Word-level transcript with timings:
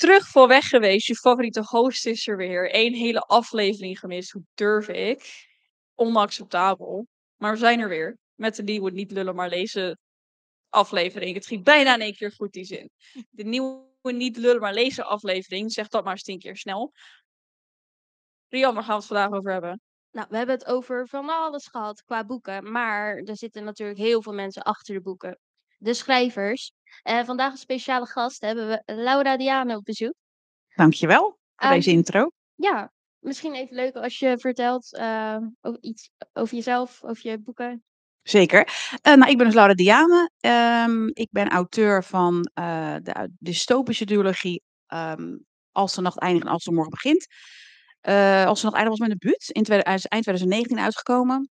terug 0.00 0.28
voor 0.28 0.48
weg 0.48 0.68
geweest. 0.68 1.06
Je 1.06 1.14
favoriete 1.14 1.62
host 1.64 2.06
is 2.06 2.26
er 2.26 2.36
weer. 2.36 2.74
Eén 2.74 2.94
hele 2.94 3.20
aflevering 3.20 3.98
gemist. 3.98 4.30
Hoe 4.30 4.42
durf 4.54 4.88
ik? 4.88 5.48
Onacceptabel. 5.94 7.06
Maar 7.36 7.52
we 7.52 7.58
zijn 7.58 7.80
er 7.80 7.88
weer. 7.88 8.18
Met 8.34 8.56
de 8.56 8.62
nieuwe 8.62 8.90
Niet 8.90 9.10
Lullen 9.10 9.34
Maar 9.34 9.48
Lezen 9.48 9.98
aflevering. 10.68 11.34
Het 11.34 11.46
ging 11.46 11.64
bijna 11.64 11.94
in 11.94 12.00
één 12.00 12.14
keer 12.14 12.32
goed, 12.32 12.52
die 12.52 12.64
zin. 12.64 12.90
De 13.30 13.44
nieuwe 13.44 14.12
Niet 14.12 14.36
Lullen 14.36 14.60
Maar 14.60 14.74
Lezen 14.74 15.06
aflevering. 15.06 15.72
Zeg 15.72 15.88
dat 15.88 16.04
maar 16.04 16.12
eens 16.12 16.22
tien 16.22 16.38
keer 16.38 16.56
snel. 16.56 16.92
Rian, 18.48 18.74
waar 18.74 18.82
gaan 18.82 18.92
we 18.92 18.98
het 18.98 19.06
vandaag 19.06 19.38
over 19.38 19.52
hebben? 19.52 19.80
Nou, 20.10 20.26
we 20.30 20.36
hebben 20.36 20.54
het 20.54 20.66
over 20.66 21.08
van 21.08 21.30
alles 21.30 21.66
gehad 21.66 22.02
qua 22.02 22.24
boeken, 22.24 22.72
maar 22.72 23.16
er 23.16 23.36
zitten 23.36 23.64
natuurlijk 23.64 23.98
heel 23.98 24.22
veel 24.22 24.32
mensen 24.32 24.62
achter 24.62 24.94
de 24.94 25.00
boeken. 25.00 25.38
De 25.78 25.94
schrijvers. 25.94 26.72
En 27.02 27.24
vandaag 27.24 27.52
een 27.52 27.58
speciale 27.58 28.06
gast 28.06 28.40
hebben 28.40 28.68
we 28.68 28.82
Laura 28.94 29.36
Diane 29.36 29.76
op 29.76 29.84
bezoek. 29.84 30.14
Dankjewel 30.74 31.22
voor 31.24 31.38
Ehm, 31.68 31.74
deze 31.74 31.90
intro. 31.90 32.30
Ja, 32.54 32.92
misschien 33.18 33.54
even 33.54 33.76
leuk 33.76 33.94
als 33.94 34.18
je 34.18 34.38
vertelt 34.38 34.94
eh, 34.94 35.36
over 35.60 35.82
iets 35.82 36.10
over 36.32 36.54
jezelf, 36.54 37.04
over 37.04 37.30
je 37.30 37.38
boeken. 37.38 37.84
Zeker. 38.22 38.68
Eh, 39.02 39.14
nou, 39.14 39.30
ik 39.30 39.36
ben 39.36 39.46
dus 39.46 39.54
Laura 39.54 39.74
Diane. 39.74 40.30
Ehm, 40.40 41.06
ik 41.06 41.28
ben 41.30 41.48
auteur 41.48 42.04
van 42.04 42.50
eh, 42.54 42.96
de 43.02 43.30
dystopische 43.38 44.04
duologie 44.04 44.62
ehm, 44.86 45.36
Als 45.72 45.94
de 45.94 46.00
nacht 46.00 46.18
eindigt 46.18 46.46
en 46.46 46.52
als 46.52 46.64
de 46.64 46.72
morgen 46.72 46.90
begint. 46.90 47.26
Als 48.46 48.60
de 48.60 48.66
nacht 48.66 48.76
eindigt 48.76 48.88
was 48.88 48.98
mijn 48.98 49.18
debuut. 49.18 49.48
In 49.48 49.64
eind 49.64 50.08
2019 50.08 50.78
uitgekomen. 50.78 51.50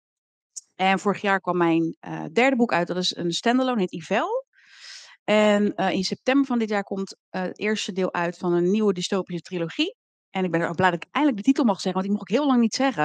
En 0.75 0.99
vorig 0.99 1.21
jaar 1.21 1.39
kwam 1.39 1.57
mijn 1.57 1.97
derde 2.33 2.55
boek 2.55 2.73
uit. 2.73 2.87
Dat 2.87 2.97
is 2.97 3.15
een 3.15 3.31
standalone, 3.31 3.79
heet 3.79 3.93
Ivel. 3.93 4.46
En 5.29 5.75
eh, 5.75 5.91
in 5.91 6.03
september 6.03 6.45
van 6.45 6.59
dit 6.59 6.69
jaar 6.69 6.83
komt 6.83 7.17
eh, 7.29 7.41
het 7.41 7.59
eerste 7.59 7.91
deel 7.91 8.13
uit 8.13 8.37
van 8.37 8.53
een 8.53 8.71
nieuwe 8.71 8.93
dystopische 8.93 9.41
trilogie. 9.41 9.95
En 10.29 10.43
ik 10.43 10.51
ben 10.51 10.61
er 10.61 10.69
ook 10.69 10.75
blij 10.75 10.91
dat 10.91 11.03
ik 11.03 11.09
eindelijk 11.11 11.43
de 11.43 11.47
titel 11.51 11.65
mag 11.65 11.81
zeggen, 11.81 11.93
want 11.93 12.05
die 12.05 12.13
mocht 12.13 12.29
ik 12.29 12.35
heel 12.35 12.47
lang 12.47 12.61
niet 12.61 12.75
zeggen. 12.75 13.03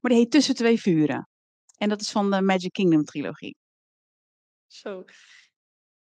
Maar 0.00 0.10
die 0.10 0.20
heet 0.20 0.30
Tussen 0.30 0.54
twee 0.54 0.80
vuren. 0.80 1.28
En 1.76 1.88
dat 1.88 2.00
is 2.00 2.10
van 2.10 2.30
de 2.30 2.42
Magic 2.42 2.72
Kingdom 2.72 3.04
trilogie. 3.04 3.56
Zo. 4.66 5.04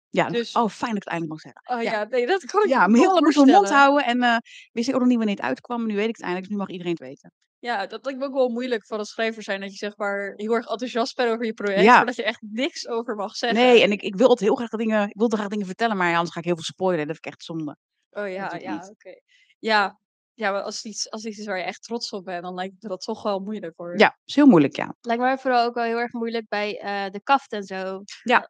Ja, 0.10 0.30
Dus- 0.30 0.56
oh, 0.56 0.70
fijn 0.70 0.94
dat 0.94 1.04
ik 1.04 1.10
het 1.10 1.14
eindelijk 1.14 1.30
mag 1.30 1.54
zeggen. 1.54 1.78
Oh 1.78 1.84
Ja. 1.84 2.00
ja, 2.00 2.08
nee, 2.08 2.28
dat 2.28 2.46
kan 2.46 2.64
ik 2.64 2.70
Ja, 2.70 2.88
me 2.88 2.98
heel 2.98 3.14
lang 3.14 3.24
moest 3.24 3.38
mond 3.46 3.70
houden 3.70 4.06
en 4.06 4.22
eh, 4.24 4.38
wist 4.72 4.88
ik 4.88 4.94
ook 4.94 5.00
nog 5.00 5.10
niet 5.10 5.18
wanneer 5.18 5.36
het 5.36 5.46
uitkwam. 5.46 5.78
Maar 5.78 5.88
nu 5.88 5.96
weet 5.96 6.10
ik 6.10 6.16
het 6.16 6.22
eindelijk, 6.22 6.48
dus 6.48 6.58
nu 6.58 6.64
mag 6.64 6.72
iedereen 6.72 6.92
het 6.92 7.02
weten. 7.02 7.34
Ja, 7.60 7.88
dat 7.88 8.06
lijkt 8.06 8.20
me 8.20 8.26
ook 8.26 8.34
wel 8.34 8.50
moeilijk 8.50 8.86
van 8.86 9.00
een 9.00 9.06
schrijver 9.06 9.44
zijn. 9.44 9.62
Dat 9.62 9.72
je 9.72 9.78
zeg 9.78 9.98
maar 9.98 10.34
heel 10.36 10.54
erg 10.54 10.68
enthousiast 10.68 11.16
bent 11.16 11.30
over 11.32 11.46
je 11.46 11.54
project. 11.54 11.84
Ja. 11.84 11.96
Maar 11.96 12.06
dat 12.06 12.16
je 12.16 12.24
echt 12.24 12.42
niks 12.42 12.88
over 12.88 13.16
mag 13.16 13.36
zeggen. 13.36 13.60
Nee, 13.60 13.82
en 13.82 13.92
ik, 13.92 14.02
ik 14.02 14.16
wil 14.16 14.38
heel 14.40 14.56
graag 14.56 14.70
dingen, 14.70 15.10
ik 15.10 15.18
wilde 15.18 15.36
graag 15.36 15.48
dingen 15.48 15.66
vertellen, 15.66 15.98
maar 15.98 16.10
ja, 16.10 16.16
anders 16.16 16.34
ga 16.34 16.40
ik 16.40 16.46
heel 16.46 16.56
veel 16.56 16.64
spoilen. 16.64 17.08
Dat 17.08 17.16
vind 17.16 17.26
ik 17.26 17.32
echt 17.32 17.44
zonde. 17.44 17.78
Oh 18.10 18.30
ja, 18.30 18.56
ja, 18.56 18.88
oké. 18.90 19.20
Ja, 19.60 20.00
ja, 20.34 20.52
maar 20.52 20.62
als 20.62 20.76
het, 20.76 20.86
iets, 20.86 21.10
als 21.10 21.22
het 21.22 21.32
iets 21.32 21.40
is 21.42 21.48
waar 21.48 21.58
je 21.58 21.64
echt 21.64 21.84
trots 21.84 22.12
op 22.12 22.26
bent, 22.26 22.44
dan 22.44 22.54
lijkt 22.54 22.74
me 22.80 22.90
dat 22.90 23.02
toch 23.02 23.24
wel 23.24 23.40
moeilijk 23.40 23.74
hoor. 23.78 23.98
Ja, 23.98 24.18
is 24.26 24.36
heel 24.36 24.48
moeilijk, 24.48 24.76
ja. 24.76 24.96
Lijkt 25.02 25.22
mij 25.22 25.38
vooral 25.38 25.66
ook 25.66 25.74
wel 25.74 25.84
heel 25.84 25.98
erg 26.00 26.12
moeilijk 26.12 26.48
bij 26.48 26.80
eh, 26.80 27.12
de 27.12 27.22
kaft 27.24 27.52
en 27.52 27.64
zo. 27.64 28.04
Ja, 28.24 28.50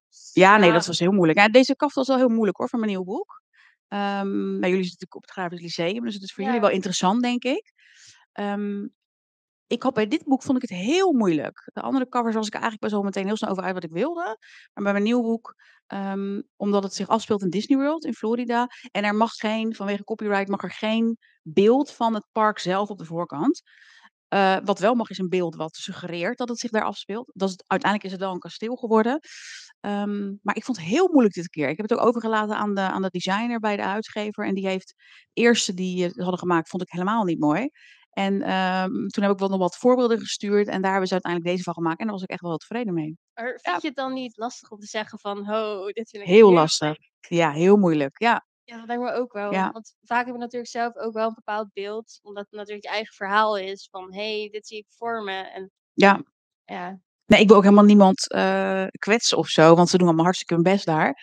nee, 0.57 0.67
Ja. 0.67 0.73
dat 0.73 0.85
was 0.85 0.99
heel 0.99 1.11
moeilijk. 1.11 1.39
Ja, 1.39 1.49
deze 1.49 1.75
kaft 1.75 1.95
was 1.95 2.07
wel 2.07 2.17
heel 2.17 2.29
moeilijk 2.29 2.57
hoor, 2.57 2.69
voor 2.69 2.79
mijn 2.79 2.91
nieuwe 2.91 3.05
boek. 3.05 3.41
Nou, 3.88 4.59
jullie 4.59 4.59
zitten 4.59 4.73
natuurlijk 4.83 5.16
op 5.16 5.21
het 5.21 5.31
Grafisch 5.31 5.61
Lyceum, 5.61 6.03
dus 6.03 6.13
het 6.13 6.23
is 6.23 6.33
voor 6.33 6.44
jullie 6.44 6.59
wel 6.59 6.69
interessant, 6.69 7.21
denk 7.21 7.44
ik. 7.44 7.73
Ehm, 8.31 8.88
ik 9.70 9.84
had 9.84 9.94
bij 9.94 10.08
dit 10.08 10.23
boek 10.25 10.44
vond 10.44 10.64
ik 10.64 10.70
het 10.70 10.80
heel 10.80 11.14
moeilijk. 11.14 11.70
De 11.73 11.81
andere 11.81 12.09
covers 12.09 12.36
was 12.36 12.48
ik 12.48 12.53
eigenlijk 12.53 12.92
wel 12.92 13.03
meteen 13.03 13.25
heel 13.25 13.36
snel 13.36 13.50
over 13.50 13.64
uit 13.64 13.73
wat 13.73 13.84
ik 13.84 13.92
wilde. 13.92 14.38
Maar 14.73 14.84
bij 14.84 14.92
mijn 14.92 15.03
nieuwe 15.03 15.23
boek, 15.23 15.56
ehm, 15.88 16.42
omdat 16.56 16.84
het 16.84 16.94
zich 16.94 17.08
afspeelt 17.08 17.42
in 17.42 17.50
Disney 17.50 17.78
World 17.78 18.06
in 18.06 18.14
Florida. 18.14 18.67
En 18.92 19.03
er 19.03 19.16
mag 19.16 19.31
geen, 19.31 19.75
vanwege 19.75 20.03
copyright, 20.03 20.47
mag 20.47 20.64
er 20.64 20.72
geen 20.72 21.17
beeld 21.42 21.92
van 21.92 22.14
het 22.14 22.25
park 22.31 22.59
zelf 22.59 22.90
op 22.90 22.97
de 22.97 23.06
voorkant. 23.06 23.62
Eh, 24.28 24.58
wat 24.64 24.80
wel 24.80 24.95
mag 24.95 25.09
is 25.09 25.17
een 25.17 25.30
beeld 25.30 25.56
wat 25.56 25.75
suggereert 25.75 26.38
dat 26.38 26.50
het 26.50 26.59
zich 26.59 26.72
daar 26.72 26.84
afspeelt. 26.84 27.31
Dat 27.34 27.50
is, 27.50 27.56
uiteindelijk 27.67 28.03
is 28.03 28.12
het 28.12 28.25
wel 28.25 28.34
een 28.34 28.40
kasteel 28.40 28.75
geworden. 28.75 29.19
Ehm, 29.79 30.34
maar 30.41 30.56
ik 30.56 30.63
vond 30.63 30.78
het 30.78 30.85
heel 30.85 31.08
moeilijk 31.12 31.34
dit 31.35 31.50
keer. 31.50 31.69
Ik 31.69 31.78
heb 31.78 31.90
het 31.90 32.00
ook 32.00 32.08
overgelaten 32.08 32.56
aan 32.56 32.74
de, 32.74 32.81
aan 32.81 33.02
de 33.02 33.09
designer 33.09 33.59
bij 33.59 33.75
de 33.75 33.84
uitgever. 33.84 34.46
En 34.46 34.53
die 34.53 34.68
heeft 34.68 34.94
de 35.34 35.41
eerste 35.41 35.74
die 35.74 36.09
ze 36.09 36.22
hadden 36.22 36.40
gemaakt, 36.40 36.69
vond 36.69 36.84
ik 36.84 36.91
helemaal 36.91 37.24
niet 37.24 37.40
mooi. 37.40 37.69
En 38.19 38.41
ehm, 38.41 39.07
toen 39.07 39.24
heb 39.24 39.31
ik 39.31 39.40
wel 39.40 39.50
nog 39.50 39.59
wat 39.59 39.78
voorbeelden 39.78 40.19
gestuurd. 40.19 40.68
En 40.68 40.81
daar 40.81 40.90
hebben 40.91 41.07
ze 41.07 41.13
uiteindelijk 41.13 41.52
deze 41.52 41.63
van 41.63 41.74
gemaakt. 41.74 42.00
En 42.00 42.06
daar 42.06 42.13
was 42.13 42.24
ik 42.24 42.30
echt 42.30 42.41
wel 42.41 42.57
tevreden 42.57 42.94
mee. 42.94 43.18
Maar 43.34 43.46
vind 43.47 43.62
Ja. 43.62 43.78
je 43.81 43.88
het 43.88 43.96
dan 43.96 44.13
niet 44.13 44.38
lastig 44.38 44.69
om 44.69 44.80
te 44.80 44.85
zeggen 44.85 45.19
van, 45.19 45.46
ho, 45.46 45.85
dit 45.85 46.09
vind 46.09 46.24
ik 46.24 46.29
Heel 46.29 46.53
lastig. 46.53 46.97
Ja, 47.19 47.52
heel 47.52 47.78
moeilijk. 47.78 48.19
Ja, 48.19 48.46
Ja, 48.63 48.78
dat 48.78 48.88
lijkt 48.88 49.02
me 49.03 49.12
ook 49.12 49.34
wel. 49.34 49.52
Ja. 49.52 49.72
Want 49.72 49.96
vaak 50.02 50.18
hebben 50.18 50.34
we 50.34 50.40
natuurlijk 50.40 50.72
zelf 50.72 50.96
ook 50.96 51.13
wel 51.13 51.28
een 51.28 51.34
bepaald 51.34 51.74
beeld. 51.74 52.19
Omdat 52.22 52.44
het 52.44 52.53
natuurlijk 52.59 52.85
je 52.85 52.91
eigen 52.91 53.13
verhaal 53.13 53.58
is. 53.58 53.88
Van, 53.91 54.13
hé, 54.13 54.40
hey, 54.40 54.50
dit 54.52 54.68
zie 54.68 54.78
ik 54.78 54.85
voor 54.90 55.24
me. 55.24 55.31
En 55.34 55.72
ja. 55.94 56.24
ja, 56.66 57.00
Nee, 57.25 57.40
ik 57.41 57.47
wil 57.47 57.58
ook 57.58 57.63
helemaal 57.63 57.84
niemand 57.84 58.31
eh, 58.31 58.85
kwetsen 59.00 59.38
of 59.38 59.47
zo. 59.47 59.75
Want 59.75 59.90
ze 59.90 59.97
doen 59.97 60.08
allemaal 60.08 60.24
hartstikke 60.25 60.53
hun 60.53 60.63
best 60.63 60.85
daar. 60.85 61.13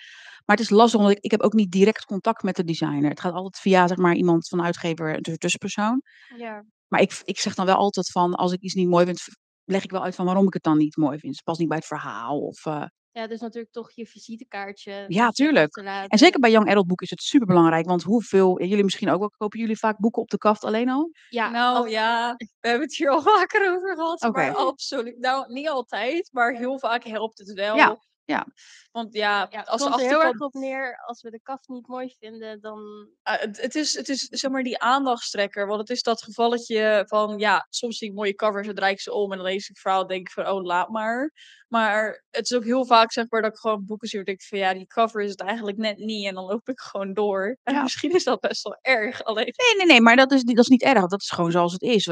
Maar 0.44 0.56
het 0.56 0.64
is 0.64 0.70
lastig, 0.70 1.00
omdat 1.00 1.16
ik, 1.16 1.24
ik 1.24 1.30
heb 1.30 1.40
ook 1.40 1.52
niet 1.52 1.70
direct 1.70 2.04
contact 2.04 2.42
met 2.42 2.56
de 2.56 2.64
designer. 2.64 3.10
Het 3.10 3.20
gaat 3.20 3.32
altijd 3.32 3.58
via 3.58 3.86
zeg 3.86 3.96
maar, 3.96 4.14
iemand 4.14 4.48
van 4.48 4.58
de 4.58 4.64
uitgever, 4.64 5.14
een 5.14 5.36
tussenpersoon. 5.36 6.02
ja. 6.36 6.64
Maar 6.88 7.00
ik, 7.00 7.20
ik 7.24 7.38
zeg 7.38 7.54
dan 7.54 7.66
wel 7.66 7.76
altijd 7.76 8.10
van, 8.10 8.34
als 8.34 8.52
ik 8.52 8.60
iets 8.60 8.74
niet 8.74 8.88
mooi 8.88 9.04
vind, 9.04 9.22
leg 9.64 9.84
ik 9.84 9.90
wel 9.90 10.02
uit 10.02 10.14
van 10.14 10.24
waarom 10.24 10.46
ik 10.46 10.54
het 10.54 10.62
dan 10.62 10.78
niet 10.78 10.96
mooi 10.96 11.18
vind. 11.18 11.34
Het 11.34 11.44
past 11.44 11.58
niet 11.58 11.68
bij 11.68 11.76
het 11.76 11.86
verhaal. 11.86 12.40
Of, 12.40 12.66
eh, 12.66 12.84
ja, 13.16 13.26
dus 13.26 13.40
natuurlijk 13.40 13.72
toch 13.72 13.90
je 13.92 14.06
visitekaartje. 14.06 15.04
Ja, 15.08 15.30
tuurlijk. 15.30 15.76
En 15.76 16.18
zeker 16.18 16.40
bij 16.40 16.50
Young 16.50 16.68
Adult 16.70 16.86
boeken 16.86 17.04
is 17.06 17.10
het 17.10 17.22
super 17.22 17.46
belangrijk. 17.46 17.86
Want 17.86 18.02
hoeveel, 18.02 18.62
jullie 18.62 18.84
misschien 18.84 19.10
ook 19.10 19.18
wel, 19.18 19.30
kopen 19.36 19.58
jullie 19.58 19.78
vaak 19.78 19.98
boeken 19.98 20.22
op 20.22 20.28
de 20.28 20.38
kaft 20.38 20.64
alleen 20.64 20.88
al? 20.88 21.10
Ja, 21.28 21.50
nou 21.50 21.88
ja, 21.88 22.34
we 22.36 22.68
hebben 22.68 22.86
het 22.86 22.96
hier 22.96 23.10
al 23.10 23.22
vaker 23.36 23.74
over 23.76 23.94
gehad. 23.94 24.20
Maar 24.20 24.50
Oké. 24.50 24.58
absoluut. 24.58 25.18
Nou, 25.18 25.52
niet 25.52 25.68
altijd, 25.68 26.28
maar 26.32 26.54
heel 26.54 26.78
vaak 26.78 27.04
helpt 27.04 27.38
het 27.38 27.52
wel. 27.52 27.76
Ja, 27.76 27.98
ja. 28.26 28.46
Want 28.92 29.14
ja, 29.14 29.46
ja, 29.50 29.58
het 29.58 29.68
als 29.68 29.82
er 29.82 29.88
komt 29.88 30.00
er 30.00 30.08
heel 30.08 30.22
erg 30.22 30.38
op 30.38 30.54
neer. 30.54 31.02
Als 31.06 31.22
we 31.22 31.30
de 31.30 31.40
kaft 31.42 31.68
niet 31.68 31.86
mooi 31.86 32.14
vinden, 32.18 32.60
dan... 32.60 33.08
Ah, 33.22 33.40
het, 33.40 33.60
het 33.60 33.74
is, 33.74 33.94
het 33.94 34.08
is 34.08 34.20
zeg 34.20 34.50
maar 34.50 34.62
die 34.62 34.78
aandachtstrekker. 34.78 35.66
Want 35.66 35.80
het 35.80 35.90
is 35.90 36.02
dat 36.02 36.22
gevalletje 36.22 37.04
van, 37.06 37.38
ja, 37.38 37.66
soms 37.70 37.98
zie 37.98 38.08
ik 38.08 38.14
mooie 38.14 38.34
covers 38.34 38.68
en 38.68 38.74
draai 38.74 38.92
ik 38.92 39.00
ze 39.00 39.12
om 39.12 39.32
en 39.32 39.38
dan 39.38 39.46
lees 39.46 39.62
ik 39.62 39.68
het 39.68 39.78
verhaal 39.78 40.00
en 40.00 40.08
denk 40.08 40.26
ik 40.26 40.32
van, 40.32 40.48
oh, 40.48 40.64
laat 40.64 40.88
maar. 40.88 41.32
Maar 41.68 42.24
het 42.30 42.50
is 42.50 42.56
ook 42.56 42.64
heel 42.64 42.86
vaak, 42.86 43.12
zeg 43.12 43.26
maar, 43.28 43.42
dat 43.42 43.52
ik 43.52 43.58
gewoon 43.58 43.84
boeken 43.84 44.08
zie 44.08 44.18
en 44.18 44.24
denk 44.24 44.40
ik 44.40 44.46
van, 44.46 44.58
ja, 44.58 44.74
die 44.74 44.86
cover 44.86 45.22
is 45.22 45.30
het 45.30 45.40
eigenlijk 45.40 45.76
net 45.76 45.98
niet. 45.98 46.26
En 46.26 46.34
dan 46.34 46.44
loop 46.44 46.68
ik 46.68 46.80
gewoon 46.80 47.12
door. 47.12 47.58
En 47.62 47.82
misschien 47.82 48.14
is 48.14 48.24
dat 48.24 48.40
best 48.40 48.62
wel 48.62 48.78
erg. 48.80 49.24
Alleen, 49.24 49.44
Nee, 49.44 49.76
nee, 49.76 49.86
nee, 49.86 50.00
maar 50.00 50.16
dat 50.16 50.32
is, 50.32 50.42
dat 50.42 50.58
is 50.58 50.68
niet 50.68 50.82
erg. 50.82 51.06
Dat 51.06 51.20
is 51.20 51.30
gewoon 51.30 51.50
zoals 51.50 51.72
het 51.72 51.82
is. 51.82 52.06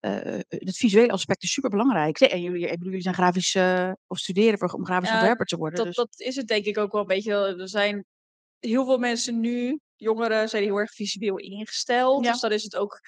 Eh, 0.00 0.34
eh, 0.34 0.40
het 0.48 0.76
visuele 0.76 1.12
aspect 1.12 1.42
is 1.42 1.52
super 1.52 1.70
belangrijk. 1.70 2.20
En 2.20 2.42
jullie, 2.42 2.68
bedoel, 2.68 2.84
jullie 2.84 3.00
zijn 3.02 3.14
grafisch 3.14 3.54
uh, 3.54 3.92
of 4.06 4.18
studeren 4.18 4.58
voor, 4.58 4.68
om 4.68 4.84
grafisch 4.84 5.10
ontwerper 5.10 5.46
te 5.46 5.56
worden. 5.56 5.76
dat, 5.76 5.86
dus. 5.86 5.96
dat 5.96 6.14
is 6.16 6.36
het 6.36 6.48
denk 6.48 6.64
ik 6.64 6.78
ook 6.78 6.92
wel 6.92 7.00
een 7.00 7.06
beetje. 7.06 7.32
Er 7.34 7.68
zijn 7.68 8.04
heel 8.58 8.84
veel 8.84 8.98
mensen 8.98 9.40
nu, 9.40 9.80
jongeren, 9.96 10.48
zijn 10.48 10.62
heel 10.62 10.76
erg 10.76 10.92
visueel 10.92 11.36
ingesteld. 11.36 12.24
Ja. 12.24 12.32
Dus 12.32 12.40
dan 12.40 12.52
is 12.52 12.62
het 12.62 12.76
ook, 12.76 13.00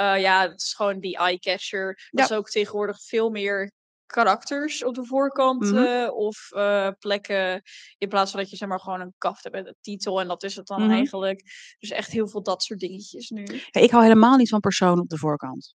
uh, 0.00 0.20
ja, 0.20 0.48
het 0.48 0.62
is 0.62 0.74
gewoon 0.74 1.00
die 1.00 1.16
eye-catcher. 1.16 1.86
Dat 2.10 2.28
Ja. 2.28 2.34
is 2.34 2.40
ook 2.40 2.50
tegenwoordig 2.50 3.02
veel 3.02 3.30
meer 3.30 3.72
karakters 4.06 4.84
op 4.84 4.94
de 4.94 5.04
voorkant 5.04 5.64
Mhm. 5.64 5.74
uh, 5.76 6.14
of 6.14 6.48
uh, 6.50 6.88
plekken 6.98 7.62
in 7.98 8.08
plaats 8.08 8.30
van 8.30 8.40
dat 8.40 8.50
je 8.50 8.56
zeg 8.56 8.68
maar 8.68 8.80
gewoon 8.80 9.00
een 9.00 9.14
kaft 9.18 9.42
hebt 9.42 9.54
met 9.54 9.66
een 9.66 9.76
titel 9.80 10.20
en 10.20 10.28
dat 10.28 10.42
is 10.42 10.56
het 10.56 10.66
dan 10.66 10.82
Mhm. 10.82 10.90
eigenlijk. 10.90 11.42
Dus 11.78 11.90
echt 11.90 12.10
heel 12.10 12.28
veel 12.28 12.42
dat 12.42 12.62
soort 12.62 12.80
dingetjes 12.80 13.28
nu. 13.30 13.44
Ja, 13.70 13.80
ik 13.80 13.90
hou 13.90 14.02
helemaal 14.02 14.36
niet 14.36 14.48
van 14.48 14.60
personen 14.60 15.00
op 15.02 15.08
de 15.08 15.18
voorkant. 15.18 15.74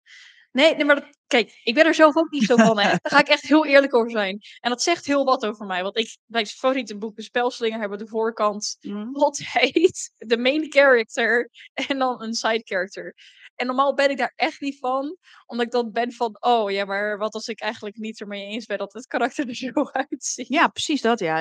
Nee, 0.52 0.74
nee 0.74 0.84
maar 0.84 0.94
dat, 0.94 1.08
kijk, 1.26 1.60
ik 1.64 1.74
ben 1.74 1.86
er 1.86 1.94
zelf 1.94 2.16
ook 2.16 2.30
niet 2.30 2.44
zo 2.44 2.56
van. 2.56 2.78
Hè. 2.78 2.88
Daar 2.88 3.00
ga 3.02 3.18
ik 3.18 3.28
echt 3.28 3.42
heel 3.42 3.66
eerlijk 3.66 3.94
over 3.94 4.10
zijn. 4.10 4.40
En 4.60 4.70
dat 4.70 4.82
zegt 4.82 5.06
heel 5.06 5.24
wat 5.24 5.46
over 5.46 5.66
mij. 5.66 5.82
Want 5.82 5.98
ik, 5.98 6.16
mijn 6.26 6.46
favoriete 6.46 6.96
boeken, 6.96 7.22
Spelslinger, 7.22 7.80
hebben 7.80 7.98
de 7.98 8.06
voorkant 8.06 8.76
Mhm. 8.80 9.14
altijd 9.24 10.12
de 10.18 10.38
main 10.38 10.66
character 10.72 11.50
en 11.72 11.98
dan 11.98 12.22
een 12.22 12.34
side 12.34 12.62
character. 12.64 13.14
En 13.60 13.66
normaal 13.66 13.94
ben 13.94 14.10
ik 14.10 14.16
daar 14.16 14.32
echt 14.36 14.60
niet 14.60 14.78
van, 14.78 15.16
omdat 15.46 15.66
ik 15.66 15.72
dan 15.72 15.92
ben 15.92 16.12
van, 16.12 16.36
oh 16.40 16.70
ja, 16.70 16.84
maar 16.84 17.18
wat 17.18 17.34
als 17.34 17.48
ik 17.48 17.60
eigenlijk 17.60 17.96
niet 17.96 18.20
ermee 18.20 18.46
eens 18.46 18.66
ben 18.66 18.78
dat 18.78 18.92
het 18.92 19.06
karakter 19.06 19.48
er 19.48 19.54
zo 19.74 19.84
uitziet. 19.92 20.48
Ja, 20.48 20.68
precies 20.68 21.00
dat, 21.00 21.18
ja. 21.18 21.36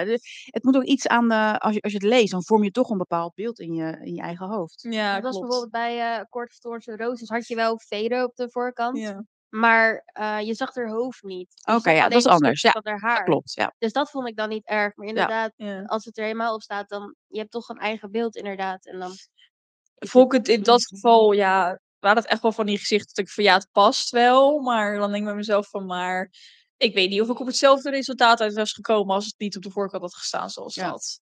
Het 0.45 0.63
moet 0.63 0.75
ook 0.75 0.83
iets 0.83 1.07
aan 1.07 1.27
de, 1.27 1.59
als 1.59 1.73
je, 1.73 1.81
als 1.81 1.91
je 1.91 1.97
het 1.97 2.07
leest, 2.07 2.31
dan 2.31 2.43
vorm 2.43 2.63
je 2.63 2.71
toch 2.71 2.89
een 2.89 2.97
bepaald 2.97 3.33
beeld 3.35 3.59
in 3.59 3.73
je, 3.73 3.99
in 4.01 4.13
je 4.15 4.21
eigen 4.21 4.47
hoofd. 4.47 4.87
Ja, 4.89 5.13
dat 5.13 5.23
was 5.23 5.39
bijvoorbeeld 5.39 5.71
bij 5.71 6.15
eh 6.17 6.23
of 6.29 6.59
Thorns 6.59 6.89
and 6.89 6.99
Roses 6.99 7.29
had 7.29 7.47
je 7.47 7.55
wel 7.55 7.79
Vero 7.79 8.23
op 8.23 8.35
de 8.35 8.51
voorkant. 8.51 8.97
Ja. 8.97 9.25
Maar 9.49 10.01
eh, 10.05 10.39
je 10.41 10.53
zag 10.53 10.75
haar 10.75 10.89
hoofd 10.89 11.23
niet. 11.23 11.51
Je 11.53 11.75
Oké, 11.75 11.91
ja, 11.91 12.09
dat 12.09 12.19
is 12.19 12.27
anders. 12.27 12.61
Ja, 12.61 12.79
haar 12.83 12.99
haar. 12.99 13.23
Klopt, 13.23 13.53
ja. 13.53 13.73
Dus 13.77 13.91
dat 13.91 14.09
vond 14.09 14.27
ik 14.27 14.35
dan 14.35 14.49
niet 14.49 14.67
erg. 14.67 14.95
Maar 14.95 15.07
inderdaad, 15.07 15.51
Ja. 15.55 15.83
als 15.83 16.05
het 16.05 16.17
er 16.17 16.23
helemaal 16.23 16.53
op 16.53 16.61
staat, 16.61 16.89
dan 16.89 17.15
je 17.27 17.39
hebt 17.39 17.51
toch 17.51 17.69
een 17.69 17.79
eigen 17.79 18.11
beeld 18.11 18.35
inderdaad. 18.35 18.85
En 18.85 18.99
dan 18.99 19.11
Vond 19.99 20.33
ik 20.33 20.39
het 20.39 20.47
in 20.47 20.63
dat 20.63 20.85
geval, 20.85 21.31
ja, 21.31 21.79
waren 21.99 22.17
het 22.21 22.31
echt 22.31 22.41
wel 22.41 22.51
van 22.51 22.65
die 22.65 22.77
gezichten 22.77 23.15
dat 23.15 23.25
ik 23.25 23.31
van 23.31 23.43
ja, 23.43 23.53
het 23.53 23.67
past 23.71 24.09
wel. 24.09 24.59
Maar 24.59 24.97
dan 24.97 25.07
denk 25.09 25.19
ik 25.21 25.25
bij 25.27 25.35
mezelf 25.35 25.69
van, 25.69 25.85
maar 25.85 26.33
ik 26.77 26.93
weet 26.93 27.09
niet 27.09 27.21
of 27.21 27.29
ik 27.29 27.39
op 27.39 27.47
hetzelfde 27.47 27.89
resultaat 27.89 28.41
uit 28.41 28.53
was 28.53 28.73
gekomen 28.73 29.15
als 29.15 29.25
het 29.25 29.35
niet 29.37 29.55
op 29.55 29.63
de 29.63 29.71
voorkant 29.71 30.01
had 30.01 30.15
gestaan 30.15 30.49
zoals 30.49 30.75
Ja. 30.75 30.89
dat. 30.89 31.19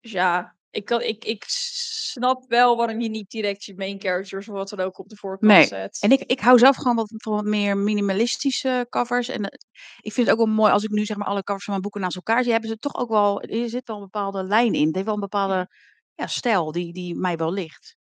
Dus 0.00 0.10
ja, 0.12 0.56
ik, 0.70 0.84
kan, 0.84 1.00
ik, 1.02 1.24
ik 1.24 1.44
snap 1.48 2.44
wel 2.48 2.76
waarom 2.76 3.00
je 3.00 3.08
niet 3.08 3.30
direct 3.30 3.64
je 3.64 3.74
main 3.76 4.00
characters 4.00 4.48
of 4.48 4.54
wat 4.54 4.68
dan 4.68 4.80
ook 4.80 4.98
op 4.98 5.08
de 5.08 5.16
voorkant 5.16 5.52
Nee. 5.52 5.66
zet. 5.66 5.98
En 6.00 6.10
ik, 6.12 6.20
ik 6.20 6.40
hou 6.40 6.58
zelf 6.58 6.76
gewoon 6.76 6.96
wat, 6.96 7.12
van 7.16 7.32
wat 7.32 7.44
meer 7.44 7.76
minimalistische 7.76 8.86
covers. 8.90 9.28
En 9.28 9.44
eh, 9.44 9.58
ik 10.00 10.12
vind 10.12 10.26
het 10.28 10.38
ook 10.38 10.46
wel 10.46 10.54
mooi 10.54 10.72
als 10.72 10.84
ik 10.84 10.90
nu 10.90 11.04
zeg 11.04 11.16
maar 11.16 11.26
alle 11.26 11.42
covers 11.42 11.64
van 11.64 11.72
mijn 11.72 11.82
boeken 11.82 12.00
naast 12.00 12.16
elkaar 12.16 12.42
zie, 12.42 12.52
hebben 12.52 12.70
ze 12.70 12.78
toch 12.78 12.94
ook 12.94 13.08
wel, 13.08 13.40
er 13.42 13.68
zit 13.68 13.86
wel 13.86 13.96
een 13.96 14.02
bepaalde 14.02 14.44
lijn 14.44 14.74
in. 14.74 14.86
Het 14.86 14.94
heeft 14.94 15.06
wel 15.06 15.14
een 15.14 15.20
bepaalde 15.20 15.68
ja, 16.14 16.26
stijl 16.26 16.72
die, 16.72 16.92
die 16.92 17.14
mij 17.14 17.36
wel 17.36 17.52
ligt. 17.52 17.96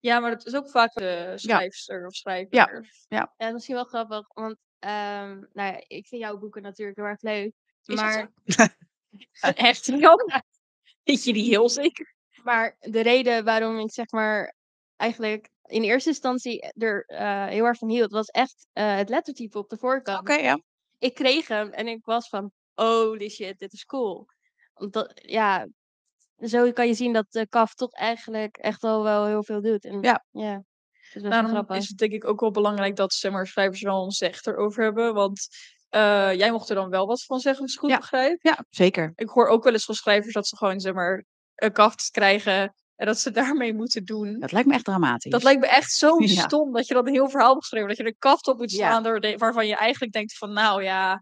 Ja, 0.00 0.20
maar 0.20 0.30
dat 0.30 0.46
is 0.46 0.54
ook 0.54 0.70
vaak 0.70 0.92
de 0.92 1.32
schrijfster 1.34 2.06
of 2.06 2.14
schrijver. 2.14 2.88
Ja, 3.08 3.34
dat 3.36 3.46
is 3.46 3.52
misschien 3.52 3.74
wel 3.74 3.84
grappig, 3.84 4.26
want 4.34 4.56
ehm, 4.78 5.38
nou 5.52 5.72
ja, 5.72 5.84
ik 5.86 6.06
vind 6.06 6.22
jouw 6.22 6.38
boeken 6.38 6.62
natuurlijk 6.62 6.96
heel 6.96 7.06
erg 7.06 7.22
leuk. 7.22 7.52
Is 7.84 7.94
maar, 7.94 8.32
Echt 9.40 9.88
niet 9.92 10.42
Weet 11.02 11.24
je 11.24 11.32
die 11.32 11.44
heel 11.44 11.68
zeker? 11.68 12.14
maar 12.46 12.76
de 12.78 13.00
reden 13.00 13.44
waarom 13.44 13.78
ik 13.78 13.92
zeg 13.92 14.10
maar 14.10 14.54
eigenlijk 14.96 15.50
in 15.62 15.82
eerste 15.82 16.08
instantie 16.08 16.72
er 16.72 17.04
eh, 17.04 17.46
heel 17.46 17.64
erg 17.64 17.78
van 17.78 17.88
hield, 17.88 18.10
was 18.12 18.26
echt 18.26 18.66
eh, 18.72 18.96
het 18.96 19.08
lettertype 19.08 19.58
op 19.58 19.68
de 19.68 19.76
voorkant. 19.76 20.20
Oké, 20.20 20.34
ja. 20.34 20.60
Ik 20.98 21.14
kreeg 21.14 21.48
hem 21.48 21.70
en 21.70 21.86
ik 21.86 22.04
was 22.04 22.28
van, 22.28 22.52
holy 22.74 23.28
shit, 23.28 23.58
dit 23.58 23.72
is 23.72 23.84
cool. 23.84 24.26
Dat, 24.74 25.12
ja, 25.14 25.66
zo 26.40 26.72
kan 26.72 26.86
je 26.86 26.94
zien 26.94 27.12
dat 27.12 27.26
de 27.30 27.48
kaf 27.48 27.74
toch 27.74 27.92
eigenlijk 27.92 28.56
echt 28.56 28.82
al 28.84 29.02
wel 29.02 29.26
heel 29.26 29.42
veel 29.44 29.62
doet. 29.62 29.84
En, 29.84 30.00
Ja. 30.02 30.24
ja. 30.30 30.62
Is 31.12 31.22
wel 31.22 31.30
Daarom 31.30 31.70
is 31.70 31.88
het 31.88 31.98
denk 31.98 32.12
ik 32.12 32.24
ook 32.24 32.40
wel 32.40 32.50
belangrijk 32.50 32.96
dat 32.96 33.14
zeg 33.14 33.32
maar, 33.32 33.46
schrijvers 33.46 33.82
wel 33.82 34.04
een 34.04 34.10
zeg 34.10 34.44
erover 34.44 34.82
hebben. 34.82 35.14
Want 35.14 35.46
eh, 35.88 36.34
jij 36.34 36.50
mocht 36.50 36.68
er 36.68 36.74
dan 36.74 36.90
wel 36.90 37.06
wat 37.06 37.24
van 37.24 37.38
zeggen, 37.40 37.62
als 37.62 37.74
ik 37.74 37.80
het 37.80 37.90
goed 37.90 37.96
Ja. 37.98 38.00
begrijp. 38.02 38.38
Ja, 38.42 38.64
zeker. 38.70 39.12
Ik 39.14 39.28
hoor 39.28 39.46
ook 39.48 39.64
wel 39.64 39.72
eens 39.72 39.84
van 39.84 39.94
schrijvers 39.94 40.34
dat 40.34 40.46
ze 40.46 40.56
gewoon 40.56 40.80
zeg 40.80 40.92
maar, 40.94 41.24
een 41.54 41.72
kaft 41.72 42.10
krijgen 42.10 42.74
en 42.96 43.06
dat 43.06 43.18
ze 43.18 43.30
daarmee 43.40 43.74
moeten 43.74 44.04
doen. 44.04 44.38
Dat 44.40 44.52
lijkt 44.52 44.68
me 44.68 44.74
echt 44.74 44.84
dramatisch. 44.84 45.30
Dat 45.32 45.42
lijkt 45.42 45.60
me 45.60 45.66
echt 45.66 45.90
zo 45.92 46.16
Ja. 46.22 46.42
stom 46.42 46.72
dat 46.72 46.86
je 46.86 46.94
dan 46.94 47.06
een 47.06 47.12
heel 47.12 47.28
verhaal 47.30 47.54
geschreven. 47.54 47.88
Dat 47.88 47.96
je 47.96 48.06
een 48.06 48.16
kaft 48.18 48.46
op 48.46 48.58
moet 48.58 48.70
Ja. 48.70 48.76
slaan 48.76 49.02
door 49.02 49.20
de- 49.20 49.36
waarvan 49.36 49.66
je 49.66 49.76
eigenlijk 49.76 50.12
denkt 50.12 50.38
van 50.38 50.52
nou 50.52 50.82
ja, 50.82 51.12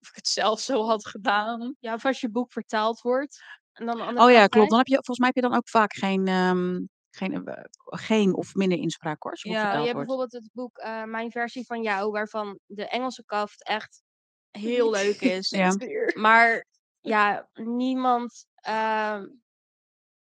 of 0.00 0.08
ik 0.08 0.14
het 0.14 0.28
zelf 0.28 0.60
zo 0.60 0.84
had 0.86 1.06
gedaan. 1.06 1.74
Ja, 1.80 1.94
of 1.94 2.04
als 2.04 2.20
je 2.20 2.30
boek 2.30 2.52
vertaald 2.52 3.00
wordt. 3.00 3.42
En 3.80 3.86
dan 3.86 4.20
Oh 4.20 4.30
ja, 4.30 4.46
klopt. 4.46 4.68
Dan 4.68 4.78
heb 4.78 4.86
je, 4.86 4.94
volgens 4.94 5.18
mij 5.18 5.26
heb 5.34 5.36
je 5.42 5.48
dan 5.50 5.58
ook 5.58 5.68
vaak 5.68 5.94
geen, 5.94 6.26
ehm, 6.28 6.80
geen, 7.10 7.46
eh, 7.46 7.64
geen 7.84 8.34
of 8.34 8.54
minder 8.54 8.78
inspraak 8.78 9.22
hoor. 9.22 9.36
Ja, 9.40 9.50
Je 9.52 9.66
hebt 9.68 9.76
wordt. 9.82 9.92
bijvoorbeeld 9.92 10.32
het 10.32 10.50
boek 10.52 10.78
eh, 10.78 11.04
Mijn 11.04 11.30
versie 11.30 11.64
van 11.66 11.82
jou, 11.82 12.10
waarvan 12.10 12.58
de 12.66 12.88
Engelse 12.88 13.24
kaft 13.24 13.64
echt 13.64 14.02
heel 14.50 14.90
leuk 14.90 15.20
is. 15.20 15.50
Ja. 15.60 15.74
Maar 16.14 16.66
ja, 17.00 17.48
niemand. 17.54 18.46
ehm, 18.54 19.26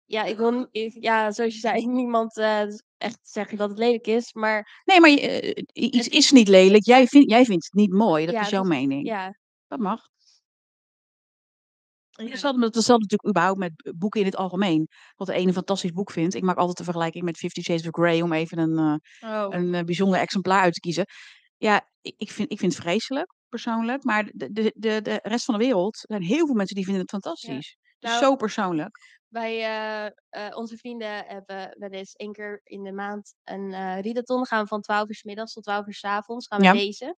ja, 0.05 0.23
ik 0.25 0.37
wil 0.37 0.69
ik- 0.70 0.96
ja, 1.02 1.31
zoals 1.32 1.55
je 1.55 1.61
zei, 1.61 1.87
niemand 2.00 2.37
eh, 2.37 2.62
echt 2.99 3.19
zeggen 3.23 3.56
dat 3.58 3.69
het 3.70 3.79
lelijk 3.79 4.06
is. 4.06 4.32
Maar 4.32 4.82
Nee, 4.85 5.00
maar 5.00 5.11
iets 5.73 6.08
is 6.08 6.31
niet 6.31 6.49
lelijk. 6.49 6.85
Jij, 6.85 7.06
vindt 7.06 7.31
jij 7.31 7.44
vindt 7.44 7.64
het 7.64 7.75
niet 7.75 7.93
mooi. 7.93 8.25
Dat 8.26 8.35
Ja, 8.35 8.41
is 8.41 8.49
jouw 8.49 8.62
dat- 8.62 8.70
mening. 8.73 9.06
ja, 9.06 9.37
Dat 9.67 9.79
mag. 9.79 10.12
Ja. 12.17 12.25
Hetzelfde, 12.31 12.59
met- 12.61 12.75
hetzelfde 12.75 13.03
natuurlijk 13.03 13.29
überhaupt 13.29 13.59
met 13.59 13.95
boeken 13.99 14.21
in 14.21 14.27
het 14.27 14.37
algemeen. 14.37 14.89
Wat 15.17 15.27
de 15.27 15.33
ene 15.33 15.47
een 15.47 15.53
fantastisch 15.55 15.91
boek 15.93 16.11
vindt. 16.11 16.35
Ik 16.35 16.43
maak 16.43 16.57
altijd 16.57 16.77
de 16.77 16.85
vergelijking 16.85 17.25
met 17.25 17.37
Fifty 17.37 17.61
Shades 17.63 17.83
of 17.87 17.93
Grey. 17.93 18.23
Om 18.23 18.33
even 18.33 18.59
een, 18.59 19.01
eh, 19.21 19.31
Oh. 19.31 19.47
een 19.55 19.75
eh, 19.75 19.83
bijzonder 19.85 20.21
exemplaar 20.21 20.61
uit 20.63 20.75
te 20.75 20.81
kiezen. 20.81 21.05
Ja, 21.57 21.89
ik, 22.01 22.31
vind, 22.31 22.53
ik 22.53 22.59
vind 22.59 22.73
het 22.75 22.83
vreselijk, 22.83 23.35
persoonlijk. 23.49 24.05
Maar 24.05 24.25
de, 24.33 24.53
de, 24.53 24.73
de, 24.77 25.01
de 25.03 25.19
rest 25.23 25.45
van 25.45 25.59
de 25.59 25.65
wereld 25.65 25.97
zijn 25.97 26.23
heel 26.23 26.47
veel 26.47 26.55
mensen 26.55 26.75
die 26.77 26.85
vinden 26.85 27.03
het 27.03 27.11
fantastisch. 27.11 27.77
Dus 27.99 28.11
Nou, 28.11 28.19
zo 28.25 28.37
persoonlijk. 28.37 28.99
wij, 29.29 29.63
eh, 30.31 30.57
onze 30.57 30.77
vrienden 30.77 31.25
hebben 31.27 31.77
wel 31.79 31.91
eens 31.91 32.13
één 32.13 32.33
keer 32.33 32.61
in 32.65 32.83
de 32.83 32.93
maand 32.93 33.35
een 33.45 33.73
eh 33.73 34.01
readathon. 34.01 34.47
Gaan 34.47 34.63
we 34.63 34.69
van 34.69 34.81
12 34.81 35.09
uur 35.09 35.15
's 35.15 35.23
middags 35.23 35.53
tot 35.53 35.63
12 35.63 35.87
uur 35.87 35.95
's 35.95 36.05
avonds 36.05 36.47
gaan 36.47 36.59
we 36.59 36.65
Ja. 36.65 36.73
lezen. 36.73 37.17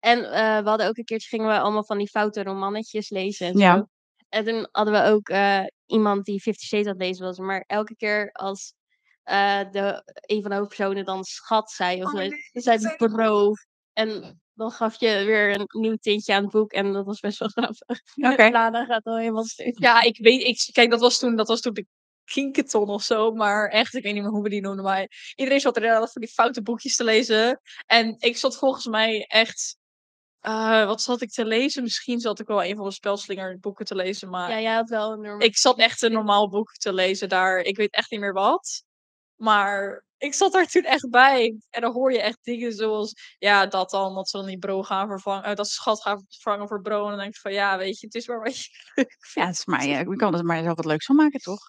En 0.00 0.20
we 0.62 0.68
hadden 0.68 0.88
ook 0.88 0.96
een 0.96 1.04
keertje 1.04 1.28
gingen 1.28 1.46
we 1.46 1.58
allemaal 1.60 1.84
van 1.84 1.98
die 1.98 2.08
foute 2.08 2.42
romannetjes 2.42 3.10
lezen 3.10 3.46
en 3.46 3.58
Ja. 3.58 3.88
En 4.28 4.44
toen 4.44 4.68
hadden 4.72 4.94
we 4.94 5.10
ook 5.10 5.28
eh, 5.28 5.64
iemand 5.86 6.24
die 6.24 6.40
Fifty 6.40 6.66
Shades 6.66 6.86
aan 6.86 6.92
het 6.92 7.02
lezen 7.02 7.24
was. 7.24 7.38
Maar 7.38 7.64
elke 7.66 7.96
keer 7.96 8.32
als 8.32 8.74
eh, 9.22 9.70
de, 9.70 10.02
een 10.26 10.42
van 10.42 10.50
de 10.50 10.56
hoofdpersonen 10.56 11.04
dan 11.04 11.24
schat 11.24 11.70
zei 11.70 12.02
of 12.02 12.08
Oh, 12.08 12.14
nee, 12.14 12.32
zei 12.52 12.96
bro. 12.96 13.52
En 13.92 14.40
dan 14.54 14.70
gaf 14.70 15.00
je 15.00 15.24
weer 15.24 15.60
een 15.60 15.80
nieuw 15.80 15.96
tintje 15.96 16.34
aan 16.34 16.42
het 16.42 16.52
boek 16.52 16.72
en 16.72 16.92
dat 16.92 17.06
was 17.06 17.20
best 17.20 17.38
wel 17.38 17.48
grappig. 17.48 18.00
Oké. 18.32 18.48
Lana 18.48 18.84
gaat 18.84 19.04
al 19.04 19.18
helemaal 19.18 19.44
stuk. 19.44 19.78
Ja, 19.78 20.02
ik 20.02 20.18
weet, 20.18 20.42
ik, 20.42 20.68
kijk, 20.72 20.90
dat 20.90 21.00
was 21.00 21.18
toen, 21.18 21.36
dat 21.36 21.48
was 21.48 21.60
toen 21.60 21.72
de 21.72 21.86
Kinketon 22.24 22.88
of 22.88 23.02
zo, 23.02 23.32
maar 23.32 23.68
echt, 23.68 23.94
ik 23.94 24.02
weet 24.02 24.12
niet 24.12 24.22
meer 24.22 24.32
hoe 24.32 24.42
we 24.42 24.48
die 24.48 24.60
noemden, 24.60 24.84
maar 24.84 25.32
iedereen 25.34 25.60
zat 25.60 25.76
er 25.76 25.82
inderdaad 25.82 26.12
van 26.12 26.22
die 26.22 26.30
foute 26.30 26.62
boekjes 26.62 26.96
te 26.96 27.04
lezen. 27.04 27.60
En 27.86 28.14
ik 28.18 28.36
zat 28.36 28.56
volgens 28.56 28.86
mij 28.86 29.24
echt, 29.26 29.76
eh, 30.46 30.86
wat 30.86 31.02
zat 31.02 31.20
ik 31.22 31.30
te 31.30 31.44
lezen? 31.44 31.82
Misschien 31.82 32.20
zat 32.20 32.40
ik 32.40 32.46
wel 32.46 32.64
een 32.64 32.76
van 32.76 32.84
de 32.84 32.90
spelslinger 32.92 33.58
boeken 33.60 33.84
te 33.84 33.94
lezen, 33.94 34.28
maar 34.30 34.50
Ja, 34.50 34.60
jij 34.60 34.74
had 34.74 34.88
wel 34.88 35.12
een 35.12 35.20
normaal. 35.20 35.40
ik 35.46 35.56
zat 35.56 35.78
echt 35.78 36.02
een 36.02 36.12
normaal 36.12 36.48
boek 36.48 36.72
te 36.72 36.92
lezen 36.92 37.28
daar. 37.28 37.58
Ik 37.58 37.76
weet 37.76 37.92
echt 37.92 38.10
niet 38.10 38.20
meer 38.20 38.32
wat. 38.32 38.84
Maar 39.36 40.04
ik 40.18 40.34
zat 40.34 40.52
daar 40.52 40.66
toen 40.66 40.82
echt 40.84 41.10
bij. 41.10 41.56
En 41.70 41.80
dan 41.80 41.92
hoor 41.92 42.12
je 42.12 42.20
echt 42.22 42.38
dingen 42.44 42.72
zoals, 42.72 43.12
ja, 43.38 43.66
dat 43.66 43.90
dan, 43.90 44.14
dat 44.14 44.28
ze 44.28 44.36
dan 44.36 44.46
die 44.46 44.58
bro 44.58 44.82
gaan 44.82 45.08
vervangen, 45.08 45.44
eh, 45.44 45.54
dat 45.54 45.68
ze 45.68 45.74
schat 45.74 46.02
gaan 46.02 46.24
vervangen 46.28 46.68
voor 46.68 46.82
bro. 46.82 47.02
En 47.04 47.08
dan 47.10 47.18
denk 47.18 47.34
ik 47.34 47.40
van, 47.40 47.52
ja, 47.52 47.78
weet 47.78 48.00
je, 48.00 48.06
het 48.06 48.14
is 48.14 48.26
maar 48.28 48.40
wat 48.42 48.56
je 48.58 48.70
leuk 48.94 49.16
Ja, 49.34 49.46
vindt. 49.46 49.48
het 49.48 49.58
is 49.58 49.64
maar, 49.66 49.86
ja, 49.86 49.98
je 49.98 50.16
kan 50.16 50.34
er 50.34 50.44
maar 50.44 50.62
zelf 50.62 50.76
wat 50.76 50.84
leuks 50.84 51.06
van 51.06 51.16
maken, 51.16 51.40
toch? 51.40 51.60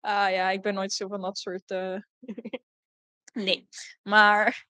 Ah 0.00 0.30
ja, 0.30 0.50
ik 0.50 0.62
ben 0.62 0.74
nooit 0.74 0.92
zo 0.92 1.08
van 1.08 1.20
dat 1.20 1.38
soort. 1.38 1.70
eh, 1.70 1.96
nee. 3.32 3.68
Maar 4.02 4.66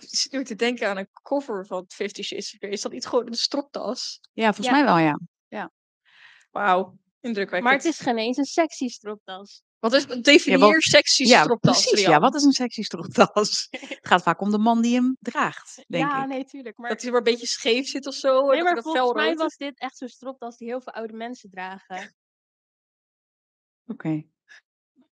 ik 0.00 0.08
zit 0.08 0.32
nu 0.32 0.44
te 0.44 0.54
denken 0.54 0.88
aan 0.88 0.96
een 0.96 1.08
cover 1.22 1.66
van 1.66 1.84
Fifty 1.88 2.22
Shades 2.22 2.52
of 2.52 2.58
Grey. 2.58 2.70
Is 2.70 2.80
dat 2.82 2.92
niet 2.92 3.06
gewoon 3.06 3.26
een 3.26 3.34
stropdas? 3.34 4.20
Ja, 4.32 4.44
volgens 4.52 4.66
Ja. 4.66 4.72
mij 4.72 4.84
wel, 4.84 4.98
ja. 4.98 5.18
Wauw, 6.50 6.98
indrukwekkend. 7.20 7.62
Maar 7.62 7.72
het 7.72 7.84
is 7.84 7.98
geen 7.98 8.18
eens 8.18 8.36
een 8.36 8.44
sexy 8.44 8.88
stropdas. 8.88 9.62
Wat 9.78 9.92
is 9.92 10.06
definieer 10.06 10.58
Ja, 10.60 10.72
wat- 10.72 10.82
sexy 10.82 11.22
Ja, 11.24 11.42
stropdas? 11.42 11.82
precies. 11.86 12.06
Ja, 12.06 12.18
wat 12.20 12.34
is 12.34 12.42
een 12.42 12.52
sexy 12.52 12.82
stropdas? 12.82 13.66
het 13.70 13.98
gaat 14.08 14.22
vaak 14.22 14.40
om 14.40 14.50
de 14.50 14.58
man 14.58 14.82
die 14.82 14.94
hem 14.94 15.16
draagt, 15.20 15.84
denk 15.88 16.10
ja, 16.10 16.22
ik. 16.22 16.28
nee, 16.28 16.44
tuurlijk. 16.44 16.76
Maar, 16.76 16.88
Dat 16.90 17.02
hij 17.02 17.10
maar 17.10 17.18
een 17.18 17.24
beetje 17.32 17.46
scheef 17.46 17.86
zit 17.88 18.06
of 18.06 18.14
zo. 18.14 18.46
nee, 18.50 18.62
maar 18.62 18.82
volgens 18.82 19.12
mij 19.12 19.34
was 19.34 19.56
dit 19.56 19.78
echt 19.80 19.96
zo'n 19.96 20.08
stropdas 20.08 20.56
die 20.56 20.68
heel 20.68 20.80
veel 20.80 20.92
oude 20.92 21.12
mensen 21.12 21.50
dragen. 21.50 22.14
Oké. 23.86 24.08
Oké. 24.08 24.24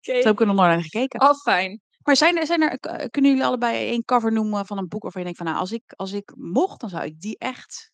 Zo 0.00 0.12
heb 0.12 0.26
ik 0.32 0.40
er 0.40 0.46
nog 0.46 0.56
naar 0.56 0.82
gekeken. 0.82 1.20
Oh, 1.20 1.34
fijn. 1.34 1.80
Maar 2.10 2.18
zijn 2.18 2.36
er, 2.38 2.46
zijn 2.46 2.62
er, 2.62 2.78
k- 2.78 3.10
kunnen 3.10 3.30
jullie 3.30 3.46
allebei 3.46 3.88
één 3.88 4.04
cover 4.04 4.32
noemen 4.32 4.66
van 4.66 4.78
een 4.78 4.88
boek 4.88 5.02
waarvan 5.02 5.20
je 5.20 5.26
denkt 5.26 5.42
van, 5.42 5.50
nou, 5.50 5.60
als 5.60 5.72
ik, 5.72 5.92
als 5.96 6.12
ik 6.12 6.32
mocht, 6.36 6.80
dan 6.80 6.88
zou 6.88 7.04
ik 7.04 7.20
die 7.20 7.38
echt 7.38 7.92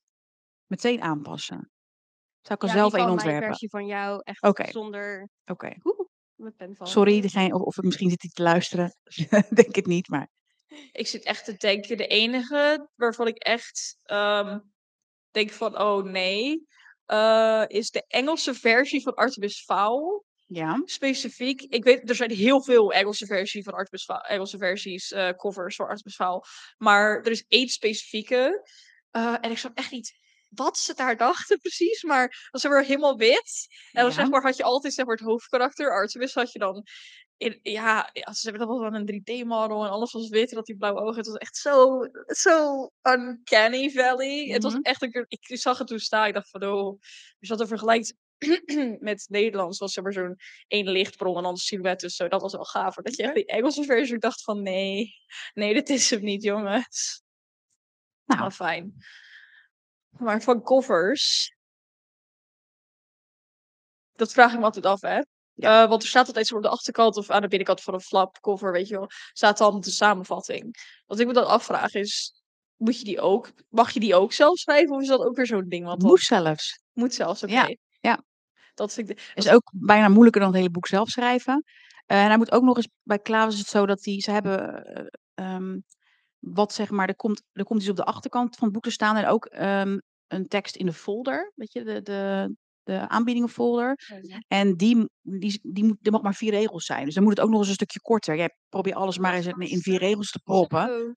meteen 0.67 1.03
aanpassen. 1.03 1.71
Zou 2.41 2.55
ik 2.55 2.63
er 2.63 2.69
Ja, 2.69 2.75
zelf 2.75 2.93
één 2.95 3.03
van 3.07 3.15
mijn 3.15 3.19
ontwerpen? 3.19 3.47
versie 3.49 3.69
van 3.69 3.87
jou 3.87 4.21
echt 4.25 4.71
zonder 4.71 5.29
Oké. 5.45 5.75
vallen. 5.79 6.77
Sorry, 6.83 7.21
degene, 7.21 7.55
of, 7.55 7.61
of 7.63 7.77
misschien 7.77 8.11
zit 8.11 8.23
hij 8.23 8.31
te 8.31 8.43
luisteren. 8.43 8.97
denk 9.55 9.75
het 9.75 9.87
niet, 9.87 10.09
maar... 10.09 10.29
Ik 10.93 11.07
zit 11.07 11.25
echt 11.25 11.45
te 11.45 11.55
denken. 11.57 11.97
De 11.97 12.07
enige 12.07 12.89
waarvan 12.95 13.27
ik 13.27 13.37
echt 13.37 13.99
ehm, 14.03 14.59
denk 15.31 15.51
van, 15.51 15.79
oh 15.79 16.05
nee, 16.05 16.67
eh, 17.05 17.65
is 17.67 17.91
de 17.91 18.05
Engelse 18.07 18.55
versie 18.55 19.03
van 19.03 19.15
Artemis 19.15 19.65
Fowl. 19.65 20.23
Ja. 20.49 20.83
specifiek. 20.85 21.63
Ik 21.63 21.85
weet, 21.85 22.09
er 22.09 22.15
zijn 22.15 22.31
heel 22.31 22.63
veel 22.63 22.93
Engelse 22.93 23.27
versies 23.27 23.65
van 23.65 23.87
Fowl, 23.91 24.21
Engelse 24.21 24.59
versies, 24.59 25.13
eh, 25.13 25.31
covers 25.31 25.77
voor 25.77 25.99
Fowl. 26.05 26.41
Maar 26.79 27.17
er 27.23 27.31
is 27.31 27.45
één 27.49 27.69
specifieke. 27.69 28.69
eh, 29.11 29.37
en 29.41 29.51
ik 29.51 29.59
snap 29.59 29.77
echt 29.79 29.91
niet 29.91 30.13
wat 30.49 30.79
ze 30.79 30.95
daar 30.95 31.17
dachten 31.27 31.59
precies. 31.61 32.03
Maar 32.03 32.27
dat 32.51 32.63
was 32.63 32.73
weer 32.73 32.85
helemaal 32.85 33.17
wit. 33.17 33.67
En 33.93 34.01
dan 34.03 34.11
Ja. 34.11 34.17
zeg 34.17 34.29
maar, 34.29 34.43
had 34.43 34.57
je 34.57 34.63
altijd 34.63 34.95
zeg 34.95 35.07
maar, 35.07 35.17
het 35.17 35.25
hoofdkarakter. 35.25 35.91
Artemis 35.91 36.35
had 36.35 36.53
je 36.53 36.59
dan. 36.59 36.85
In, 37.37 37.59
ja, 37.63 38.11
ze 38.13 38.49
hebben 38.51 38.69
dat 38.69 38.79
wel 38.79 38.95
een 38.95 39.07
3D-model 39.07 39.85
en 39.85 39.91
alles 39.91 40.13
was 40.13 40.29
wit. 40.29 40.51
En 40.51 40.57
dat 40.57 40.67
die 40.67 40.77
blauwe 40.77 41.01
ogen. 41.01 41.17
Het 41.17 41.27
was 41.27 41.37
echt 41.37 41.57
zo, 41.57 41.99
zo 42.27 42.91
uncanny 43.03 43.91
valley. 43.91 44.47
Het 44.49 44.63
was 44.63 44.73
Mhm. 44.73 44.83
echt 44.83 45.03
een. 45.03 45.25
Ik 45.29 45.59
zag 45.59 45.79
het 45.79 45.87
toen 45.87 45.99
staan. 45.99 46.27
Ik 46.27 46.35
dacht 46.35 46.51
van, 46.51 46.65
oh. 46.65 47.01
Dus 47.39 47.49
dat 47.49 47.61
er 47.61 47.67
vergelijkt 47.67 48.15
met 49.01 49.27
Nederlands 49.29 49.79
was 49.79 49.93
zeg 49.93 50.05
maar 50.05 50.13
zo'n 50.13 50.37
één 50.67 50.89
lichtbron 50.89 51.37
en 51.37 51.43
dan 51.43 51.57
silhouet. 51.57 52.01
Dus 52.01 52.17
zo, 52.17 52.29
dat 52.29 52.41
was 52.41 52.53
wel 52.53 52.65
gaver. 52.65 53.03
Dat 53.03 53.17
je 53.17 53.23
echt 53.23 53.35
die 53.35 53.47
Engelse 53.47 53.85
versie 53.85 54.19
dacht 54.19 54.43
van 54.43 54.63
nee, 54.63 55.15
nee, 55.55 55.75
dit 55.75 55.89
is 55.89 56.11
hem 56.11 56.23
niet, 56.23 56.43
jongens. 56.43 57.23
Nou. 58.25 58.41
Nou, 58.41 58.53
fijn. 58.53 58.95
Maar 60.19 60.43
van 60.43 60.63
covers, 60.63 61.55
dat 64.13 64.33
vraag 64.33 64.53
ik 64.53 64.59
me 64.59 64.65
altijd 64.65 64.87
af, 64.87 65.01
hè. 65.01 65.21
Eh, 65.57 65.89
want 65.89 66.03
er 66.03 66.09
staat 66.09 66.27
altijd 66.27 66.47
zo 66.47 66.57
op 66.57 66.63
de 66.63 66.69
achterkant 66.69 67.17
of 67.17 67.31
aan 67.31 67.41
de 67.43 67.49
binnenkant 67.49 67.81
van 67.81 67.95
een 67.95 68.01
flap 68.01 68.41
cover, 68.41 68.73
weet 68.73 68.89
je 68.89 68.99
wel, 68.99 69.11
staat 69.33 69.59
dan 69.59 69.81
de 69.81 69.91
samenvatting. 69.91 70.77
Wat 71.07 71.19
ik 71.19 71.27
me 71.27 71.33
dan 71.33 71.47
afvraag 71.47 71.95
is, 71.95 72.43
moet 72.77 72.99
je 72.99 73.05
die 73.05 73.21
ook, 73.21 73.53
mag 73.69 73.91
je 73.91 74.01
die 74.01 74.15
ook 74.15 74.33
zelf 74.33 74.59
schrijven 74.59 74.95
of 74.95 75.03
is 75.03 75.09
dat 75.09 75.21
ook 75.21 75.37
weer 75.37 75.47
zo'n 75.47 75.69
ding? 75.69 75.85
Want 75.85 76.01
dat 76.01 76.11
Moest 76.11 76.27
zelfs. 76.27 76.81
moet 76.93 77.15
zelfs, 77.15 77.43
oké. 77.43 77.53
Ja, 77.53 77.77
ja. 78.07 78.25
Dat 78.75 78.93
vind 78.93 79.11
ik 79.11 79.17
de 79.17 79.23
Is 79.35 79.45
dat 79.45 79.55
ook 79.55 79.71
bijna 79.75 80.09
moeilijker 80.09 80.41
dan 80.41 80.51
het 80.51 80.59
hele 80.59 80.71
boek 80.71 80.87
zelf 80.87 81.09
schrijven. 81.09 81.65
Eh, 82.07 82.23
en 82.23 82.27
hij 82.27 82.37
moet 82.37 82.53
ook 82.53 82.63
nog 82.63 82.77
eens 82.77 82.89
bij 83.03 83.19
Klaas 83.19 83.53
is 83.53 83.59
het 83.59 83.69
zo 83.69 83.87
dat 83.87 84.03
die 84.03 84.21
ze 84.21 84.31
hebben, 84.31 84.85
eh, 84.85 85.05
ehm, 85.35 85.79
wat 86.39 86.73
zeg 86.73 86.91
maar, 86.91 87.09
er 87.09 87.17
komt 87.17 87.43
er 87.53 87.65
komt 87.65 87.81
iets 87.81 87.91
op 87.91 87.97
de 87.97 88.05
achterkant 88.05 88.57
van 88.57 88.65
het 88.65 88.73
boek 88.73 88.83
te 88.85 88.91
staan 88.91 89.17
en 89.17 89.27
ook, 89.27 89.45
ehm, 89.47 89.99
een 90.27 90.49
tekst 90.49 90.77
in 90.77 90.87
de 90.87 90.93
folder, 90.93 91.53
weet 91.55 91.73
je, 91.73 91.85
de 91.85 92.03
de 92.03 92.55
de 92.83 93.09
aanbiedingenfolder. 93.09 93.99
Mhm. 94.07 94.41
En 94.49 94.77
die 94.77 95.11
die 95.23 95.61
die 95.63 95.85
moet 95.85 96.07
er 96.07 96.13
mag 96.13 96.23
maar 96.23 96.35
4 96.35 96.51
regels 96.51 96.85
zijn. 96.85 97.05
Dus 97.05 97.15
dan 97.15 97.23
moet 97.23 97.37
het 97.37 97.45
ook 97.45 97.51
nog 97.51 97.59
eens 97.59 97.69
een 97.69 97.75
stukje 97.75 98.01
korter. 98.01 98.37
Jij 98.37 98.51
probeer 98.69 98.95
alles 98.95 99.19
maar 99.19 99.35
eens 99.35 99.47
in 99.47 99.81
4 99.81 99.99
regels 99.99 100.31
te 100.31 100.41
proppen. 100.45 101.17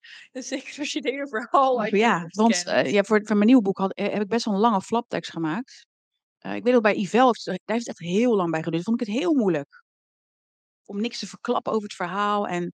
Zeker 0.32 0.78
als 0.78 0.92
je 0.92 1.00
hele 1.02 1.28
verhaal 1.28 1.84
Ja, 1.84 2.24
want, 2.28 2.64
eh, 2.66 2.92
ja, 2.92 3.02
voor 3.02 3.20
voor 3.24 3.36
mijn 3.36 3.46
nieuwe 3.46 3.62
boek 3.62 3.78
had 3.78 3.92
eh, 3.92 4.12
heb 4.12 4.22
ik 4.22 4.28
best 4.28 4.44
wel 4.44 4.54
een 4.54 4.60
lange 4.60 4.80
flaptekst 4.80 5.30
gemaakt. 5.30 5.86
Eh, 6.40 6.54
ik 6.54 6.62
weet 6.64 6.72
nog 6.72 6.82
bij 6.82 6.96
Yvel 6.96 7.26
heeft 7.26 7.44
daar 7.44 7.58
heeft 7.64 7.86
het 7.86 7.98
echt 8.00 8.10
heel 8.10 8.36
lang 8.36 8.50
bij 8.50 8.62
geduurd. 8.62 8.84
Vond 8.84 9.00
ik 9.00 9.06
het 9.06 9.16
heel 9.16 9.34
moeilijk. 9.34 9.82
Om 10.84 11.00
niks 11.00 11.18
te 11.18 11.26
verklappen 11.26 11.72
over 11.72 11.84
het 11.84 11.94
verhaal 11.96 12.46
en 12.48 12.74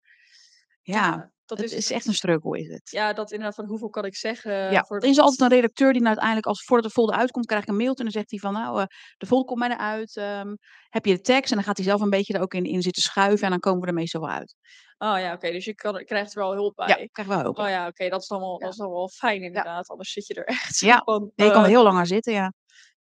ja, 0.82 1.32
dat 1.46 1.58
het 1.58 1.72
is 1.72 1.92
echt 1.92 2.06
een 2.08 2.14
struggle 2.14 2.60
is 2.60 2.68
het. 2.68 2.92
Ja, 2.92 3.14
dat 3.14 3.32
inderdaad 3.32 3.56
van 3.56 3.66
hoeveel 3.66 3.90
kan 3.90 4.06
ik 4.06 4.16
zeggen 4.16 4.52
Ja, 4.54 4.84
voordat 4.84 5.04
er 5.04 5.10
is 5.16 5.20
altijd 5.20 5.42
een 5.42 5.56
redacteur 5.58 5.88
die 5.92 5.98
nou 6.02 6.08
uiteindelijk 6.08 6.48
als 6.48 6.64
voordat 6.64 6.86
de 6.86 6.92
folder 6.92 7.16
uitkomt, 7.16 7.46
krijg 7.46 7.62
ik 7.64 7.68
een 7.70 7.76
mailtje 7.76 7.98
en 7.98 8.12
dan 8.12 8.14
zegt 8.14 8.30
hij 8.32 8.40
van 8.40 8.54
nou, 8.54 8.80
eh, 8.80 8.86
de 9.18 9.26
folder 9.26 9.48
komt 9.48 9.60
bijna 9.60 9.78
uit. 9.78 10.16
ehm, 10.18 10.56
heb 10.90 11.06
je 11.06 11.14
de 11.16 11.22
tekst? 11.22 11.50
En 11.50 11.56
dan 11.58 11.66
gaat 11.66 11.78
hij 11.78 11.86
zelf 11.86 12.02
een 12.02 12.10
beetje 12.10 12.34
er 12.34 12.42
ook 12.42 12.54
in, 12.54 12.64
in 12.66 12.82
zitten 12.82 13.02
schuiven 13.04 13.44
en 13.46 13.50
dan 13.50 13.60
komen 13.60 13.82
we 13.82 13.88
er 13.88 13.94
meestal 13.94 14.22
wel 14.22 14.30
uit. 14.30 14.56
Oh 14.98 15.20
ja, 15.20 15.34
oké, 15.34 15.52
dus 15.52 15.66
je 15.66 15.76
kan, 15.76 16.04
krijgt 16.06 16.34
er 16.36 16.40
wel 16.40 16.54
hulp 16.54 16.76
bij. 16.76 16.88
Ja, 16.88 16.98
ik 16.98 17.12
krijg 17.12 17.28
wel 17.28 17.40
hulp. 17.40 17.58
Oh 17.60 17.68
ja, 17.68 17.88
oké, 17.88 18.10
dat 18.10 18.22
is 18.22 18.28
dan 18.28 18.40
wel, 18.40 18.52
Ja. 18.52 18.58
dat 18.58 18.70
is 18.70 18.78
dan 18.78 18.92
wel 18.92 19.10
fijn 19.10 19.42
inderdaad. 19.44 19.88
Anders 19.88 20.12
zit 20.12 20.28
je 20.28 20.34
er 20.34 20.46
echt 20.58 20.80
Ja, 20.80 21.02
van. 21.06 21.32
Je 21.36 21.44
kan 21.46 21.58
er 21.58 21.64
eh, 21.64 21.66
heel 21.66 21.84
lang 21.84 21.98
aan 21.98 22.06
zitten, 22.06 22.34
ja. 22.34 22.54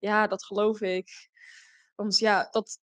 Ja, 0.02 0.26
dat 0.26 0.44
geloof 0.44 0.80
ik. 0.80 1.28
Want 1.94 2.18
ja, 2.18 2.48
dat. 2.50 2.78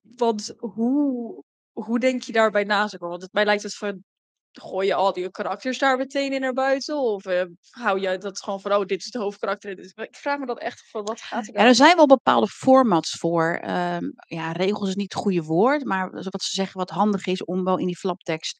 Want 0.00 0.54
hoe, 0.58 1.44
hoe 1.72 1.98
denk 1.98 2.22
je 2.22 2.32
daarbij 2.32 2.64
na? 2.64 2.88
Zeg 2.88 3.00
maar? 3.00 3.08
Want 3.08 3.22
het, 3.22 3.32
mij 3.32 3.44
lijkt 3.44 3.62
het 3.62 3.74
van. 3.74 4.04
Gooi 4.52 4.86
je 4.86 4.94
al 4.94 5.12
die 5.12 5.30
karakters 5.30 5.78
daar 5.78 5.96
meteen 5.96 6.32
in 6.32 6.40
naar 6.40 6.52
buiten? 6.52 6.98
Of 6.98 7.24
eh, 7.24 7.44
hou 7.70 8.00
je 8.00 8.18
dat 8.18 8.42
gewoon 8.42 8.60
van, 8.60 8.72
oh, 8.72 8.84
dit 8.84 8.98
is 8.98 9.04
het 9.04 9.14
hoofdkarakter. 9.14 9.78
Ik 9.94 10.16
vraag 10.16 10.38
me 10.38 10.46
dat 10.46 10.58
echt 10.58 10.90
van, 10.90 11.04
wat 11.04 11.20
gaat 11.20 11.46
er 11.46 11.52
Ja, 11.52 11.52
nou? 11.52 11.68
er 11.68 11.74
zijn 11.74 11.96
wel 11.96 12.06
bepaalde 12.06 12.46
formats 12.46 13.10
voor. 13.10 13.54
Ehm, 13.54 14.10
ja, 14.26 14.52
regels 14.52 14.88
is 14.88 14.94
niet 14.94 15.12
het 15.12 15.22
goede 15.22 15.42
woord, 15.42 15.84
maar 15.84 16.10
wat 16.10 16.42
ze 16.42 16.54
zeggen 16.54 16.78
wat 16.78 16.90
handig 16.90 17.26
is 17.26 17.44
om 17.44 17.64
wel 17.64 17.78
in 17.78 17.86
die 17.86 17.98
flaptekst 17.98 18.58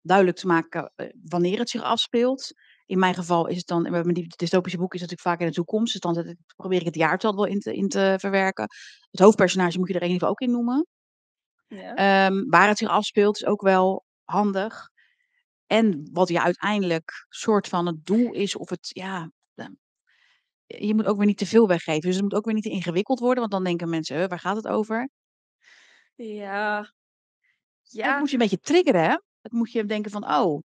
duidelijk 0.00 0.38
te 0.38 0.46
maken 0.46 0.92
eh, 0.94 1.06
wanneer 1.22 1.58
het 1.58 1.70
zich 1.70 1.82
afspeelt. 1.82 2.52
In 2.92 2.98
mijn 2.98 3.14
geval 3.14 3.46
is 3.46 3.56
het 3.56 3.66
dan, 3.66 3.82
met 3.82 4.04
mijn 4.04 4.26
dystopische 4.36 4.78
boek 4.78 4.94
is 4.94 5.00
het 5.00 5.10
natuurlijk 5.10 5.28
vaak 5.28 5.40
in 5.40 5.46
de 5.46 5.52
toekomst, 5.52 5.92
dus 5.92 6.00
dan 6.00 6.26
ik- 6.28 6.36
probeer 6.56 6.78
ik 6.80 6.84
het 6.86 6.94
jaartal 6.94 7.34
wel 7.34 7.44
in 7.44 7.60
te, 7.60 7.74
in 7.74 7.88
te 7.88 8.14
verwerken. 8.18 8.66
Het 9.10 9.20
hoofdpersonage 9.20 9.78
moet 9.78 9.88
je 9.88 9.94
er 9.94 10.02
in 10.02 10.10
ieder 10.10 10.20
geval 10.20 10.34
ook 10.34 10.40
in 10.40 10.50
noemen. 10.50 10.86
Ja. 11.68 11.94
Ehm, 11.94 12.44
waar 12.48 12.68
het 12.68 12.78
zich 12.78 12.88
afspeelt 12.88 13.36
is 13.36 13.44
ook 13.44 13.60
wel 13.62 14.04
handig. 14.24 14.88
En 15.66 16.08
wat 16.12 16.28
je 16.28 16.42
uiteindelijk 16.42 17.26
soort 17.28 17.68
van 17.68 17.86
het 17.86 18.06
doel 18.06 18.32
is, 18.32 18.56
of 18.56 18.68
het, 18.70 18.90
ja, 18.92 19.30
eh, 19.54 19.66
je 20.66 20.94
moet 20.94 21.06
ook 21.06 21.16
weer 21.16 21.26
niet 21.26 21.38
te 21.38 21.46
veel 21.46 21.68
weggeven. 21.68 22.00
Dus 22.02 22.14
het 22.14 22.22
moet 22.22 22.34
ook 22.34 22.44
weer 22.44 22.54
niet 22.54 22.62
te 22.64 22.70
ingewikkeld 22.70 23.18
worden, 23.18 23.38
want 23.38 23.50
dan 23.52 23.64
denken 23.64 23.88
mensen, 23.88 24.16
"Huh, 24.16 24.28
waar 24.28 24.38
gaat 24.40 24.56
het 24.56 24.68
over? 24.68 25.08
ja. 26.14 26.92
Ja. 27.82 28.10
Het 28.10 28.18
moet 28.18 28.28
je 28.28 28.32
een 28.32 28.42
beetje 28.42 28.60
triggeren, 28.60 29.02
hè? 29.02 29.16
Het 29.40 29.52
moet 29.52 29.72
je 29.72 29.84
denken 29.84 30.10
van, 30.10 30.34
oh, 30.34 30.62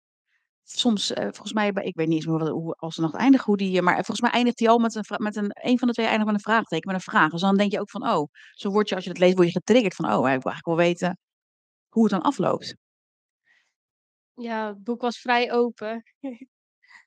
soms, 0.70 1.12
eh, 1.12 1.22
volgens 1.22 1.52
mij, 1.52 1.72
bij- 1.72 1.84
ik 1.84 1.94
weet 1.96 2.06
niet 2.06 2.16
eens 2.16 2.26
meer 2.26 2.38
wat, 2.38 2.48
hoe, 2.48 2.74
als 2.74 2.94
de 2.96 3.00
nacht 3.02 3.14
eindigt, 3.14 3.44
hoe 3.44 3.56
die, 3.56 3.76
eh, 3.76 3.82
maar 3.82 3.94
volgens 3.94 4.20
mij 4.20 4.30
eindigt 4.30 4.58
hij 4.58 4.68
al 4.68 4.78
met 4.78 4.94
een, 4.94 5.04
vra- 5.04 5.16
met 5.18 5.36
een, 5.36 5.50
een 5.62 5.78
van 5.78 5.88
de 5.88 5.94
twee 5.94 6.06
eindigt 6.06 6.26
met 6.26 6.34
een 6.34 6.52
vraagteken, 6.52 6.86
met 6.92 6.96
een 6.96 7.12
vraag. 7.12 7.30
Dus 7.30 7.40
dan 7.40 7.56
denk 7.56 7.72
je 7.72 7.80
ook 7.80 7.90
van, 7.90 8.08
oh, 8.08 8.28
zo 8.52 8.70
word 8.70 8.88
je, 8.88 8.94
als 8.94 9.04
je 9.04 9.10
het 9.10 9.18
leest, 9.18 9.34
word 9.36 9.46
je 9.46 9.52
getriggerd 9.52 9.94
van, 9.94 10.04
oh, 10.04 10.10
ik 10.12 10.16
wil 10.18 10.26
eigenlijk 10.26 10.66
wel 10.66 10.76
weten 10.76 11.18
hoe 11.88 12.02
het 12.02 12.12
dan 12.12 12.22
afloopt. 12.22 12.76
Ja, 14.34 14.66
het 14.68 14.84
boek 14.84 15.00
was 15.00 15.18
vrij 15.18 15.52
open. 15.52 16.02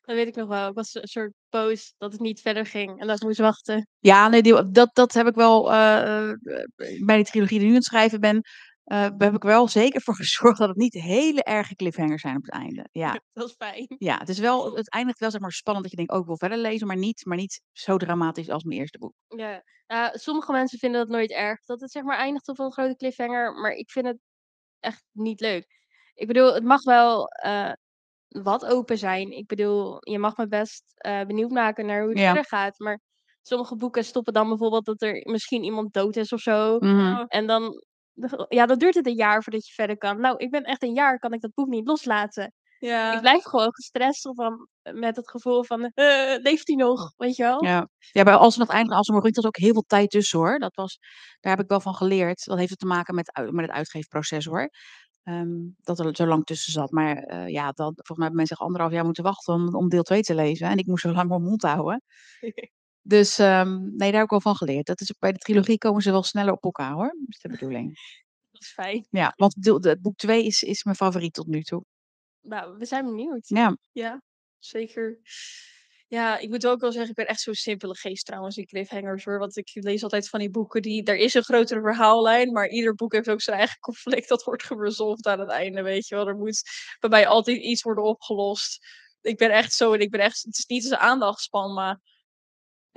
Dat 0.02 0.18
weet 0.18 0.28
ik 0.28 0.36
nog 0.36 0.48
wel. 0.48 0.70
Ik 0.70 0.76
was 0.76 0.94
een 0.94 1.08
soort 1.08 1.34
boos 1.50 1.94
dat 1.98 2.12
het 2.12 2.22
niet 2.22 2.42
verder 2.42 2.66
ging 2.66 3.00
en 3.00 3.08
dat 3.08 3.16
ik 3.16 3.24
moest 3.24 3.40
wachten. 3.40 3.88
Ja, 4.00 4.28
nee, 4.28 4.42
die, 4.42 4.72
dat, 4.72 4.90
dat 4.96 5.14
heb 5.14 5.28
ik 5.28 5.36
wel 5.36 5.72
eh, 5.72 6.30
eh, 6.30 6.38
bij 7.06 7.16
die 7.16 7.26
trilogie 7.26 7.60
die 7.60 7.60
ik 7.60 7.64
nu 7.64 7.68
aan 7.70 7.74
het 7.74 7.84
schrijven 7.84 8.20
ben, 8.20 8.42
eh, 8.90 9.08
heb 9.18 9.34
ik 9.36 9.44
wel 9.44 9.68
zeker 9.68 10.02
voor 10.02 10.16
gezorgd 10.16 10.60
dat 10.60 10.68
het 10.68 10.78
niet 10.78 10.94
hele 10.94 11.44
erge 11.44 11.76
cliffhangers 11.76 12.22
zijn 12.22 12.36
op 12.36 12.42
het 12.44 12.52
einde. 12.52 12.88
Ja, 12.92 13.20
Dat 13.34 13.48
is 13.48 13.56
fijn. 13.58 13.86
ja 13.98 14.18
het, 14.18 14.30
is 14.30 14.40
wel, 14.40 14.76
het 14.76 14.90
eindigt 14.90 15.20
wel 15.20 15.32
zeg 15.32 15.42
maar 15.42 15.52
spannend 15.52 15.84
dat 15.86 15.92
je 15.92 15.98
denkt, 15.98 16.14
oh, 16.14 16.20
ik 16.20 16.26
wil 16.28 16.38
verder 16.38 16.58
lezen, 16.58 16.88
maar 16.88 16.98
niet, 16.98 17.26
maar 17.26 17.38
niet 17.38 17.62
zo 17.72 17.98
dramatisch 17.98 18.50
als 18.50 18.64
mijn 18.64 18.80
eerste 18.80 18.98
boek. 18.98 19.14
Ja. 19.28 19.64
Sommige 20.14 20.52
mensen 20.52 20.80
vinden 20.80 21.00
dat 21.00 21.10
nooit 21.10 21.32
erg. 21.32 21.64
Dat 21.66 21.82
het 21.82 21.92
zeg 21.92 22.04
maar 22.04 22.18
eindigt 22.18 22.48
op 22.48 22.60
een 22.60 22.72
grote 22.72 22.96
cliffhanger. 22.96 23.54
Maar 23.54 23.72
ik 23.72 23.92
vind 23.92 24.06
het 24.06 24.18
echt 24.80 25.04
niet 25.12 25.40
leuk. 25.40 25.66
Ik 26.14 26.28
bedoel, 26.28 26.54
het 26.54 26.64
mag 26.64 26.84
wel 26.84 27.28
eh, 27.28 27.72
wat 28.28 28.66
open 28.66 28.98
zijn. 28.98 29.32
Ik 29.32 29.48
bedoel, 29.48 29.98
je 30.00 30.20
mag 30.20 30.38
me 30.38 30.48
best 30.48 30.84
eh, 30.96 31.26
benieuwd 31.26 31.52
maken 31.52 31.86
naar 31.86 32.00
hoe 32.02 32.10
het 32.10 32.20
Ja. 32.20 32.26
verder 32.26 32.46
gaat. 32.46 32.80
Maar 32.80 33.00
sommige 33.42 33.76
boeken 33.76 34.04
stoppen 34.06 34.34
dan 34.34 34.48
bijvoorbeeld 34.48 34.86
dat 34.86 35.02
er 35.02 35.22
misschien 35.32 35.64
iemand 35.64 35.94
dood 35.94 36.16
is 36.16 36.34
of 36.34 36.40
zo. 36.40 36.78
Mhm. 36.80 37.24
En 37.28 37.48
dan, 37.48 37.84
ja, 38.50 38.66
dan 38.66 38.78
duurt 38.78 38.96
het 38.96 39.08
een 39.08 39.16
jaar 39.16 39.44
voordat 39.44 39.68
je 39.68 39.74
verder 39.74 39.98
kan. 39.98 40.20
Nou, 40.20 40.38
ik 40.38 40.52
ben 40.52 40.64
echt 40.64 40.84
een 40.84 40.94
jaar, 40.94 41.20
kan 41.20 41.34
ik 41.34 41.42
dat 41.42 41.54
boek 41.54 41.68
niet 41.68 41.88
loslaten. 41.88 42.54
Ja. 42.80 43.14
Ik 43.14 43.22
blijf 43.22 43.44
gewoon 43.44 43.74
gestrest 43.74 44.30
van, 44.34 44.68
met 44.94 45.16
het 45.16 45.30
gevoel 45.30 45.64
van, 45.64 45.84
eh, 45.94 46.36
leeft 46.42 46.68
hij 46.68 46.76
nog? 46.76 47.14
Weet 47.18 47.36
je 47.36 47.44
wel? 47.44 47.64
Ja. 47.64 47.90
ja, 48.12 48.24
bij 48.24 48.34
Als 48.34 48.58
we 48.58 48.66
eindigen, 48.66 48.98
als 48.98 49.08
we 49.08 49.32
was 49.34 49.46
ook 49.46 49.58
heel 49.58 49.74
veel 49.74 49.84
tijd 49.88 50.10
tussen 50.10 50.40
hoor. 50.40 50.60
Dat 50.60 50.76
was, 50.76 51.00
daar 51.40 51.56
heb 51.56 51.64
ik 51.64 51.70
wel 51.70 51.80
van 51.80 51.96
geleerd. 51.96 52.46
Dat 52.46 52.58
heeft 52.58 52.70
het 52.70 52.80
te 52.80 52.86
maken 52.86 53.16
met, 53.16 53.32
met 53.52 53.66
het 53.66 53.76
uitgeefproces 53.76 54.46
hoor. 54.46 54.70
Ehm, 55.24 55.50
dat 55.82 56.00
er 56.00 56.16
zo 56.16 56.26
lang 56.26 56.46
tussen 56.46 56.72
zat. 56.72 56.92
Maar 56.92 57.16
eh, 57.18 57.48
ja, 57.48 57.72
dan, 57.72 57.94
volgens 57.96 58.18
mij 58.18 58.18
hebben 58.18 58.36
mensen 58.36 58.58
anderhalf 58.58 58.92
jaar 58.92 59.06
moeten 59.06 59.24
wachten 59.24 59.54
om, 59.54 59.76
om 59.76 59.90
deel 59.90 60.04
2 60.04 60.22
te 60.22 60.36
lezen. 60.36 60.68
En 60.68 60.78
ik 60.78 60.86
moest 60.86 61.02
zo 61.02 61.12
lang 61.12 61.30
mijn 61.30 61.44
mond 61.44 61.62
houden. 61.62 62.04
Dus 63.10 63.40
ehm, 63.40 63.80
nee, 63.80 64.12
daar 64.12 64.14
heb 64.14 64.24
ik 64.24 64.30
wel 64.30 64.42
van 64.42 64.56
geleerd. 64.56 64.86
Dat 64.86 65.02
is, 65.02 65.14
bij 65.20 65.32
de 65.32 65.38
trilogie 65.38 65.78
komen 65.78 66.02
ze 66.02 66.12
wel 66.12 66.24
sneller 66.24 66.54
op 66.54 66.64
elkaar 66.64 66.92
hoor. 66.92 67.16
Dat 67.20 67.28
is 67.28 67.40
de 67.40 67.50
bedoeling. 67.50 67.94
Dat 68.52 68.62
is 68.62 68.72
fijn. 68.72 69.08
Ja, 69.10 69.34
want 69.36 69.64
de, 69.64 69.98
boek 70.02 70.18
2 70.18 70.46
is, 70.46 70.64
is 70.64 70.84
mijn 70.84 70.96
favoriet 70.96 71.34
tot 71.34 71.48
nu 71.48 71.62
toe. 71.62 71.86
Nou, 72.42 72.78
we 72.78 72.86
zijn 72.86 73.06
benieuwd. 73.06 73.48
Ja, 73.48 73.78
Ja, 73.92 74.22
zeker. 74.60 75.20
Ja, 76.08 76.38
ik 76.38 76.50
moet 76.50 76.68
ook 76.68 76.82
wel 76.82 76.92
zeggen, 76.92 77.10
ik 77.10 77.16
ben 77.16 77.28
echt 77.28 77.42
zo'n 77.42 77.54
simpele 77.54 77.96
geest 77.96 78.26
trouwens 78.26 78.58
in 78.58 78.66
cliffhangers 78.66 79.26
hoor. 79.26 79.40
Want 79.40 79.58
ik 79.58 79.70
lees 79.74 80.04
altijd 80.04 80.30
van 80.30 80.40
die 80.40 80.50
boeken 80.50 80.82
die, 80.82 81.04
er 81.04 81.16
is 81.16 81.34
een 81.34 81.44
grotere 81.44 81.82
verhaallijn, 81.82 82.52
maar 82.52 82.70
ieder 82.70 82.96
boek 82.96 83.14
heeft 83.14 83.30
ook 83.30 83.42
zijn 83.42 83.58
eigen 83.58 83.80
conflict. 83.80 84.28
Dat 84.28 84.44
wordt 84.44 84.64
geresolved 84.64 85.26
aan 85.26 85.40
het 85.40 85.50
einde, 85.50 85.82
weet 85.82 86.08
je 86.08 86.16
wel. 86.16 86.28
Er 86.28 86.38
moet 86.38 86.64
bij 87.00 87.10
mij 87.10 87.28
altijd 87.28 87.58
iets 87.58 87.82
worden 87.82 88.04
opgelost. 88.04 88.86
Ik 89.22 89.38
ben 89.38 89.50
echt 89.50 89.74
zo 89.74 89.94
en 89.94 90.00
ik 90.00 90.10
ben 90.10 90.20
echt, 90.20 90.44
het 90.44 90.58
is 90.58 90.66
niet 90.66 90.84
eens 90.84 90.92
een 90.92 90.98
aandachtspan, 90.98 91.74
maar 91.74 92.00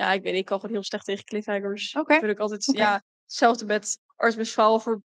ja, 0.02 0.12
ik 0.12 0.22
weet, 0.22 0.34
ik 0.34 0.44
kan 0.44 0.60
gewoon 0.60 0.74
heel 0.74 0.84
slecht 0.84 1.04
tegen 1.04 1.24
cliffhangers. 1.24 1.94
Oké, 1.94 2.18
Vind 2.18 2.32
ik 2.32 2.38
altijd, 2.38 2.64
ja, 2.64 3.02
hetzelfde 3.24 3.64
met 3.64 3.98
Artemis 4.16 4.50
Fowl 4.50 4.78
voor 4.78 5.02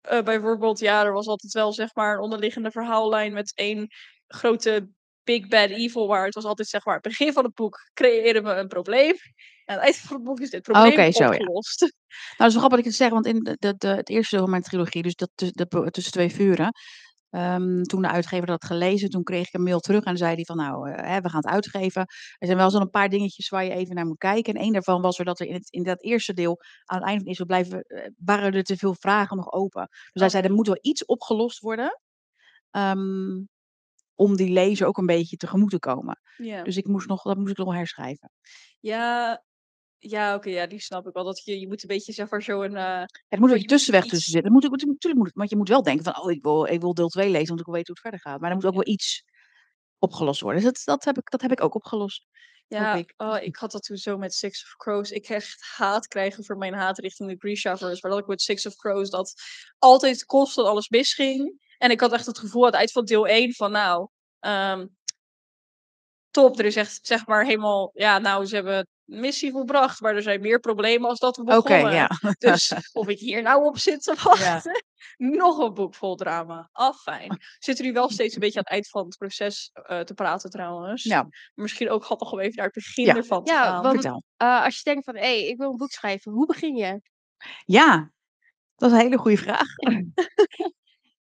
eh, 0.00 0.22
bijvoorbeeld, 0.22 0.78
ja, 0.78 1.04
er 1.04 1.12
was 1.12 1.26
altijd 1.26 1.52
wel 1.52 1.72
zeg 1.72 1.94
maar 1.94 2.14
een 2.14 2.20
onderliggende 2.20 2.70
verhaallijn 2.70 3.32
met 3.32 3.52
één 3.54 3.88
grote 4.26 4.88
big 5.24 5.48
bad 5.48 5.70
evil, 5.70 6.06
waar 6.06 6.24
het 6.24 6.34
was 6.34 6.44
altijd 6.44 6.68
zeg 6.68 6.84
maar, 6.84 6.94
het 6.94 7.02
begin 7.02 7.32
van 7.32 7.44
het 7.44 7.54
boek 7.54 7.90
creëren 7.94 8.44
we 8.44 8.50
een 8.50 8.68
probleem. 8.68 9.14
En 9.64 9.74
aan 9.74 9.74
het 9.74 9.84
eind 9.84 9.96
van 9.96 10.16
het 10.16 10.24
boek 10.24 10.40
is 10.40 10.50
dit 10.50 10.62
probleem 10.62 10.92
Oké, 10.92 11.12
zo, 11.12 11.22
ja. 11.22 11.28
opgelost. 11.30 11.80
Nou, 11.80 11.92
dat 12.36 12.46
is 12.46 12.52
wel 12.54 12.62
grappig 12.62 12.68
dat 12.68 12.78
ik 12.78 12.84
het 12.84 12.94
zeg, 12.94 13.10
want 13.10 13.26
in 13.26 13.38
de, 13.38 13.56
de, 13.58 13.74
de- 13.76 13.86
het 13.88 14.08
eerste 14.08 14.34
deel 14.34 14.44
van 14.44 14.50
mijn 14.50 14.62
trilogie, 14.62 15.02
dus 15.02 15.14
dat 15.14 15.30
de, 15.34 15.88
tussen 15.90 16.12
twee 16.12 16.32
vuren, 16.32 16.72
ehm, 17.32 17.82
toen 17.82 18.02
de 18.02 18.08
uitgever 18.08 18.46
dat 18.46 18.62
had 18.62 18.70
gelezen, 18.70 19.10
toen 19.10 19.22
kreeg 19.22 19.46
ik 19.46 19.54
een 19.54 19.62
mail 19.62 19.80
terug 19.80 20.04
en 20.04 20.16
zei 20.16 20.34
hij 20.34 20.44
van 20.44 20.56
nou, 20.56 20.90
eh, 20.90 21.08
hè, 21.08 21.20
we 21.20 21.28
gaan 21.28 21.40
het 21.42 21.52
uitgeven. 21.52 22.00
Er 22.38 22.46
zijn 22.46 22.56
wel 22.56 22.70
zo'n 22.70 22.90
paar 22.90 23.08
dingetjes 23.08 23.48
waar 23.48 23.64
je 23.64 23.70
even 23.70 23.94
naar 23.94 24.06
moet 24.06 24.18
kijken. 24.18 24.54
En 24.54 24.60
één 24.60 24.72
daarvan 24.72 25.02
was 25.02 25.18
er 25.18 25.24
dat 25.24 25.40
er 25.40 25.46
in, 25.46 25.54
het, 25.54 25.70
in 25.70 25.82
dat 25.82 26.02
eerste 26.02 26.32
deel, 26.34 26.60
aan 26.84 26.98
het 26.98 27.06
einde 27.06 27.24
van 27.24 27.32
deel, 27.32 27.46
blijven, 27.46 27.82
eh, 27.82 28.10
waren 28.16 28.52
er 28.52 28.62
te 28.62 28.76
veel 28.76 28.94
vragen 28.94 29.36
nog 29.36 29.52
open. 29.52 29.88
Dus 29.88 30.20
hij 30.20 30.28
zei, 30.30 30.42
er 30.42 30.52
moet 30.52 30.66
wel 30.66 30.78
iets 30.80 31.04
opgelost 31.04 31.60
worden, 31.60 32.00
ehm, 32.70 33.44
om 34.14 34.36
die 34.36 34.52
lezer 34.52 34.86
ook 34.86 34.98
een 34.98 35.06
beetje 35.06 35.36
tegemoet 35.36 35.70
te 35.70 35.78
komen. 35.78 36.20
Dus 36.62 36.76
ik 36.76 36.86
moest 36.86 37.08
nog, 37.08 37.22
dat 37.22 37.36
moest 37.36 37.50
ik 37.50 37.56
nog 37.56 37.74
herschrijven. 37.74 38.30
ja, 38.80 39.42
ja 40.04 40.34
oké, 40.34 40.50
ja, 40.50 40.66
die 40.66 40.80
snap 40.80 41.06
ik 41.06 41.12
wel. 41.14 41.24
Dat 41.24 41.44
je, 41.44 41.60
je 41.60 41.68
moet 41.68 41.82
een 41.82 41.88
beetje 41.88 42.12
zeg 42.12 42.30
maar 42.30 42.42
zo 42.42 42.62
een... 42.62 42.76
eh, 42.76 43.04
er 43.28 43.40
moet 43.40 43.50
een 43.50 43.58
je 43.58 43.64
tussenweg 43.64 44.02
iets- 44.02 44.12
tussen 44.12 44.32
zitten. 44.32 44.52
Dat 44.52 44.60
moet, 44.62 44.70
natuurlijk 44.70 45.14
moet, 45.18 45.26
het- 45.26 45.36
want 45.36 45.50
je 45.50 45.56
moet 45.56 45.68
wel 45.68 45.82
denken 45.82 46.04
van, 46.04 46.22
oh, 46.22 46.30
ik 46.30 46.42
wil, 46.42 46.64
ik 46.64 46.80
wil 46.80 46.94
deel 46.94 47.08
2 47.08 47.30
lezen, 47.30 47.46
want 47.48 47.60
ik 47.60 47.66
wil 47.66 47.74
weten 47.74 47.94
hoe 47.94 48.02
het 48.02 48.10
verder 48.12 48.20
gaat. 48.20 48.40
Maar 48.40 48.50
er 48.50 48.56
moet 48.56 48.64
ook 48.66 48.84
wel 48.84 48.92
iets 48.94 49.24
opgelost 49.98 50.40
worden. 50.40 50.62
Dus 50.62 50.72
dat, 50.72 50.82
dat, 50.84 51.04
heb, 51.04 51.18
ik, 51.18 51.30
dat 51.30 51.40
heb 51.40 51.52
ik 51.52 51.62
ook 51.62 51.74
opgelost. 51.74 52.26
Ja, 52.66 52.94
ik. 52.94 53.14
oh, 53.16 53.36
ik 53.40 53.56
had 53.56 53.70
dat 53.72 53.82
toen 53.82 53.96
zo 53.96 54.18
met 54.18 54.34
Six 54.34 54.62
of 54.64 54.76
Crows. 54.76 55.10
Ik 55.10 55.22
kreeg 55.22 55.36
echt 55.42 55.62
haat 55.76 56.06
krijgen 56.06 56.44
voor 56.44 56.56
mijn 56.56 56.74
haat 56.74 56.98
richting 56.98 57.28
de 57.30 57.36
Grishaverse. 57.38 57.98
Maar 58.00 58.10
dat 58.10 58.20
ik 58.20 58.26
met 58.26 58.42
Six 58.42 58.66
of 58.66 58.76
Crows 58.76 59.10
dat 59.10 59.34
altijd 59.78 60.24
kost 60.24 60.54
dat 60.56 60.66
alles 60.66 60.88
misging. 60.88 61.60
En 61.78 61.90
ik 61.90 62.00
had 62.00 62.12
echt 62.12 62.26
het 62.26 62.38
gevoel 62.38 62.60
aan 62.60 62.66
het 62.70 62.76
eind 62.76 62.92
van 62.92 63.04
deel 63.04 63.26
1 63.26 63.54
van 63.54 63.70
nou, 63.72 64.08
ehm, 64.38 64.86
top. 66.32 66.58
Er 66.58 66.64
is 66.64 66.76
echt, 66.76 66.98
zeg 67.02 67.26
maar, 67.26 67.44
helemaal, 67.44 67.90
ja, 67.94 68.18
nou, 68.18 68.44
ze 68.46 68.54
hebben 68.54 68.86
missie 69.04 69.50
volbracht, 69.50 70.00
maar 70.00 70.14
er 70.14 70.22
zijn 70.22 70.40
meer 70.40 70.60
problemen 70.60 71.08
als 71.08 71.18
dat 71.18 71.36
we 71.36 71.44
begonnen. 71.44 71.92
ja. 71.94 72.10
Dus 72.38 72.72
of 72.92 73.08
ik 73.08 73.18
hier 73.18 73.42
nou 73.42 73.64
op 73.64 73.78
zit 73.78 74.02
te 74.02 74.14
wachten, 74.22 74.84
nog 75.16 75.58
een 75.58 75.74
boek 75.74 75.94
vol 75.94 76.14
drama. 76.16 76.68
Af, 76.72 77.00
fijn. 77.02 77.38
Zitten 77.58 77.84
nu 77.84 77.92
wel 77.92 78.10
steeds 78.10 78.34
een 78.34 78.40
beetje 78.40 78.58
aan 78.58 78.64
het 78.64 78.72
eind 78.72 78.88
van 78.88 79.04
het 79.04 79.16
proces 79.16 79.70
eh, 79.72 80.00
te 80.00 80.14
praten 80.14 80.50
trouwens. 80.50 81.02
Ja, 81.02 81.28
Misschien 81.54 81.90
ook 81.90 82.04
grappig 82.04 82.32
om 82.32 82.40
even 82.40 82.56
naar 82.56 82.64
het 82.64 82.74
begin 82.74 83.04
Ja. 83.04 83.16
ervan 83.16 83.44
te 83.44 83.52
Ja, 83.52 83.64
gaan. 83.64 83.82
want- 83.82 83.94
vertel. 83.94 84.22
Eh, 84.36 84.64
als 84.64 84.76
je 84.76 84.82
denkt 84.84 85.04
van, 85.04 85.14
hé, 85.14 85.20
hey, 85.20 85.46
ik 85.46 85.56
wil 85.56 85.70
een 85.70 85.76
boek 85.76 85.90
schrijven, 85.92 86.32
hoe 86.32 86.46
begin 86.46 86.76
je? 86.76 87.00
Ja, 87.64 88.10
dat 88.76 88.90
is 88.90 88.96
een 88.96 89.02
hele 89.02 89.18
goede 89.18 89.36
vraag. 89.36 89.68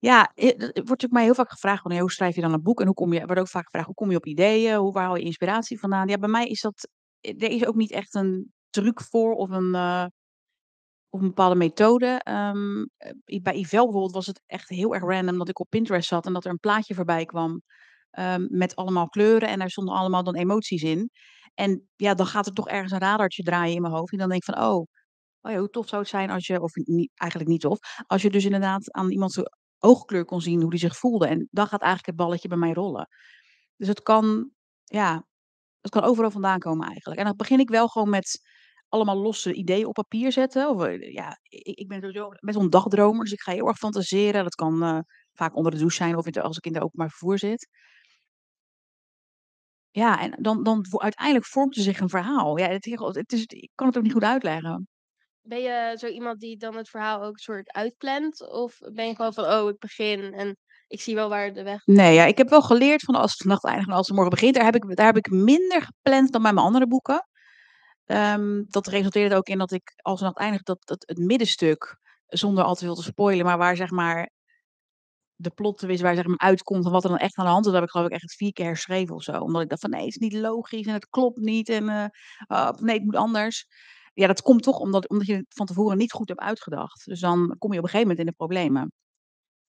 Ja, 0.03 0.31
dat 0.36 0.60
wordt 0.60 0.75
natuurlijk 0.75 1.12
mij 1.12 1.24
heel 1.24 1.33
vaak 1.33 1.51
gevraagd 1.51 1.83
hoe 1.83 2.12
schrijf 2.12 2.36
je 2.36 2.41
dan 2.41 2.53
een 2.53 2.62
boek 2.62 2.79
en 2.79 2.86
hoe 2.86 2.95
kom 2.95 3.13
je, 3.13 3.25
wordt 3.25 3.41
ook 3.41 3.48
vaak 3.48 3.63
gevraagd, 3.63 3.86
hoe 3.86 3.95
kom 3.95 4.10
je 4.12 4.17
op 4.17 4.25
ideeën, 4.25 4.75
hoe, 4.75 4.91
waar 4.91 5.17
je 5.17 5.24
inspiratie 5.24 5.79
vandaan? 5.79 6.07
Ja, 6.07 6.17
bij 6.17 6.29
mij 6.29 6.48
is 6.48 6.62
dat, 6.62 6.88
er 7.22 7.50
is 7.50 7.65
ook 7.65 7.75
niet 7.75 7.91
echt 7.91 8.15
een 8.15 8.53
truc 8.69 9.01
voor 9.01 9.33
of 9.33 9.50
een, 9.50 9.75
eh, 9.75 10.05
of 11.10 11.22
een 11.22 11.27
bepaalde 11.27 11.55
methode. 11.55 12.19
Ehm, 12.24 12.86
eh, 12.98 13.41
bij 13.41 13.53
Ivel 13.53 13.83
bijvoorbeeld 13.83 14.13
was 14.13 14.25
het 14.25 14.41
echt 14.45 14.69
heel 14.69 14.93
erg 14.93 15.03
random 15.03 15.38
dat 15.38 15.50
ik 15.50 15.60
op 15.60 15.69
Pinterest 15.69 16.07
zat 16.07 16.25
en 16.25 16.33
dat 16.33 16.45
er 16.45 16.51
een 16.51 16.60
plaatje 16.60 16.93
voorbij 16.95 17.25
kwam 17.25 17.62
ehm, 18.12 18.45
met 18.50 18.75
allemaal 18.75 19.10
kleuren 19.10 19.50
en 19.50 19.60
daar 19.60 19.69
stonden 19.69 19.95
allemaal 19.95 20.24
dan 20.24 20.36
emoties 20.36 20.83
in. 20.83 21.10
En 21.53 21.89
ja, 21.95 22.13
dan 22.13 22.25
gaat 22.25 22.45
er 22.45 22.53
toch 22.53 22.67
ergens 22.69 22.91
een 22.91 23.00
radartje 23.00 23.43
draaien 23.43 23.75
in 23.75 23.81
mijn 23.81 23.93
hoofd 23.93 24.12
en 24.12 24.17
dan 24.17 24.29
denk 24.29 24.43
ik 24.43 24.53
van, 24.53 24.63
oh, 24.65 24.86
Oh 25.45 25.51
ja, 25.51 25.57
hoe 25.60 25.69
tof 25.69 25.88
zou 25.88 26.01
het 26.01 26.10
zijn 26.12 26.29
als 26.29 26.48
je, 26.48 26.62
of 26.62 26.72
eigenlijk 27.13 27.51
niet 27.51 27.62
tof, 27.62 27.79
als 28.07 28.22
je 28.22 28.29
dus 28.29 28.45
inderdaad 28.45 28.91
aan 28.91 29.12
iemand 29.12 29.33
oogkleur 29.83 30.25
kon 30.25 30.41
zien 30.41 30.61
hoe 30.61 30.69
die 30.69 30.79
zich 30.79 30.97
voelde. 30.97 31.27
En 31.27 31.47
dan 31.51 31.67
gaat 31.67 31.81
eigenlijk 31.81 32.09
het 32.09 32.15
balletje 32.25 32.47
bij 32.47 32.57
mij 32.57 32.73
rollen. 32.73 33.07
Dus 33.77 33.87
het 33.87 34.01
kan, 34.01 34.51
ja, 34.83 35.25
het 35.81 35.91
kan 35.91 36.03
overal 36.03 36.31
vandaan 36.31 36.59
komen 36.59 36.87
eigenlijk. 36.87 37.19
En 37.19 37.25
dan 37.25 37.35
begin 37.35 37.59
ik 37.59 37.69
wel 37.69 37.87
gewoon 37.87 38.09
met 38.09 38.41
allemaal 38.87 39.17
losse 39.17 39.53
ideeën 39.53 39.85
op 39.85 39.93
papier 39.93 40.31
zetten. 40.31 40.69
Of, 40.69 40.83
eh, 40.83 41.13
ja, 41.13 41.39
ik, 41.43 41.77
ik 41.77 41.87
ben 41.87 41.99
sowieso 41.99 42.29
best 42.29 42.55
wel 42.55 42.63
een 42.63 42.69
dagdromer, 42.69 43.23
dus 43.23 43.33
ik 43.33 43.41
ga 43.41 43.51
heel 43.51 43.67
erg 43.67 43.77
fantaseren. 43.77 44.43
Dat 44.43 44.55
kan 44.55 44.83
eh, 44.83 44.99
vaak 45.33 45.55
onder 45.55 45.71
de 45.71 45.77
douche 45.77 45.95
zijn 45.95 46.17
of 46.17 46.37
als 46.37 46.57
ik 46.57 46.65
in 46.65 46.73
de 46.73 46.81
openbaar 46.83 47.09
vervoer 47.09 47.39
zit. 47.39 47.67
Ja, 49.91 50.19
en 50.21 50.43
dan, 50.43 50.63
dan 50.63 50.85
uiteindelijk 50.97 51.45
vormt 51.45 51.75
er 51.75 51.81
zich 51.81 51.99
een 51.99 52.09
verhaal. 52.09 52.57
Ja, 52.57 52.67
het, 52.67 52.85
het 53.15 53.31
is, 53.33 53.45
ik 53.45 53.71
kan 53.75 53.87
het 53.87 53.97
ook 53.97 54.03
niet 54.03 54.13
goed 54.13 54.23
uitleggen. 54.23 54.87
Ben 55.45 55.62
je 55.62 55.95
zo 56.00 56.07
iemand 56.07 56.39
die 56.39 56.57
dan 56.57 56.75
het 56.75 56.89
verhaal 56.89 57.23
ook 57.23 57.38
soort 57.38 57.71
uitplant? 57.71 58.50
Of 58.51 58.77
ben 58.93 59.07
je 59.07 59.15
gewoon 59.15 59.33
van, 59.33 59.45
oh, 59.45 59.69
ik 59.69 59.79
begin 59.79 60.33
en 60.33 60.57
ik 60.88 61.01
zie 61.01 61.15
wel 61.15 61.29
waar 61.29 61.53
de 61.53 61.63
weg... 61.63 61.85
Nee, 61.85 62.13
ja, 62.13 62.25
ik 62.25 62.38
heb 62.38 62.50
wel 62.50 62.62
geleerd 62.62 63.01
van 63.01 63.15
als 63.15 63.38
de 63.38 63.47
nacht 63.47 63.63
eindigt 63.63 63.89
en 63.89 63.95
als 63.95 64.07
de 64.07 64.13
morgen 64.13 64.31
begint. 64.31 64.55
Daar 64.55 64.65
heb 64.65 64.75
ik, 64.75 64.95
daar 64.95 65.05
heb 65.05 65.17
ik 65.17 65.29
minder 65.29 65.81
gepland 65.81 66.31
dan 66.31 66.41
bij 66.41 66.53
mijn 66.53 66.65
andere 66.65 66.88
boeken. 66.88 67.27
Ehm, 68.05 68.63
dat 68.67 68.88
resulteerde 68.88 69.35
ook 69.35 69.47
in 69.47 69.57
dat 69.57 69.71
ik 69.71 69.93
als 69.95 70.21
nacht 70.21 70.38
eindigt, 70.38 70.65
dat, 70.65 70.77
dat 70.85 71.03
het 71.07 71.17
middenstuk, 71.17 71.97
zonder 72.27 72.63
al 72.63 72.75
te 72.75 72.85
veel 72.85 72.95
te 72.95 73.03
spoilen, 73.03 73.45
maar 73.45 73.57
waar 73.57 73.75
zeg 73.75 73.89
maar 73.89 74.29
de 75.35 75.50
plot 75.50 75.77
twist, 75.77 76.01
waar 76.01 76.15
zeg 76.15 76.25
maar 76.25 76.38
uitkomt 76.38 76.85
en 76.85 76.91
wat 76.91 77.03
er 77.03 77.09
dan 77.09 77.19
echt 77.19 77.38
aan 77.38 77.45
de 77.45 77.51
hand 77.51 77.65
is, 77.65 77.71
dat 77.71 77.79
heb 77.79 77.89
ik 77.89 77.95
geloof 77.95 78.07
ik 78.07 78.13
echt 78.13 78.35
vier 78.35 78.53
keer 78.53 78.65
herschreven 78.65 79.15
of 79.15 79.23
zo. 79.23 79.39
Omdat 79.39 79.62
ik 79.62 79.69
dacht 79.69 79.81
van 79.81 79.89
nee, 79.89 80.05
het 80.05 80.09
is 80.09 80.17
niet 80.17 80.33
logisch 80.33 80.85
en 80.85 80.93
het 80.93 81.09
klopt 81.09 81.39
niet 81.39 81.69
en 81.69 81.89
eh, 81.89 82.05
ah, 82.47 82.77
nee, 82.77 82.95
het 82.95 83.05
moet 83.05 83.15
anders. 83.15 83.67
Ja, 84.13 84.27
dat 84.27 84.41
komt 84.41 84.63
toch 84.63 84.79
omdat, 84.79 85.10
omdat 85.10 85.27
je 85.27 85.36
het 85.36 85.46
van 85.50 85.65
tevoren 85.65 85.98
niet 85.98 86.12
goed 86.12 86.27
hebt 86.27 86.39
uitgedacht. 86.39 87.05
Dus 87.05 87.20
dan 87.20 87.55
kom 87.58 87.72
je 87.72 87.77
op 87.77 87.84
een 87.84 87.89
gegeven 87.89 88.01
moment 88.01 88.20
in 88.20 88.25
de 88.25 88.32
problemen. 88.32 88.91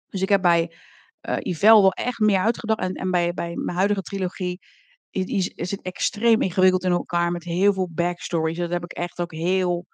Dus 0.07 0.23
ik 0.23 0.29
heb 0.29 0.43
bij 0.43 0.73
eh 1.21 1.37
Yvel 1.41 1.81
wel 1.81 1.93
echt 1.93 2.19
meer 2.19 2.39
uitgedacht. 2.39 2.81
En, 2.81 2.95
en 2.95 3.11
bij, 3.11 3.33
bij 3.35 3.57
mijn 3.57 3.77
huidige 3.77 4.03
trilogie 4.03 4.59
is, 5.11 5.49
is, 5.49 5.71
het 5.71 5.83
extreem 5.83 6.43
ingewikkeld 6.43 6.85
in 6.85 6.91
elkaar 6.91 7.31
met 7.31 7.45
heel 7.45 7.73
veel 7.73 7.89
backstories. 7.93 8.59
Dat 8.59 8.71
heb 8.71 8.85
ik 8.85 8.93
echt 8.93 9.21
ook 9.21 9.33
heel, 9.33 9.87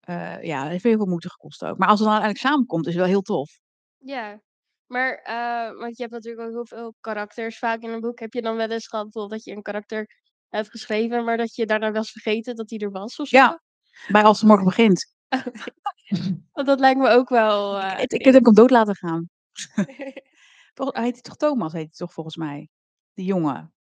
eh, 0.00 0.42
ja, 0.42 0.68
heeft 0.68 0.84
heel 0.84 0.96
veel 0.96 1.06
moeite 1.06 1.30
gekost 1.30 1.64
ook. 1.64 1.78
Maar 1.78 1.88
als 1.88 1.98
het 1.98 2.08
dan 2.08 2.18
uiteindelijk 2.18 2.52
samenkomt, 2.54 2.86
is 2.86 2.92
het 2.92 3.02
wel 3.02 3.10
heel 3.12 3.22
tof. 3.22 3.60
Ja, 3.98 4.40
maar, 4.86 5.14
eh, 5.14 5.78
want 5.78 5.96
je 5.96 6.02
hebt 6.02 6.14
natuurlijk 6.14 6.46
ook 6.46 6.52
heel 6.52 6.66
veel 6.66 6.94
karakters 7.00 7.58
vaak 7.58 7.80
in 7.80 7.90
een 7.90 8.00
boek. 8.00 8.18
Heb 8.18 8.32
je 8.32 8.42
dan 8.42 8.56
wel 8.56 8.70
eens 8.70 8.86
gehad 8.86 9.12
dat 9.12 9.44
je 9.44 9.52
een 9.52 9.62
karakter 9.62 10.21
hebt 10.56 10.70
geschreven, 10.70 11.24
maar 11.24 11.36
dat 11.36 11.54
je 11.54 11.66
daarna 11.66 11.92
was 11.92 12.10
vergeten 12.10 12.56
dat 12.56 12.70
hij 12.70 12.78
er 12.78 12.90
was 12.90 13.18
of 13.18 13.28
zo? 13.28 13.36
Ja, 13.36 13.62
bij 14.08 14.22
Als 14.22 14.40
de 14.40 14.46
Morgen 14.46 14.64
Begint. 14.64 15.14
Want 16.52 16.66
dat 16.66 16.80
lijkt 16.80 17.00
me 17.00 17.08
ook 17.08 17.28
wel... 17.28 17.80
ik, 17.82 18.12
ik 18.12 18.24
heb 18.24 18.44
hem 18.44 18.54
dood 18.54 18.70
laten 18.70 18.96
gaan. 18.96 19.28
Toch, 20.74 20.92
heet 20.92 21.12
hij 21.12 21.20
toch 21.20 21.36
Thomas, 21.36 21.72
heet 21.72 21.82
hij 21.82 21.90
toch 21.96 22.12
volgens 22.12 22.36
mij? 22.36 22.68
Die 23.14 23.24
jongen. 23.24 23.74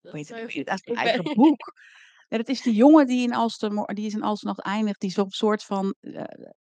dat 0.00 0.12
Weet 0.12 0.28
het, 0.28 0.38
het, 0.38 0.54
is 0.54 0.64
mijn 0.64 0.76
ben- 0.84 0.96
eigen 0.96 1.34
boek. 1.34 1.74
Ja, 2.28 2.36
dat 2.36 2.48
is 2.48 2.62
die 2.62 2.74
jongen 2.74 3.06
die 3.06 3.22
in 3.22 3.28
Nacht 4.40 4.60
eindigt. 4.60 5.00
Die 5.00 5.10
is 5.10 5.18
op 5.18 5.26
een 5.26 5.30
soort 5.30 5.64
van... 5.64 5.94
eh, 6.00 6.24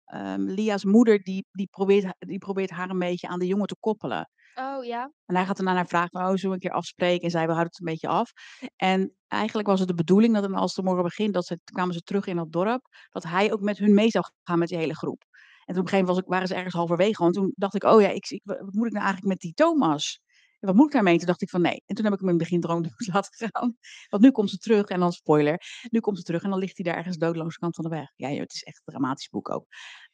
ehm, 0.07 0.41
Lia's 0.41 0.85
moeder, 0.85 1.23
die, 1.23 1.47
die, 1.51 1.69
probeert, 1.71 2.15
die 2.19 2.39
probeert 2.39 2.71
haar 2.71 2.91
een 2.91 2.99
beetje 2.99 3.29
aan 3.29 3.39
de 3.39 3.47
jongen 3.47 3.67
te 3.67 3.77
koppelen. 3.81 4.31
Oh 4.55 4.85
ja, 4.85 5.13
En 5.27 5.35
hij 5.35 5.47
gaat 5.47 5.57
dan 5.57 5.69
aan 5.69 5.77
haar 5.77 5.87
vragen, 5.87 6.21
oh, 6.21 6.27
zullen 6.27 6.49
we 6.49 6.55
een 6.55 6.59
keer 6.59 6.71
afspreken? 6.71 7.25
En 7.25 7.31
zij, 7.31 7.47
we 7.47 7.53
houden 7.53 7.73
het 7.73 7.79
een 7.79 7.93
beetje 7.93 8.09
af. 8.09 8.33
En 8.77 9.17
eigenlijk 9.29 9.69
was 9.69 9.79
het 9.79 9.89
de 9.89 9.95
bedoeling 9.95 10.35
dat 10.35 10.53
als 10.53 10.75
de 10.75 10.83
morgen 10.83 11.03
begint, 11.03 11.35
dat 11.35 11.47
ze, 11.47 11.61
kwamen 11.65 11.95
ze 11.95 12.01
terug 12.01 12.27
in 12.27 12.37
dat 12.37 12.53
dorp, 12.53 12.89
dat 13.11 13.23
hij 13.23 13.53
ook 13.53 13.61
met 13.61 13.79
hun 13.79 13.95
mee 13.95 14.11
zou 14.11 14.25
gaan 14.43 14.59
met 14.59 14.69
die 14.69 14.79
hele 14.79 14.97
groep. 14.97 15.25
En 15.67 15.75
toen 15.75 15.83
op 15.83 15.83
een 15.83 15.89
gegeven 15.89 15.99
moment 15.99 16.09
was 16.09 16.19
ik, 16.19 16.27
waren 16.27 16.49
ze 16.49 16.55
ergens 16.55 16.75
halverwege. 16.75 17.25
En 17.25 17.33
toen 17.33 17.53
dacht 17.57 17.75
ik, 17.75 17.85
oh 17.85 18.01
ja, 18.01 18.09
ik, 18.09 18.29
ik, 18.29 18.41
wat 18.45 18.75
moet 18.75 18.87
ik 18.87 18.93
nou 18.93 19.05
eigenlijk 19.05 19.27
met 19.27 19.39
die 19.41 19.55
Thomas? 19.55 20.21
Wat 20.67 20.75
moet 20.75 20.87
ik 20.87 20.93
daarmee? 20.93 21.17
Toen 21.17 21.27
dacht 21.27 21.43
ik 21.43 21.51
van 21.51 21.61
nee. 21.61 21.83
En 21.87 21.95
toen 21.95 22.05
heb 22.05 22.15
ik 22.15 22.21
hem 22.21 22.29
in 22.29 22.35
het 22.35 22.43
begin 22.43 22.61
droom 22.61 22.85
laten 23.13 23.51
gaan. 23.53 23.77
Want 24.09 24.23
nu 24.23 24.31
komt 24.31 24.51
ze 24.51 24.59
terug 24.59 24.87
en 24.87 25.01
dan 25.01 25.13
spoiler. 25.13 25.61
Nu 25.91 26.01
komt 26.01 26.17
ze 26.19 26.23
terug 26.23 26.43
en 26.43 26.51
dan 26.51 26.59
ligt 26.59 26.77
hij 26.77 26.87
daar 26.87 26.97
ergens 26.97 27.17
doodloos 27.17 27.43
aan 27.43 27.49
de 27.49 27.59
kant 27.59 27.75
van 27.75 27.85
de 27.85 27.91
weg. 27.91 28.13
Ja, 28.17 28.29
het 28.29 28.53
is 28.53 28.63
echt 28.63 28.77
een 28.77 28.93
dramatisch 28.95 29.29
boek 29.29 29.51
ook. 29.51 29.67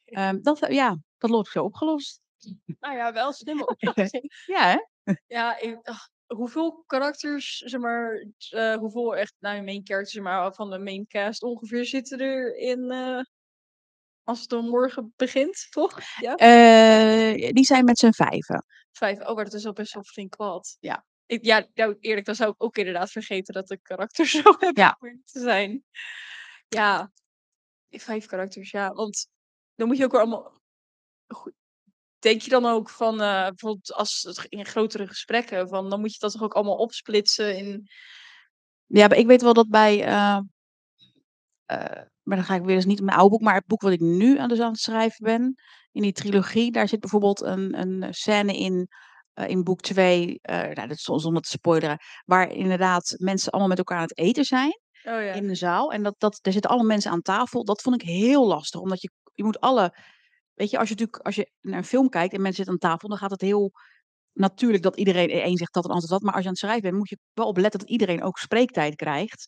Ehm, 0.05 0.41
dat, 0.41 0.65
ja, 0.69 0.97
dat 1.17 1.29
loopt 1.29 1.47
zo 1.47 1.63
opgelost. 1.63 2.21
nou 2.79 2.95
ja, 2.95 3.13
wel 3.13 3.33
slimme 3.33 3.67
oplossing. 3.67 4.33
Ja, 4.45 4.67
hè? 5.03 5.13
Ja, 5.27 5.59
ik, 5.59 5.79
ach, 5.83 6.09
hoeveel 6.25 6.83
karakters, 6.85 7.57
zeg 7.57 7.79
maar, 7.79 8.25
eh, 8.49 8.75
hoeveel 8.75 9.15
echt, 9.15 9.33
nou, 9.39 9.63
main 9.63 9.81
characters, 9.83 10.11
zeg 10.11 10.23
maar, 10.23 10.53
van 10.53 10.69
de 10.69 10.79
main 10.79 11.07
cast 11.07 11.43
ongeveer 11.43 11.85
zitten 11.85 12.19
er 12.19 12.55
in, 12.55 12.91
eh, 12.91 13.19
als 14.23 14.39
het 14.39 14.49
dan 14.49 14.69
morgen 14.69 15.13
begint, 15.15 15.67
toch? 15.69 15.99
Ja, 16.19 16.35
Eh, 16.35 17.49
die 17.53 17.65
zijn 17.65 17.85
met 17.85 17.97
z'n 17.99 18.11
vijven. 18.11 18.65
vijf. 18.91 19.19
Oh, 19.19 19.35
maar 19.35 19.43
dat 19.43 19.53
is 19.53 19.65
al 19.65 19.73
best 19.73 19.93
wel 19.93 20.03
flink 20.03 20.35
wat. 20.35 20.77
Ja. 20.79 21.05
Ik, 21.25 21.45
ja, 21.45 21.67
nou, 21.73 21.97
eerlijk, 21.99 22.25
dan 22.25 22.35
zou 22.35 22.51
ik 22.51 22.63
ook 22.63 22.77
inderdaad 22.77 23.11
vergeten 23.11 23.53
dat 23.53 23.67
de 23.67 23.79
karakters 23.81 24.31
zo 24.41 24.41
hebben 24.59 24.83
Ja. 24.83 24.97
te 25.25 25.39
zijn. 25.39 25.83
Ja, 26.67 27.11
vijf 27.89 28.25
karakters, 28.25 28.71
ja, 28.71 28.93
want 28.93 29.27
dan 29.75 29.87
moet 29.87 29.97
je 29.97 30.03
ook 30.03 30.11
weer 30.11 30.21
allemaal... 30.21 30.61
Goed. 31.27 31.53
Denk 32.19 32.41
je 32.41 32.49
dan 32.49 32.65
ook 32.65 32.89
van, 32.89 33.21
eh, 33.21 33.47
bijvoorbeeld 33.47 33.93
als 33.93 34.21
het 34.21 34.45
in 34.49 34.65
grotere 34.65 35.07
gesprekken, 35.07 35.67
van, 35.69 35.89
dan 35.89 35.99
moet 35.99 36.13
je 36.13 36.19
dat 36.19 36.31
toch 36.31 36.41
ook 36.43 36.53
allemaal 36.53 36.75
opsplitsen 36.77 37.57
in 37.57 37.87
Ja, 38.85 39.07
maar 39.07 39.17
ik 39.17 39.25
weet 39.27 39.41
wel 39.41 39.53
dat 39.53 39.69
bij. 39.69 40.03
eh, 40.05 40.39
maar 42.23 42.37
dan 42.37 42.45
ga 42.45 42.55
ik 42.55 42.63
weer 42.63 42.75
eens 42.75 42.85
niet 42.85 42.99
op 42.99 43.05
mijn 43.05 43.17
oude 43.17 43.31
boek, 43.31 43.41
maar 43.41 43.55
het 43.55 43.65
boek 43.65 43.81
wat 43.81 43.91
ik 43.91 43.99
nu 43.99 44.37
aan, 44.37 44.49
dus 44.49 44.59
aan 44.59 44.71
het 44.71 44.79
schrijven 44.79 45.25
ben, 45.25 45.55
in 45.91 46.01
die 46.01 46.11
trilogie, 46.11 46.71
daar 46.71 46.87
zit 46.87 46.99
bijvoorbeeld 46.99 47.41
een, 47.41 47.79
een 47.79 48.13
scène 48.13 48.57
in, 48.57 48.87
eh, 49.33 49.49
in 49.49 49.63
boek 49.63 49.81
2, 49.81 50.39
eh 50.41 50.57
nou, 50.57 50.87
dat 50.87 50.91
is 50.91 51.03
zonder 51.03 51.41
te 51.41 51.49
spoileren, 51.49 51.97
waar 52.25 52.51
inderdaad 52.51 53.15
mensen 53.17 53.51
allemaal 53.51 53.69
met 53.69 53.77
elkaar 53.77 53.97
aan 53.97 54.03
het 54.03 54.17
eten 54.17 54.45
zijn 54.45 54.81
Oh 55.03 55.21
ja. 55.21 55.33
in 55.33 55.47
de 55.47 55.55
zaal. 55.55 55.91
En 55.91 56.03
dat, 56.03 56.15
dat, 56.17 56.39
daar 56.41 56.53
zitten 56.53 56.71
alle 56.71 56.83
mensen 56.83 57.11
aan 57.11 57.21
tafel. 57.21 57.63
Dat 57.65 57.81
vond 57.81 58.01
ik 58.01 58.07
heel 58.07 58.47
lastig, 58.47 58.79
omdat 58.79 59.01
je, 59.01 59.09
je 59.33 59.43
moet 59.43 59.59
alle. 59.59 59.97
Weet 60.53 60.69
je, 60.69 60.77
als 60.77 60.89
je 60.89 60.95
natuurlijk 60.95 61.25
als 61.25 61.35
je 61.35 61.51
naar 61.61 61.77
een 61.77 61.83
film 61.83 62.09
kijkt 62.09 62.33
en 62.33 62.41
mensen 62.41 62.65
zitten 62.65 62.83
aan 62.83 62.91
tafel, 62.91 63.09
dan 63.09 63.17
gaat 63.17 63.31
het 63.31 63.41
heel 63.41 63.71
natuurlijk 64.33 64.83
dat 64.83 64.97
iedereen 64.97 65.29
één 65.29 65.57
zegt 65.57 65.73
dat 65.73 65.85
en 65.85 65.91
ander 65.91 66.09
dat. 66.09 66.21
Maar 66.21 66.33
als 66.33 66.41
je 66.41 66.47
aan 66.47 66.53
het 66.53 66.63
schrijven 66.63 66.81
bent, 66.81 66.95
moet 66.95 67.09
je 67.09 67.17
wel 67.33 67.47
opletten 67.47 67.79
dat 67.79 67.89
iedereen 67.89 68.23
ook 68.23 68.37
spreektijd 68.37 68.95
krijgt. 68.95 69.47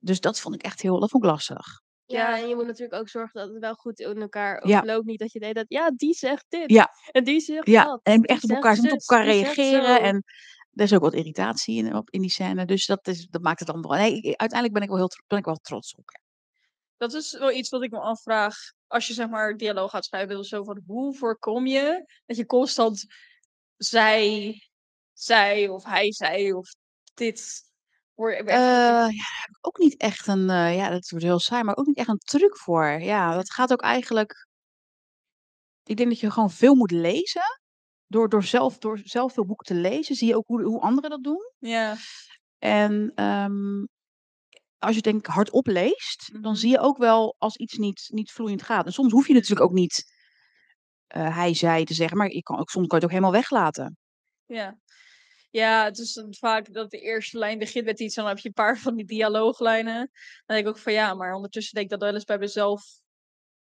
Dus 0.00 0.20
dat 0.20 0.40
vond 0.40 0.54
ik 0.54 0.62
echt 0.62 0.80
heel, 0.80 1.00
dat 1.00 1.10
vond 1.10 1.24
ik 1.24 1.30
lastig. 1.30 1.80
Ja, 2.06 2.38
en 2.38 2.48
je 2.48 2.54
moet 2.54 2.66
natuurlijk 2.66 3.00
ook 3.00 3.08
zorgen 3.08 3.40
dat 3.40 3.48
het 3.50 3.58
wel 3.58 3.74
goed 3.74 4.00
in 4.00 4.20
elkaar 4.20 4.68
Ja. 4.68 4.76
overloopt. 4.78 5.06
Niet 5.06 5.18
dat 5.18 5.32
je 5.32 5.40
denkt 5.40 5.56
dat, 5.56 5.64
ja, 5.68 5.90
die 5.90 6.14
zegt 6.14 6.44
dit. 6.48 6.70
Ja. 6.70 6.90
En 7.10 7.24
die 7.24 7.40
zegt 7.40 7.66
Ja, 7.66 7.84
dat. 7.84 8.00
en 8.02 8.22
echt 8.22 8.44
op 8.44 8.50
elkaar, 8.50 8.78
op 8.78 8.84
elkaar 8.84 9.24
reageren. 9.24 10.00
En 10.02 10.24
er 10.72 10.84
is 10.84 10.94
ook 10.94 11.00
wat 11.00 11.14
irritatie 11.14 11.84
in, 11.84 11.94
op, 11.94 12.10
in 12.10 12.20
die 12.20 12.30
scène. 12.30 12.64
Dus 12.64 12.86
dat, 12.86 13.06
is, 13.08 13.26
dat 13.26 13.42
maakt 13.42 13.58
het 13.58 13.68
dan 13.68 13.80
wel. 13.82 13.90
Nee, 13.98 14.22
uiteindelijk 14.22 14.72
ben 14.72 14.82
ik 14.82 14.88
wel 14.88 14.96
heel 14.98 15.10
ben 15.26 15.38
ik 15.38 15.44
wel 15.44 15.56
trots 15.56 15.94
op. 15.94 16.20
Dat 16.96 17.12
is 17.12 17.38
wel 17.38 17.50
iets 17.50 17.68
wat 17.68 17.82
ik 17.82 17.90
me 17.90 17.98
afvraag. 17.98 18.56
Als 18.86 19.06
je 19.06 19.12
zeg 19.12 19.28
maar 19.28 19.56
dialoog 19.56 19.90
gaat 19.90 20.04
schrijven, 20.04 20.36
dus 20.36 20.48
zo 20.48 20.64
van 20.64 20.82
hoe 20.86 21.14
voorkom 21.14 21.66
je 21.66 22.04
dat 22.26 22.36
je 22.36 22.46
constant 22.46 23.04
zij, 23.76 24.54
zij 25.12 25.68
of 25.68 25.84
hij, 25.84 26.12
zij 26.12 26.52
of 26.52 26.74
dit. 27.14 27.68
Hoor, 28.20 28.30
Eh, 28.32 28.44
ja, 28.46 29.06
daar 29.08 29.40
heb 29.40 29.50
ik 29.50 29.66
ook 29.66 29.78
niet 29.78 29.96
echt 29.96 30.26
een, 30.26 30.50
eh, 30.50 30.76
ja, 30.76 30.88
dat 30.90 31.08
wordt 31.10 31.24
heel 31.24 31.38
saai, 31.38 31.62
maar 31.62 31.76
ook 31.76 31.86
niet 31.86 31.96
echt 31.96 32.08
een 32.08 32.18
truc 32.18 32.56
voor. 32.56 32.86
Ja, 32.86 33.34
dat 33.34 33.50
gaat 33.52 33.72
ook 33.72 33.80
eigenlijk. 33.82 34.46
Ik 35.84 35.96
denk 35.96 36.08
dat 36.08 36.20
je 36.20 36.30
gewoon 36.30 36.50
veel 36.50 36.74
moet 36.74 36.90
lezen. 36.90 37.60
Door, 38.06 38.28
door, 38.28 38.42
zelf, 38.42 38.78
door 38.78 39.00
zelf 39.04 39.32
veel 39.32 39.46
boeken 39.46 39.66
te 39.66 39.74
lezen, 39.80 40.14
zie 40.14 40.28
je 40.28 40.36
ook 40.36 40.46
hoe, 40.46 40.62
hoe 40.62 40.80
anderen 40.80 41.10
dat 41.10 41.22
doen. 41.22 41.52
ja. 41.58 41.96
En 42.58 43.12
ehm, 43.14 43.84
als 44.78 44.94
je 44.94 45.02
denk 45.02 45.26
hardop 45.26 45.66
leest, 45.66 46.28
dan 46.32 46.40
Mhm. 46.40 46.54
zie 46.54 46.70
je 46.70 46.78
ook 46.78 46.96
wel 46.98 47.34
als 47.38 47.56
iets 47.56 47.76
niet, 47.76 48.08
niet 48.12 48.32
vloeiend 48.32 48.62
gaat. 48.62 48.86
En 48.86 48.92
soms 48.92 49.12
hoef 49.12 49.26
je 49.26 49.32
natuurlijk 49.34 49.60
ook 49.60 49.72
niet 49.72 50.04
eh, 51.06 51.36
hij, 51.36 51.54
zij 51.54 51.84
te 51.84 51.94
zeggen, 51.94 52.16
maar 52.16 52.30
je 52.30 52.42
kan 52.42 52.58
ook, 52.58 52.70
soms 52.70 52.86
kan 52.86 52.98
je 52.98 53.04
het 53.04 53.14
ook 53.14 53.20
helemaal 53.20 53.40
weglaten. 53.42 53.96
Ja. 54.46 54.78
Ja, 55.50 55.84
het 55.84 55.98
is 55.98 56.24
vaak 56.30 56.72
dat 56.72 56.90
de 56.90 57.00
eerste 57.00 57.38
lijn 57.38 57.58
begint 57.58 57.84
met 57.84 58.00
iets, 58.00 58.16
en 58.16 58.22
dan 58.22 58.32
heb 58.32 58.40
je 58.40 58.48
een 58.48 58.54
paar 58.54 58.78
van 58.78 58.96
die 58.96 59.06
dialooglijnen. 59.06 59.94
Dan 59.94 60.56
denk 60.56 60.60
ik 60.60 60.68
ook 60.68 60.78
van 60.78 60.92
ja, 60.92 61.14
maar 61.14 61.34
ondertussen 61.34 61.74
denk 61.74 61.86
ik 61.86 61.92
dat 61.92 62.02
wel 62.02 62.14
eens 62.14 62.24
bij 62.24 62.38
mezelf, 62.38 62.82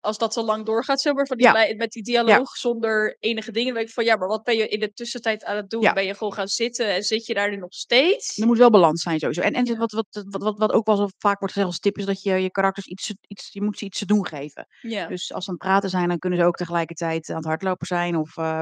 als 0.00 0.18
dat 0.18 0.32
zo 0.32 0.42
lang 0.42 0.66
doorgaat, 0.66 1.00
zeg 1.00 1.14
maar, 1.14 1.26
van 1.26 1.36
die 1.36 1.46
Ja. 1.46 1.52
lijn, 1.52 1.76
met 1.76 1.90
die 1.90 2.02
dialoog 2.02 2.56
zonder 2.56 3.16
enige 3.18 3.50
dingen, 3.50 3.66
dan 3.66 3.76
denk 3.76 3.88
ik 3.88 3.94
van 3.94 4.04
ja, 4.04 4.16
maar 4.16 4.28
wat 4.28 4.42
ben 4.42 4.56
je 4.56 4.68
in 4.68 4.80
de 4.80 4.92
tussentijd 4.92 5.44
aan 5.44 5.56
het 5.56 5.70
doen? 5.70 5.82
Ja. 5.82 5.92
Ben 5.92 6.04
je 6.04 6.14
gewoon 6.14 6.32
gaan 6.32 6.48
zitten 6.48 6.94
en 6.94 7.02
zit 7.02 7.26
je 7.26 7.34
daar 7.34 7.50
nu 7.50 7.56
nog 7.56 7.72
steeds? 7.72 8.38
Er 8.38 8.46
moet 8.46 8.58
wel 8.58 8.70
balans 8.70 9.02
zijn 9.02 9.18
sowieso. 9.18 9.40
En, 9.40 9.52
en 9.52 9.76
wat, 9.78 9.92
wat, 9.92 10.06
wat, 10.28 10.42
wat, 10.42 10.58
wat 10.58 10.72
ook 10.72 10.86
wel 10.86 10.96
zo 10.96 11.08
vaak 11.18 11.38
wordt 11.38 11.54
gezegd 11.54 11.72
als 11.72 11.80
tip 11.80 11.98
is 11.98 12.04
dat 12.04 12.22
je 12.22 12.34
je 12.34 12.50
karakters 12.50 12.86
iets, 12.86 13.14
iets, 13.26 13.48
je 13.52 13.62
moet 13.62 13.78
ze 13.78 13.84
iets 13.84 13.98
te 13.98 14.06
doen 14.06 14.26
geven. 14.26 14.66
Dus 15.08 15.32
als 15.32 15.44
ze 15.44 15.50
aan 15.50 15.56
het 15.56 15.66
praten 15.66 15.90
zijn, 15.90 16.08
dan 16.08 16.18
kunnen 16.18 16.38
ze 16.38 16.44
ook 16.44 16.56
tegelijkertijd 16.56 17.28
aan 17.30 17.36
het 17.36 17.44
hardlopen 17.44 17.86
zijn 17.86 18.16
of 18.16 18.36
eh, 18.36 18.60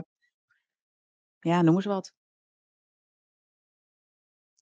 ja, 1.40 1.62
noem 1.62 1.74
eens 1.74 1.84
wat. 1.84 2.12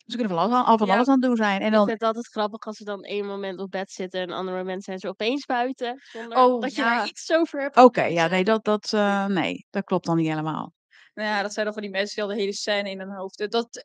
Ze 0.06 0.16
kunnen 0.16 0.36
van 0.36 0.38
alles, 0.44 0.54
aan- 0.66 0.78
van 0.78 0.86
Ja. 0.86 0.94
alles 0.94 1.06
aan 1.08 1.14
het 1.14 1.22
doen 1.22 1.36
zijn. 1.36 1.60
En 1.60 1.66
Ik 1.66 1.72
dan, 1.72 1.86
vind 1.86 1.98
het 2.00 2.08
altijd 2.08 2.26
grappig 2.28 2.66
als 2.66 2.76
ze 2.76 2.84
dan 2.84 3.02
één 3.02 3.26
moment 3.26 3.60
op 3.60 3.70
bed 3.70 3.90
zitten 3.90 4.20
en 4.20 4.28
een 4.30 4.36
ander 4.36 4.54
moment 4.54 4.84
zijn 4.84 4.98
ze 4.98 5.08
opeens 5.08 5.46
buiten. 5.46 6.00
Zonder 6.12 6.38
Oh, 6.38 6.60
dat 6.60 6.74
je 6.74 6.82
daar 6.82 7.06
iets 7.06 7.32
over 7.32 7.60
hebt. 7.60 7.76
oké, 7.76 8.04
ja, 8.04 8.26
nee, 8.26 8.44
dat, 8.44 8.64
dat, 8.64 8.92
eh, 8.92 9.26
nee, 9.26 9.66
dat 9.70 9.84
klopt 9.84 10.06
dan 10.06 10.16
niet 10.16 10.28
helemaal. 10.28 10.72
Nou 11.14 11.28
ja, 11.28 11.42
dat 11.42 11.52
zijn 11.52 11.64
dan 11.64 11.74
van 11.74 11.82
die 11.82 11.90
mensen 11.92 12.14
die 12.14 12.24
al 12.24 12.30
de 12.36 12.40
hele 12.40 12.52
scène 12.54 12.90
in 12.90 12.98
hun 12.98 13.10
hoofd. 13.16 13.50
Dat, 13.50 13.84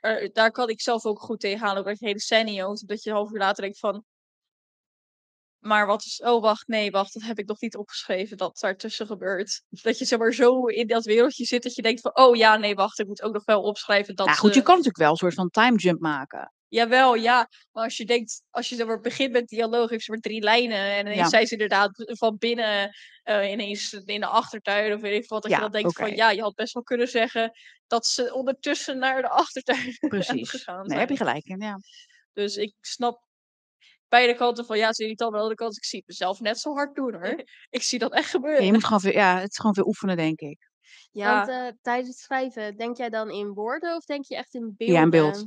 eh, 0.00 0.28
daar 0.32 0.50
kan 0.50 0.68
ik 0.68 0.80
zelf 0.80 1.04
ook 1.04 1.20
goed 1.20 1.40
tegenaan. 1.40 1.76
Ook 1.76 1.84
dat 1.84 1.92
je 1.92 1.98
de 2.00 2.06
hele 2.06 2.20
scène 2.20 2.46
in 2.48 2.54
je 2.54 2.62
hoofd 2.62 2.78
hebt, 2.78 2.90
dat 2.90 3.02
je 3.02 3.10
een 3.10 3.16
half 3.16 3.30
uur 3.32 3.38
later 3.38 3.62
denkt 3.62 3.78
van. 3.78 4.04
Maar 5.64 5.86
wat 5.86 6.04
is. 6.04 6.20
Oh, 6.24 6.42
wacht, 6.42 6.68
nee, 6.68 6.90
wacht. 6.90 7.12
Dat 7.12 7.22
heb 7.22 7.38
ik 7.38 7.46
nog 7.46 7.60
niet 7.60 7.76
opgeschreven. 7.76 8.36
Dat 8.36 8.58
daartussen 8.58 9.06
gebeurt. 9.06 9.62
Dat 9.68 9.98
je 9.98 10.04
zeg 10.04 10.18
maar 10.18 10.32
zo 10.34 10.66
in 10.66 10.86
dat 10.86 11.04
wereldje 11.04 11.44
zit 11.44 11.62
dat 11.62 11.74
je 11.74 11.82
denkt 11.82 12.00
van. 12.00 12.16
Oh 12.16 12.36
ja, 12.36 12.56
nee, 12.56 12.74
wacht. 12.74 12.98
Ik 12.98 13.06
moet 13.06 13.22
ook 13.22 13.32
nog 13.32 13.44
wel 13.44 13.62
opschrijven 13.62 14.14
dat. 14.14 14.26
Ja, 14.26 14.32
goed, 14.32 14.54
je 14.54 14.62
kan 14.62 14.70
natuurlijk 14.76 14.98
wel 15.02 15.10
een 15.10 15.16
soort 15.16 15.34
van 15.34 15.50
time 15.50 15.76
jump 15.76 16.00
maken. 16.00 16.52
Jawel, 16.68 17.14
ja. 17.14 17.48
Maar 17.72 17.84
als 17.84 17.96
je 17.96 18.04
denkt. 18.04 18.42
Als 18.50 18.68
je 18.68 18.74
zeg 18.76 18.86
maar 18.86 19.00
begint 19.00 19.32
met 19.32 19.48
dialoog, 19.48 19.90
heeft 19.90 20.04
ze 20.04 20.10
maar 20.10 20.20
drie 20.20 20.40
lijnen. 20.42 20.78
En 20.78 21.00
ineens 21.00 21.18
Ja. 21.18 21.28
zijn 21.28 21.46
ze 21.46 21.52
inderdaad 21.52 21.90
van 22.18 22.36
binnen. 22.38 22.90
eh, 23.22 23.50
ineens 23.50 23.92
in 23.92 24.20
de 24.20 24.26
achtertuin 24.26 24.92
of 24.94 25.00
weet 25.00 25.22
ik 25.22 25.28
wat. 25.28 25.42
Dat 25.42 25.50
Ja, 25.50 25.56
je 25.56 25.62
dan 25.62 25.72
denkt 25.72 25.96
van. 25.96 26.14
Ja, 26.16 26.30
je 26.30 26.40
had 26.42 26.54
best 26.54 26.72
wel 26.74 26.82
kunnen 26.82 27.08
zeggen. 27.08 27.50
Dat 27.86 28.06
ze 28.06 28.34
ondertussen 28.34 28.98
naar 28.98 29.22
de 29.22 29.28
achtertuin 29.44 29.96
Precies. 30.08 30.50
gegaan 30.50 30.86
Nee, 30.86 30.98
heb 30.98 31.08
je 31.08 31.16
zijn. 31.16 31.28
gelijk 31.28 31.44
in, 31.46 31.60
ja. 31.60 31.78
Dus 32.32 32.56
ik 32.56 32.74
snap 32.80 33.22
beide 34.14 34.34
kanten 34.34 34.64
van 34.64 34.78
ja, 34.78 34.92
ze 34.92 35.02
irritant, 35.02 35.30
maar 35.30 35.40
aan 35.40 35.46
de 35.46 35.50
andere 35.52 35.68
kant, 35.68 35.76
ik 35.76 35.84
zie 35.90 35.98
het 35.98 36.08
mezelf 36.08 36.40
net 36.40 36.58
zo 36.60 36.72
hard 36.74 36.94
doen 36.94 37.14
hoor. 37.14 37.44
Ik 37.70 37.82
zie 37.82 37.98
dat 37.98 38.12
echt 38.12 38.24
Ja, 38.24 38.30
gebeuren. 38.30 38.64
je 38.64 38.72
moet 38.72 38.84
gewoon 38.84 39.00
veel, 39.00 39.12
ja, 39.12 39.38
het 39.38 39.50
is 39.50 39.56
gewoon 39.58 39.74
veel 39.74 39.86
oefenen, 39.86 40.16
denk 40.16 40.40
ik. 40.40 40.68
Ja, 41.10 41.34
Want 41.36 41.48
eh, 41.48 41.78
tijdens 41.82 42.08
het 42.08 42.18
schrijven, 42.18 42.76
denk 42.76 42.96
jij 42.96 43.08
dan 43.08 43.30
in 43.30 43.48
woorden 43.52 43.96
of 43.96 44.04
denk 44.04 44.24
je 44.24 44.36
echt 44.36 44.54
in 44.54 44.74
beelden? 44.76 44.96
Ja, 44.96 45.02
in 45.02 45.10
beeld. 45.10 45.46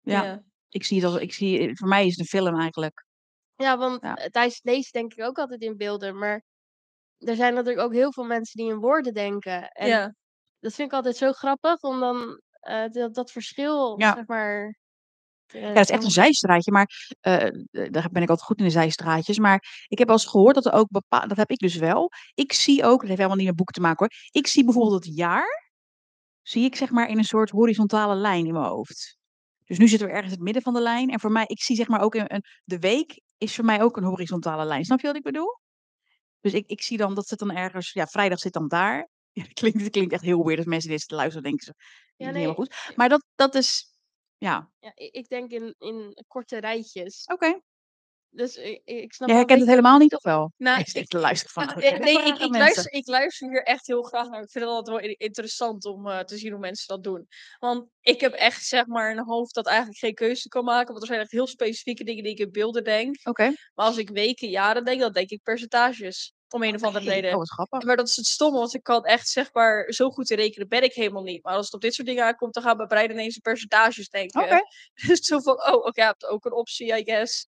Ja, 0.00 0.22
ja. 0.24 0.42
ik 0.68 0.84
zie 0.84 1.02
het 1.02 1.12
als, 1.12 1.20
ik 1.20 1.32
zie, 1.32 1.76
voor 1.76 1.88
mij 1.88 2.04
is 2.06 2.10
het 2.10 2.20
een 2.20 2.38
film 2.40 2.60
eigenlijk. 2.60 3.04
Ja, 3.56 3.78
want 3.78 4.02
Ja. 4.02 4.14
eh, 4.16 4.26
tijdens 4.30 4.54
het 4.54 4.64
lezen 4.64 4.92
denk 4.92 5.12
ik 5.14 5.24
ook 5.24 5.38
altijd 5.38 5.60
in 5.60 5.76
beelden. 5.76 6.18
Maar 6.18 6.42
er 7.18 7.36
zijn 7.36 7.54
natuurlijk 7.54 7.86
ook 7.86 7.92
heel 7.92 8.12
veel 8.12 8.24
mensen 8.24 8.60
die 8.62 8.70
in 8.72 8.78
woorden 8.78 9.14
denken. 9.14 9.68
En 9.68 9.88
ja. 9.88 10.14
dat 10.60 10.74
vind 10.74 10.88
ik 10.88 10.94
altijd 10.94 11.16
zo 11.16 11.32
grappig, 11.32 11.80
om 11.80 12.00
dan 12.00 12.40
eh, 12.60 12.88
dat, 12.88 13.14
dat 13.14 13.30
verschil, 13.30 14.00
Ja. 14.00 14.14
zeg 14.14 14.26
maar... 14.26 14.76
Ja, 15.46 15.72
dat 15.72 15.84
is 15.84 15.90
echt 15.90 16.04
een 16.04 16.10
zijstraatje, 16.10 16.72
maar 16.72 17.16
eh, 17.20 17.46
eh, 17.46 17.52
daar 17.70 18.08
ben 18.12 18.22
ik 18.22 18.28
altijd 18.28 18.46
goed 18.46 18.58
in 18.58 18.64
de 18.64 18.70
zijstraatjes. 18.70 19.38
Maar 19.38 19.84
ik 19.88 19.98
heb 19.98 20.06
wel 20.06 20.16
eens 20.16 20.26
gehoord 20.26 20.54
dat 20.54 20.66
er 20.66 20.72
ook 20.72 20.88
bepaalde, 20.90 21.28
dat 21.28 21.36
heb 21.36 21.50
ik 21.50 21.58
dus 21.58 21.76
wel. 21.76 22.10
Ik 22.34 22.52
zie 22.52 22.84
ook, 22.84 22.98
dat 22.98 23.06
heeft 23.08 23.16
helemaal 23.16 23.36
niet 23.36 23.46
met 23.46 23.56
boeken 23.56 23.74
te 23.74 23.80
maken 23.80 23.98
hoor. 23.98 24.18
Ik 24.30 24.46
zie 24.46 24.64
bijvoorbeeld 24.64 25.04
het 25.04 25.16
jaar, 25.16 25.72
zie 26.42 26.64
ik 26.64 26.76
zeg 26.76 26.90
maar 26.90 27.08
in 27.08 27.18
een 27.18 27.24
soort 27.24 27.50
horizontale 27.50 28.14
lijn 28.14 28.46
in 28.46 28.52
mijn 28.52 28.64
hoofd. 28.64 29.18
Dus 29.64 29.78
nu 29.78 29.88
zitten 29.88 30.06
we 30.08 30.12
ergens 30.12 30.30
in 30.32 30.36
het 30.36 30.44
midden 30.44 30.62
van 30.62 30.74
de 30.74 30.80
lijn. 30.80 31.10
En 31.10 31.20
voor 31.20 31.32
mij, 31.32 31.44
ik 31.46 31.62
zie 31.62 31.76
zeg 31.76 31.88
maar 31.88 32.00
ook 32.00 32.14
een, 32.14 32.34
een 32.34 32.44
de 32.64 32.78
week 32.78 33.20
is 33.38 33.54
voor 33.54 33.64
mij 33.64 33.82
ook 33.82 33.96
een 33.96 34.04
horizontale 34.04 34.64
lijn. 34.64 34.84
Snap 34.84 35.00
je 35.00 35.06
wat 35.06 35.16
ik 35.16 35.22
bedoel? 35.22 35.58
Dus 36.40 36.52
ik, 36.52 36.66
ik 36.66 36.82
zie 36.82 36.96
dan, 36.96 37.14
dat 37.14 37.26
zit 37.26 37.38
dan 37.38 37.50
ergens, 37.50 37.92
ja, 37.92 38.06
vrijdag 38.06 38.38
zit 38.38 38.52
dan 38.52 38.68
daar. 38.68 39.08
Ja, 39.32 39.42
dat 39.42 39.52
klinkt, 39.52 39.78
dat 39.78 39.90
klinkt 39.90 40.12
echt 40.12 40.22
heel 40.22 40.44
weird 40.44 40.58
als 40.58 40.66
mensen 40.66 40.90
dit 40.90 41.10
luisteren, 41.10 41.42
denken 41.42 41.64
ze, 41.64 41.74
Ja, 42.16 42.24
nee, 42.24 42.34
helemaal 42.34 42.54
goed. 42.54 42.92
Maar 42.96 43.08
dat, 43.08 43.24
dat 43.34 43.54
is, 43.54 43.93
ja, 44.44 44.70
ja, 44.78 44.92
ik 44.94 45.28
denk 45.28 45.50
in, 45.50 45.74
in 45.78 46.24
korte 46.26 46.58
rijtjes. 46.58 47.24
oké. 47.24 47.60
Dus 48.34 48.56
ik, 48.56 48.80
ik 48.84 49.12
snap 49.12 49.28
Jij 49.28 49.36
herkent 49.36 49.60
het 49.60 49.68
helemaal 49.68 49.98
niet, 49.98 50.14
of 50.14 50.22
wel? 50.22 50.52
Nou, 50.56 50.80
ik- 50.92 51.08
te 51.08 51.18
luisteren 51.18 51.52
van, 51.52 51.68
oh, 51.84 51.98
nee, 51.98 52.34
ik, 52.34 52.56
luister, 52.56 52.92
ik 52.92 53.06
luister 53.06 53.48
hier 53.48 53.62
echt 53.62 53.86
heel 53.86 54.02
graag 54.02 54.28
naar. 54.28 54.42
Ik 54.42 54.50
vind 54.50 54.64
het 54.64 54.74
altijd 54.74 54.96
wel 55.00 55.14
interessant 55.16 55.84
om 55.84 56.08
eh, 56.08 56.18
te 56.20 56.36
zien 56.36 56.50
hoe 56.50 56.60
mensen 56.60 56.86
dat 56.86 57.04
doen. 57.04 57.26
Want 57.58 57.88
ik 58.00 58.20
heb 58.20 58.32
echt 58.32 58.64
zeg 58.64 58.86
maar 58.86 59.10
een 59.10 59.24
hoofd 59.24 59.54
dat 59.54 59.66
eigenlijk 59.66 59.98
geen 59.98 60.14
keuze 60.14 60.48
kan 60.48 60.64
maken. 60.64 60.88
Want 60.88 61.00
er 61.00 61.06
zijn 61.06 61.20
echt 61.20 61.30
heel 61.30 61.46
specifieke 61.46 62.04
dingen 62.04 62.22
die 62.22 62.32
ik 62.32 62.38
in 62.38 62.52
beelden 62.52 62.84
denk. 62.84 63.16
Oké. 63.24 63.54
Maar 63.74 63.86
als 63.86 63.96
ik 63.98 64.10
weken, 64.10 64.48
jaren 64.48 64.84
denk, 64.84 65.00
dan 65.00 65.12
denk 65.12 65.30
ik 65.30 65.42
percentages. 65.42 66.33
Om 66.48 66.62
een 66.62 66.74
of 66.74 66.82
andere 66.82 67.04
reden. 67.04 67.34
Oh. 67.34 67.82
Maar 67.84 67.96
dat 67.96 68.08
is 68.08 68.16
het 68.16 68.26
stomme, 68.26 68.58
want 68.58 68.74
ik 68.74 68.82
kan 68.82 69.04
echt 69.04 69.28
zeg 69.28 69.52
maar 69.52 69.92
zo 69.92 70.10
goed 70.10 70.26
te 70.26 70.34
rekenen 70.34 70.68
ben 70.68 70.82
ik 70.82 70.92
helemaal 70.92 71.22
niet. 71.22 71.42
Maar 71.42 71.54
als 71.54 71.64
het 71.64 71.74
op 71.74 71.80
dit 71.80 71.94
soort 71.94 72.08
dingen 72.08 72.24
aankomt, 72.24 72.54
dan 72.54 72.62
gaan 72.62 72.76
mijn 72.76 72.88
brein 72.88 73.10
ineens 73.10 73.34
in 73.34 73.40
percentages 73.40 74.08
denken. 74.08 74.42
Oké. 74.42 74.58
Dus 75.06 75.20
zo 75.20 75.40
van, 75.40 75.54
oh, 75.54 75.74
oké, 75.74 76.00
je 76.00 76.06
hebt 76.06 76.26
ook 76.26 76.44
een 76.44 76.52
optie, 76.52 76.98
I 76.98 77.04
guess. 77.04 77.46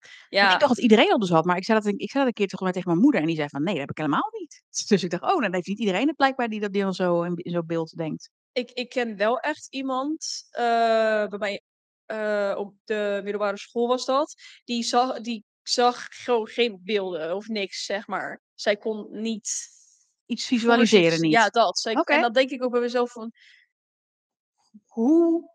Maar 0.00 0.26
Ja, 0.28 0.52
Ik 0.52 0.60
dacht 0.60 0.74
dat 0.74 0.84
iedereen 0.84 1.08
dat 1.08 1.20
dus 1.20 1.30
had, 1.30 1.44
maar 1.44 1.56
ik 1.56 1.64
zei 1.64 1.80
dat, 1.80 1.86
ik 1.86 2.10
zei 2.10 2.24
dat 2.24 2.26
een 2.26 2.32
keer 2.32 2.46
toch 2.46 2.70
tegen 2.70 2.88
mijn 2.88 3.02
moeder 3.02 3.20
en 3.20 3.26
die 3.26 3.36
zei 3.36 3.48
van 3.48 3.62
nee, 3.62 3.72
dat 3.72 3.80
heb 3.80 3.90
ik 3.90 3.96
helemaal 3.96 4.30
niet. 4.38 4.62
Dus 4.88 5.02
ik 5.02 5.10
dacht, 5.10 5.22
oh, 5.22 5.40
dan 5.40 5.54
heeft 5.54 5.66
niet 5.66 5.78
iedereen 5.78 6.06
het 6.06 6.16
blijkbaar 6.16 6.48
die 6.48 6.60
dat 6.60 6.72
dan 6.72 6.94
zo 6.94 7.22
in, 7.22 7.36
in 7.36 7.52
zo'n 7.52 7.66
beeld 7.66 7.96
denkt. 7.96 8.30
ik, 8.52 8.70
ik 8.70 8.88
ken 8.88 9.16
wel 9.16 9.38
echt 9.38 9.66
iemand, 9.70 10.46
eh, 10.50 11.26
bij 11.26 11.38
mij 11.38 11.62
eh, 12.06 12.54
op 12.58 12.74
de 12.84 13.20
middelbare 13.22 13.58
school 13.58 13.88
was 13.88 14.04
dat, 14.04 14.34
die 14.64 14.82
zag, 14.82 15.20
die 15.20 15.44
zag 15.68 16.06
gewoon 16.10 16.46
geen 16.46 16.80
beelden 16.84 17.36
of 17.36 17.48
niks, 17.48 17.84
zeg 17.84 18.06
maar. 18.06 18.42
Zij 18.54 18.76
kon 18.76 19.20
niet 19.20 19.76
Iets 20.26 20.46
visualiseren 20.46 21.20
niet. 21.20 21.32
Ja, 21.32 21.48
dat. 21.48 21.78
Zij-. 21.78 21.92
En 22.04 22.20
dan 22.20 22.32
denk 22.32 22.50
ik 22.50 22.62
ook 22.64 22.70
bij 22.70 22.80
mezelf 22.80 23.12
van, 23.12 23.32
hoe 24.86 25.50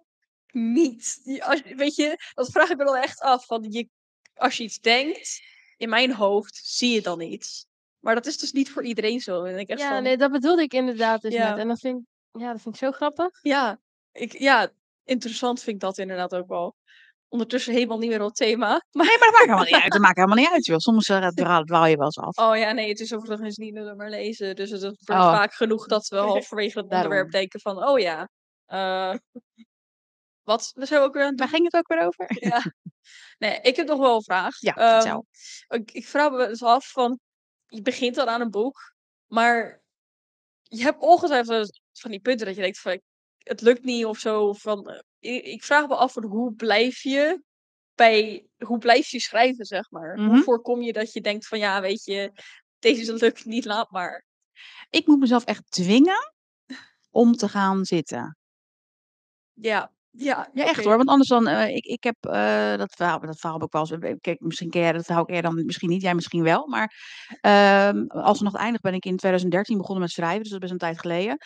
niet? 0.51 1.21
Als, 1.39 1.61
weet 1.61 1.95
je, 1.95 2.17
dat 2.33 2.51
vraag 2.51 2.69
ik 2.69 2.77
me 2.77 2.83
dan 2.83 2.95
echt 2.95 3.19
af. 3.19 3.45
Van 3.45 3.65
je, 3.69 3.89
als 4.33 4.57
je 4.57 4.63
iets 4.63 4.79
denkt, 4.79 5.41
in 5.77 5.89
mijn 5.89 6.13
hoofd, 6.13 6.61
zie 6.63 6.93
je 6.93 7.01
dan 7.01 7.21
iets. 7.21 7.67
Maar 7.99 8.15
dat 8.15 8.25
is 8.25 8.37
dus 8.37 8.51
niet 8.51 8.71
voor 8.71 8.83
iedereen 8.83 9.19
zo. 9.19 9.43
En 9.43 9.59
ik 9.59 9.69
echt 9.69 9.79
Ja, 9.79 9.89
van, 9.89 10.03
nee, 10.03 10.17
dat 10.17 10.31
bedoelde 10.31 10.61
ik 10.61 10.73
inderdaad 10.73 11.21
dus 11.21 11.33
Ja. 11.33 11.49
net. 11.49 11.59
En 11.59 11.67
dat 11.67 11.79
vind, 11.79 11.99
ik- 11.99 12.41
ja, 12.41 12.51
dat 12.51 12.61
vind 12.61 12.75
ik 12.75 12.81
zo 12.81 12.91
grappig. 12.91 13.39
ja, 13.41 13.79
ik, 14.11 14.39
ja, 14.39 14.71
interessant 15.03 15.61
vind 15.61 15.75
ik 15.75 15.81
dat 15.81 15.97
inderdaad 15.97 16.35
ook 16.35 16.47
wel. 16.47 16.75
Ondertussen 17.33 17.73
helemaal 17.73 17.97
niet 17.97 18.09
meer 18.09 18.21
op 18.21 18.33
thema. 18.33 18.67
Maar, 18.91 19.05
Nee, 19.05 19.17
maar 19.17 19.27
dat 19.27 19.31
maakt 19.31 19.45
helemaal 19.45 19.63
niet 19.63 19.73
uit. 19.73 19.91
Dat 19.91 20.01
maakt 20.01 20.15
helemaal 20.15 20.37
niet 20.37 20.49
uit, 20.49 20.65
joh. 20.65 20.77
Soms 20.77 21.09
uh, 21.09 21.27
dwaal, 21.27 21.85
je 21.85 21.97
wel 21.97 22.05
eens 22.05 22.17
af. 22.17 22.37
oh 22.37 22.57
ja, 22.57 22.71
nee, 22.71 22.89
het 22.89 22.99
is 22.99 23.13
overigens 23.13 23.57
niet 23.57 23.73
nullen 23.73 23.97
maar 23.97 24.09
lezen. 24.09 24.55
Dus 24.55 24.69
het 24.69 24.81
wordt 24.81 24.99
Oh. 25.09 25.31
vaak 25.31 25.53
genoeg 25.53 25.87
dat 25.87 26.07
we 26.07 26.17
halverwege 26.17 26.79
het 26.79 26.91
onderwerp 26.91 27.31
denken 27.31 27.59
van, 27.59 27.87
oh 27.87 27.99
ja, 27.99 28.29
eh, 28.65 29.13
wat? 30.43 30.71
Daar 30.73 30.87
zijn 30.87 30.99
we 31.01 31.05
ook 31.07 31.13
weer 31.13 31.33
Waar 31.35 31.47
ging 31.47 31.63
het 31.63 31.75
ook 31.75 31.87
weer 31.87 32.05
over? 32.05 32.25
Ja. 32.49 32.63
Nee, 33.37 33.59
ik 33.61 33.75
heb 33.75 33.87
nog 33.87 33.99
wel 33.99 34.15
een 34.15 34.23
vraag. 34.23 34.59
Ja, 34.59 34.73
vertel. 34.73 35.25
ik, 35.67 35.91
ik 35.91 36.07
vraag 36.07 36.31
me 36.31 36.37
wel 36.37 36.47
eens 36.47 36.63
af 36.63 36.91
van, 36.91 37.19
je 37.65 37.81
begint 37.81 38.15
dan 38.15 38.27
aan 38.27 38.41
een 38.41 38.49
boek, 38.51 38.93
maar 39.27 39.83
je 40.63 40.83
hebt 40.83 41.01
ongetwijfeld 41.01 41.79
van 41.91 42.11
die 42.11 42.19
punten 42.19 42.45
dat 42.45 42.55
je 42.55 42.61
denkt 42.61 42.79
van, 42.79 43.01
het 43.43 43.61
lukt 43.61 43.83
niet 43.83 44.05
of 44.05 44.17
zo. 44.17 44.53
Van, 44.53 44.89
eh, 44.89 44.99
ik, 45.19 45.45
ik 45.45 45.63
vraag 45.63 45.87
me 45.87 45.95
af 45.95 46.13
van 46.13 46.23
hoe 46.23 46.53
blijf 46.53 47.01
je 47.01 47.41
bij, 47.95 48.45
hoe 48.57 48.77
blijf 48.77 49.07
je 49.07 49.19
schrijven, 49.19 49.65
zeg 49.65 49.91
maar? 49.91 50.15
Hoe 50.15 50.25
Mhm. 50.25 50.41
voorkom 50.41 50.81
je 50.81 50.93
dat 50.93 51.13
je 51.13 51.21
denkt 51.21 51.47
van, 51.47 51.59
ja, 51.59 51.81
weet 51.81 52.03
je, 52.03 52.31
deze 52.79 53.13
lukt 53.13 53.45
niet, 53.45 53.65
laat 53.65 53.91
maar. 53.91 54.25
Ik 54.89 55.07
moet 55.07 55.19
mezelf 55.19 55.43
echt 55.45 55.71
dwingen 55.71 56.33
om 57.11 57.33
te 57.33 57.49
gaan 57.49 57.85
zitten. 57.85 58.37
Ja, 59.53 59.91
ja, 60.09 60.49
Ja, 60.53 60.65
echt 60.65 60.83
hoor. 60.83 60.97
Want 60.97 61.09
anders 61.09 61.29
dan, 61.29 61.47
eh, 61.47 61.75
ik, 61.75 61.85
ik 61.85 62.03
heb 62.03 62.15
eh, 62.19 62.77
dat 62.77 62.93
verhaal, 62.95 63.19
dat 63.19 63.39
verhaal 63.39 63.59
heb 63.59 63.67
ik 63.67 63.73
wel 63.73 63.87
eens, 63.89 64.17
kijk, 64.21 64.39
misschien 64.39 64.69
ken 64.69 64.81
jij 64.81 64.91
dat 64.91 65.05
verhaal 65.05 65.27
eerder 65.29 65.55
dan, 65.55 65.65
misschien 65.65 65.89
niet, 65.89 66.01
jij 66.01 66.15
misschien 66.15 66.43
wel. 66.43 66.67
Maar 66.67 66.93
ehm 67.41 68.07
als 68.07 68.41
nog 68.41 68.55
eindig 68.55 68.81
ben 68.81 68.93
ik 68.93 69.05
in 69.05 69.17
2013 69.17 69.77
begonnen 69.77 70.03
met 70.03 70.11
schrijven, 70.11 70.41
dus 70.41 70.51
dat 70.51 70.63
is 70.63 70.69
best 70.69 70.71
een 70.71 70.87
tijd 70.87 70.99
geleden. 70.99 71.37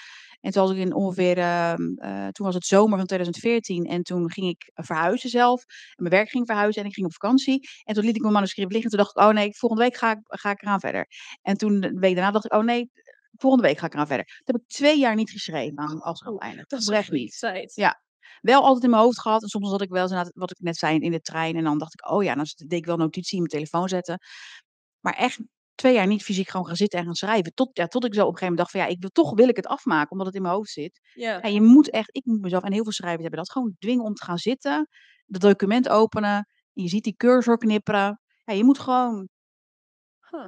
En 0.42 0.52
toen 0.52 0.64
was 0.64 0.72
ik 0.72 0.78
in 0.78 0.94
ongeveer, 0.94 1.38
ehm, 1.38 1.94
eh, 1.96 2.28
toen 2.28 2.46
was 2.46 2.56
het 2.56 2.66
zomer 2.66 2.98
van 2.98 3.08
2014 3.08 3.86
en 3.86 4.04
toen 4.04 4.32
ging 4.32 4.48
ik 4.48 4.72
verhuizen 4.74 5.30
zelf. 5.30 5.62
En 5.66 6.04
mijn 6.04 6.16
werk 6.16 6.30
ging 6.30 6.46
verhuizen 6.46 6.82
en 6.82 6.88
ik 6.88 6.94
ging 6.94 7.06
op 7.06 7.14
vakantie. 7.14 7.70
En 7.84 7.94
toen 7.94 8.04
liet 8.04 8.16
ik 8.16 8.22
mijn 8.22 8.34
manuscript 8.34 8.72
liggen 8.72 8.92
en 8.92 8.98
toen 8.98 9.06
dacht 9.06 9.18
ik, 9.18 9.24
oh 9.24 9.42
nee, 9.44 9.58
volgende 9.58 9.84
week 9.84 9.96
ga 9.98 10.12
ik, 10.12 10.20
ga 10.24 10.52
ik 10.52 10.62
eraan 10.62 10.80
verder. 10.80 11.08
En 11.42 11.58
toen 11.58 11.80
de 11.80 12.00
week 12.00 12.16
daarna 12.16 12.32
dacht 12.32 12.46
ik, 12.46 12.54
oh 12.54 12.64
nee, 12.64 12.90
volgende 13.38 13.68
week 13.68 13.78
ga 13.78 13.86
ik 13.86 13.94
eraan 13.94 14.08
verder. 14.08 14.26
Toen 14.26 14.56
heb 14.56 14.62
ik 14.62 14.68
twee 14.68 15.00
jaar 15.00 15.16
niet 15.16 15.30
geschreven 15.30 15.78
aan 15.78 16.02
als 16.02 16.26
Oeh, 16.26 16.44
eindig. 16.44 16.66
Dat 16.66 16.80
is 16.80 16.88
echt 16.88 17.12
niet. 17.12 17.40
tijd. 17.40 17.76
Ja. 17.76 18.02
wel 18.42 18.64
altijd 18.64 18.84
in 18.84 18.90
mijn 18.90 19.02
hoofd 19.02 19.20
gehad. 19.20 19.42
En 19.42 19.48
soms 19.48 19.70
had 19.70 19.82
ik 19.82 19.90
wel 19.90 20.12
eens 20.12 20.30
wat 20.34 20.52
ik 20.52 20.60
net 20.60 20.78
zei, 20.78 21.00
in 21.00 21.12
de 21.12 21.22
trein. 21.22 21.56
En 21.56 21.64
dan 21.64 21.78
dacht 21.78 21.94
ik, 21.94 22.10
oh 22.12 22.24
ja, 22.24 22.36
dan 22.36 22.46
deed 22.56 22.80
ik 22.80 22.86
wel 22.86 22.98
notitie 22.98 23.38
in 23.38 23.44
mijn 23.44 23.54
telefoon 23.54 23.90
zetten. 23.90 24.20
Maar 25.00 25.14
echt 25.14 25.40
2 25.78 25.94
jaar 25.94 26.08
niet 26.08 26.24
fysiek 26.24 26.50
gewoon 26.50 26.66
gaan 26.66 26.76
zitten 26.76 27.00
en 27.00 27.06
gaan 27.06 27.14
schrijven. 27.16 27.54
Tot, 27.54 27.70
ja, 27.74 27.88
tot 27.88 28.06
ik 28.06 28.14
zo 28.14 28.20
op 28.26 28.28
een 28.32 28.38
gegeven 28.38 28.54
moment 28.56 28.58
dacht 28.58 28.72
van 28.72 28.80
ja, 28.80 28.96
ik 28.96 29.02
wil 29.02 29.10
toch 29.10 29.34
wil 29.36 29.48
ik 29.50 29.56
het 29.56 29.68
afmaken, 29.68 30.12
omdat 30.12 30.28
het 30.28 30.36
in 30.36 30.42
mijn 30.42 30.54
hoofd 30.54 30.70
zit. 30.72 31.00
Ja. 31.14 31.42
En 31.42 31.54
je 31.54 31.62
moet 31.62 31.90
echt, 31.90 32.16
ik 32.16 32.26
moet 32.26 32.42
mezelf 32.42 32.64
en 32.64 32.72
heel 32.74 32.84
veel 32.84 32.92
schrijvers 32.92 33.22
hebben 33.22 33.40
dat 33.40 33.52
gewoon 33.52 33.76
dwingen 33.80 34.04
om 34.04 34.14
te 34.14 34.24
gaan 34.24 34.38
zitten, 34.38 34.88
dat 35.26 35.42
document 35.42 35.90
openen. 35.90 36.36
En 36.74 36.84
je 36.84 36.88
ziet 36.90 37.04
die 37.04 37.16
cursor 37.16 37.58
knipperen. 37.58 38.22
Ja, 38.44 38.54
je 38.54 38.64
moet 38.64 38.80
gewoon 38.80 39.28
Huh. 40.30 40.48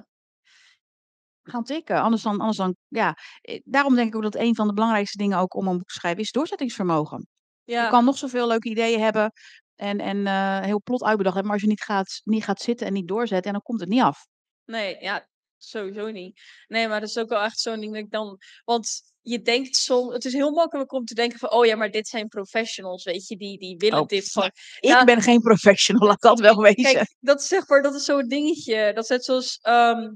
gaan 1.44 1.64
tikken. 1.64 2.02
Anders 2.02 2.22
dan, 2.24 2.40
anders 2.40 2.58
dan, 2.58 2.76
ja. 2.88 3.16
eh, 3.42 3.60
Daarom 3.64 3.96
denk 3.96 4.08
ik 4.08 4.16
ook 4.16 4.22
dat 4.22 4.36
een 4.36 4.56
van 4.56 4.68
de 4.68 4.74
belangrijkste 4.74 5.18
dingen 5.18 5.38
ook 5.38 5.54
om 5.56 5.68
een 5.68 5.78
boek 5.78 5.88
te 5.88 5.94
schrijven 5.94 6.22
is 6.22 6.32
doorzettingsvermogen. 6.32 7.28
Je 7.64 7.88
kan 7.90 8.06
nog 8.06 8.18
zoveel 8.18 8.48
leuke 8.48 8.70
ideeën 8.70 9.00
hebben 9.02 9.32
en, 9.76 10.00
en 10.00 10.28
eh, 10.28 10.60
heel 10.60 10.82
plot 10.82 11.04
uitbedacht 11.04 11.36
hebben, 11.36 11.44
maar 11.44 11.54
als 11.54 11.62
je 11.62 11.68
niet 11.68 11.84
gaat, 11.84 12.22
niet 12.24 12.44
gaat 12.44 12.62
zitten 12.62 12.88
en 12.88 12.94
niet 12.94 13.08
doorzetten, 13.08 13.46
en 13.48 13.52
dan 13.54 13.62
komt 13.62 13.80
het 13.80 13.90
niet 13.90 14.02
af. 14.02 14.28
Nee, 14.70 14.98
ja, 15.00 15.28
sowieso 15.58 16.10
niet. 16.12 16.42
Nee, 16.68 16.88
maar 16.88 17.00
dat 17.00 17.10
is 17.10 17.18
ook 17.18 17.30
wel 17.30 17.42
echt 17.44 17.60
zo'n 17.60 17.80
ding 17.80 17.94
dat 17.94 18.04
ik 18.04 18.12
dan... 18.12 18.38
Want 18.66 19.02
je 19.22 19.42
denkt 19.42 19.76
soms... 19.76 20.14
Het 20.14 20.26
is 20.26 20.34
heel 20.34 20.52
makkelijk 20.52 20.92
om 20.92 21.06
te 21.06 21.14
denken 21.14 21.40
van... 21.40 21.52
Oh 21.52 21.66
ja, 21.66 21.76
maar 21.76 21.92
dit 21.92 22.08
zijn 22.08 22.28
professionals, 22.28 23.04
weet 23.04 23.28
je. 23.28 23.38
Die, 23.38 23.58
die 23.58 23.78
willen 23.78 24.00
Oh, 24.00 24.08
dit 24.08 24.32
van... 24.32 24.46
Ik 24.46 24.54
Ja. 24.80 25.04
ben 25.04 25.22
geen 25.22 25.42
professional, 25.42 26.08
laat 26.08 26.22
dat 26.22 26.40
wel 26.40 26.62
wezen. 26.62 26.84
Kijk, 26.94 27.16
dat 27.20 27.42
is 27.42 27.48
zeg 27.48 27.68
maar... 27.68 27.82
Dat 27.82 27.96
is 27.96 28.06
zo'n 28.06 28.28
dingetje. 28.28 28.92
Dat 28.94 29.04
is 29.04 29.10
net 29.10 29.26
zoals... 29.26 29.60
ehm, 29.62 30.12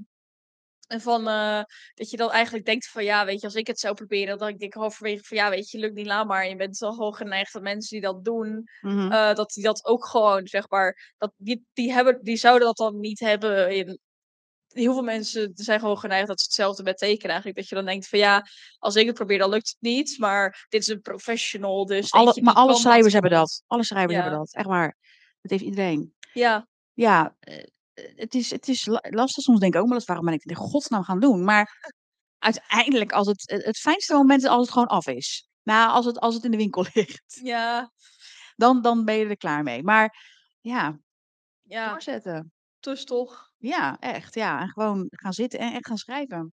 van, 0.88 1.28
eh, 1.28 1.64
dat 1.94 2.10
je 2.10 2.18
dan 2.18 2.32
eigenlijk 2.32 2.66
denkt 2.66 2.88
van... 2.88 3.04
Ja, 3.04 3.26
weet 3.26 3.40
je, 3.40 3.46
als 3.46 3.56
ik 3.56 3.68
het 3.68 3.80
zou 3.80 3.94
proberen... 3.96 4.38
Dan 4.38 4.48
denk 4.48 4.62
ik 4.62 4.74
halverwege 4.74 5.24
van... 5.24 5.38
Ja, 5.38 5.50
weet 5.50 5.70
je, 5.70 5.78
lukt 5.78 5.96
niet, 5.96 6.06
laat 6.06 6.28
maar. 6.28 6.48
Je 6.48 6.56
bent 6.56 6.78
wel 6.78 6.94
gewoon 6.94 7.16
geneigd 7.16 7.54
dat 7.54 7.62
mensen 7.62 7.90
die 8.00 8.06
dat 8.08 8.24
doen... 8.26 8.64
Mhm. 8.82 9.12
eh, 9.12 9.36
dat 9.36 9.50
die 9.52 9.64
dat 9.64 9.86
ook 9.86 10.06
gewoon, 10.06 10.48
zeg 10.48 10.70
maar... 10.70 11.14
Dat, 11.18 11.34
die, 11.38 11.66
die, 11.74 11.94
hebben, 11.94 12.20
die 12.24 12.38
zouden 12.38 12.68
dat 12.68 12.78
dan 12.78 13.00
niet 13.00 13.20
hebben 13.20 13.76
in 13.76 14.00
heel 14.74 14.94
veel 14.94 15.04
mensen 15.04 15.52
zijn 15.56 15.80
gewoon 15.80 15.98
geneigd 15.98 16.28
dat 16.28 16.40
ze 16.40 16.46
hetzelfde 16.46 16.84
met 16.84 16.98
tekenen 16.98 17.30
eigenlijk. 17.30 17.58
Dat 17.58 17.70
je 17.70 17.76
dan 17.76 17.86
denkt 17.86 18.08
van 18.08 18.20
ja, 18.20 18.48
als 18.78 18.96
ik 18.96 19.06
het 19.06 19.16
probeer 19.16 19.38
dan 19.38 19.50
lukt 19.50 19.68
het 19.70 19.78
niet. 19.80 20.16
Maar 20.20 20.66
dit 20.70 20.82
is 20.82 20.88
een 20.88 21.02
professional, 21.02 21.86
dus 21.86 22.12
alle, 22.12 22.42
maar 22.42 22.54
alle 22.54 22.76
schrijvers 22.76 23.14
hebben 23.14 23.32
dat. 23.32 23.64
Alle 23.68 23.84
schrijvers 23.84 24.14
Ja. 24.16 24.22
hebben 24.22 24.40
dat. 24.40 24.54
Echt 24.54 24.66
waar. 24.68 24.98
Dat 25.42 25.52
heeft 25.52 25.64
iedereen. 25.64 26.14
Ja, 26.34 26.68
Ja, 26.94 27.36
eh, 27.40 27.58
eh, 27.60 27.64
het 28.16 28.34
is, 28.34 28.50
het 28.50 28.68
is 28.68 28.86
la- 28.86 29.04
lastig 29.10 29.44
soms 29.44 29.60
denk 29.60 29.74
ik 29.74 29.80
ook 29.82 29.88
maar 29.88 29.96
eens 29.98 30.06
waarom 30.06 30.26
ben 30.26 30.34
ik 30.34 30.42
dit 30.42 30.58
in 30.58 30.64
godsnaam 30.64 31.04
gaan 31.04 31.20
doen. 31.20 31.44
Maar 31.44 31.72
uiteindelijk, 32.40 33.12
als 33.12 33.28
het, 33.28 33.44
het 33.52 33.66
het 33.66 33.78
fijnste 33.78 34.14
moment 34.14 34.42
is 34.44 34.50
als 34.50 34.62
het 34.62 34.72
gewoon 34.72 34.88
af 34.88 35.08
is. 35.08 35.48
Nou, 35.64 35.90
als 35.92 36.06
het, 36.06 36.20
als 36.20 36.36
het 36.36 36.44
in 36.44 36.52
de 36.52 36.58
winkel 36.58 36.86
ligt. 36.94 37.40
ja, 37.44 37.92
Dan, 38.56 38.82
dan 38.82 39.06
ben 39.06 39.16
je 39.16 39.26
er 39.26 39.38
klaar 39.38 39.64
mee. 39.64 39.84
Maar 39.84 40.24
ja, 40.62 41.00
ja, 41.62 41.90
doorzetten. 41.90 42.52
dus 42.80 43.06
toch. 43.06 43.52
Ja, 43.64 43.98
echt. 44.00 44.36
Ja, 44.36 44.62
en 44.62 44.70
gewoon 44.70 45.08
gaan 45.10 45.34
zitten 45.34 45.60
en 45.60 45.74
echt 45.74 45.88
gaan 45.88 45.98
schrijven. 45.98 46.54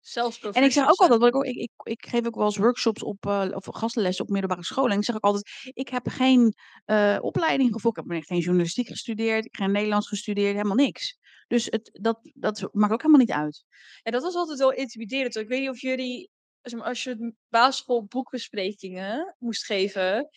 Zelfs 0.00 0.40
En 0.40 0.64
ik 0.64 0.72
zeg 0.72 0.88
ook 0.88 0.98
altijd, 0.98 1.20
wat 1.20 1.28
ik, 1.28 1.36
ook, 1.36 1.44
ik, 1.44 1.56
ik, 1.56 1.70
ik 1.82 2.06
geef 2.06 2.26
ook 2.26 2.34
wel 2.34 2.44
eens 2.44 2.56
workshops 2.56 3.02
op, 3.02 3.26
eh, 3.26 3.48
of 3.50 3.66
gastenlessen 3.70 4.24
op 4.24 4.30
middelbare 4.30 4.64
scholen. 4.64 4.90
En 4.90 4.98
ik 4.98 5.04
zeg 5.04 5.14
ook 5.14 5.22
altijd, 5.22 5.70
ik 5.72 5.88
heb 5.88 6.08
geen 6.08 6.54
eh, 6.84 7.18
opleiding 7.20 7.72
gevolgd. 7.72 7.98
Ik 7.98 8.12
heb 8.12 8.22
geen 8.22 8.38
journalistiek 8.38 8.86
gestudeerd, 8.86 9.44
ik 9.44 9.50
heb 9.56 9.60
geen 9.60 9.72
Nederlands 9.72 10.08
gestudeerd, 10.08 10.56
helemaal 10.56 10.76
niks. 10.76 11.18
Dus 11.46 11.64
het, 11.64 11.90
dat, 11.92 12.30
dat 12.34 12.68
maakt 12.72 12.92
ook 12.92 13.02
helemaal 13.02 13.26
niet 13.26 13.32
uit. 13.32 13.64
En 14.02 14.12
dat 14.12 14.22
was 14.22 14.34
altijd 14.34 14.58
wel 14.58 14.72
intimiderend. 14.72 15.36
Ik 15.36 15.48
weet 15.48 15.60
niet 15.60 15.70
of 15.70 15.80
jullie, 15.80 16.30
als 16.72 17.02
je 17.02 17.34
basisschool 17.48 18.04
boekbesprekingen 18.04 19.34
moest 19.38 19.64
geven, 19.64 20.28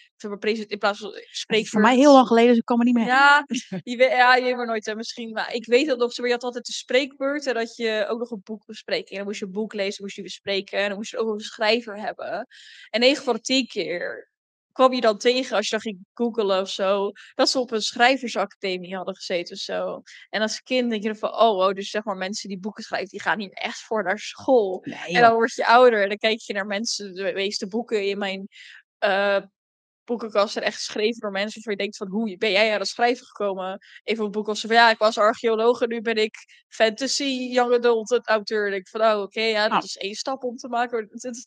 in 0.67 0.77
plaats 0.77 0.99
van 0.99 1.11
spreekbeurt. 1.31 1.69
voor 1.69 1.81
mij 1.81 1.95
heel 1.95 2.13
lang 2.13 2.27
geleden, 2.27 2.49
dus 2.49 2.57
ik 2.57 2.65
kan 2.65 2.77
me 2.77 2.83
niet 2.83 2.93
meer 2.93 3.05
Ja, 3.05 3.45
je 3.83 3.97
weet, 3.97 4.11
ja, 4.11 4.35
je 4.35 4.43
weet 4.43 4.55
maar 4.55 4.65
nooit, 4.65 4.85
hè, 4.85 4.95
misschien. 4.95 5.31
Maar 5.31 5.53
ik 5.53 5.65
weet 5.65 5.87
dat 5.87 5.97
nog, 5.97 6.15
je 6.15 6.31
had 6.31 6.43
altijd 6.43 6.65
de 6.65 6.71
spreekbeurt 6.71 7.45
en 7.45 7.53
dat 7.53 7.75
je 7.75 8.05
ook 8.09 8.19
nog 8.19 8.31
een 8.31 8.41
boek 8.43 8.65
bespreken. 8.65 9.09
En 9.09 9.17
dan 9.17 9.25
moest 9.25 9.39
je 9.39 9.45
een 9.45 9.51
boek 9.51 9.73
lezen, 9.73 10.03
moest 10.03 10.15
je 10.15 10.21
bespreken. 10.21 10.79
En 10.79 10.87
dan 10.87 10.97
moest 10.97 11.11
je 11.11 11.17
ook 11.17 11.27
nog 11.27 11.35
een 11.35 11.41
schrijver 11.41 11.99
hebben. 11.99 12.47
En 12.89 12.99
9 12.99 13.23
van 13.23 13.33
de 13.33 13.41
10 13.41 13.67
keer 13.67 14.31
kwam 14.77 14.93
je 14.93 15.01
dan 15.01 15.17
tegen, 15.17 15.55
als 15.55 15.65
je 15.65 15.71
dan 15.71 15.81
ging 15.81 16.05
googelen 16.13 16.61
of 16.61 16.69
zo, 16.69 17.11
dat 17.35 17.49
ze 17.49 17.59
op 17.59 17.71
een 17.71 17.81
schrijversacademie 17.81 18.95
hadden 18.95 19.15
gezeten 19.15 19.55
of 19.55 19.61
zo. 19.61 20.01
En 20.29 20.41
als 20.41 20.61
kind 20.61 20.89
denk 20.89 21.01
je 21.01 21.07
dan 21.07 21.17
van, 21.17 21.33
oh, 21.33 21.57
oh, 21.67 21.73
dus 21.73 21.89
zeg 21.89 22.03
maar 22.03 22.17
mensen 22.17 22.49
die 22.49 22.59
boeken 22.59 22.83
schrijven, 22.83 23.09
die 23.09 23.21
gaan 23.21 23.39
hier 23.39 23.51
echt 23.51 23.79
voor 23.79 24.03
naar 24.03 24.19
school. 24.19 24.81
Nee, 24.83 25.15
En 25.15 25.21
dan 25.21 25.33
word 25.33 25.53
je 25.53 25.65
ouder 25.67 26.01
en 26.01 26.07
dan 26.07 26.17
kijk 26.17 26.39
je 26.41 26.53
naar 26.53 26.65
mensen, 26.65 27.13
de 27.13 27.31
meeste 27.33 27.67
boeken 27.67 28.05
in 28.05 28.17
mijn 28.17 28.47
eh, 28.97 29.41
boekenkast 30.03 30.53
zijn 30.53 30.65
echt 30.65 30.75
geschreven 30.75 31.19
door 31.19 31.31
mensen 31.31 31.53
waarvan 31.53 31.71
je 31.73 31.79
denkt 31.79 31.97
van, 31.97 32.07
hoe 32.07 32.37
ben 32.37 32.51
jij 32.51 32.73
aan 32.73 32.79
het 32.79 32.87
schrijven 32.87 33.25
gekomen? 33.25 33.79
Even 34.03 34.25
een 34.25 34.31
boek 34.31 34.47
als 34.47 34.61
van, 34.61 34.75
ja, 34.75 34.89
ik 34.89 34.97
was 34.97 35.17
archeoloog 35.17 35.81
en 35.81 35.89
nu 35.89 36.01
ben 36.01 36.15
ik 36.15 36.35
fantasy 36.67 37.23
young 37.51 37.73
adult 37.73 38.27
auteur. 38.27 38.67
En 38.67 38.73
ik 38.73 38.87
van, 38.87 39.01
oh, 39.01 39.21
oké, 39.21 39.41
ja, 39.41 39.61
dat 39.61 39.71
Nou. 39.71 39.83
is 39.83 39.97
één 39.97 40.15
stap 40.15 40.43
om 40.43 40.55
te 40.55 40.67
maken. 40.67 41.07
Het 41.11 41.23
is- 41.23 41.45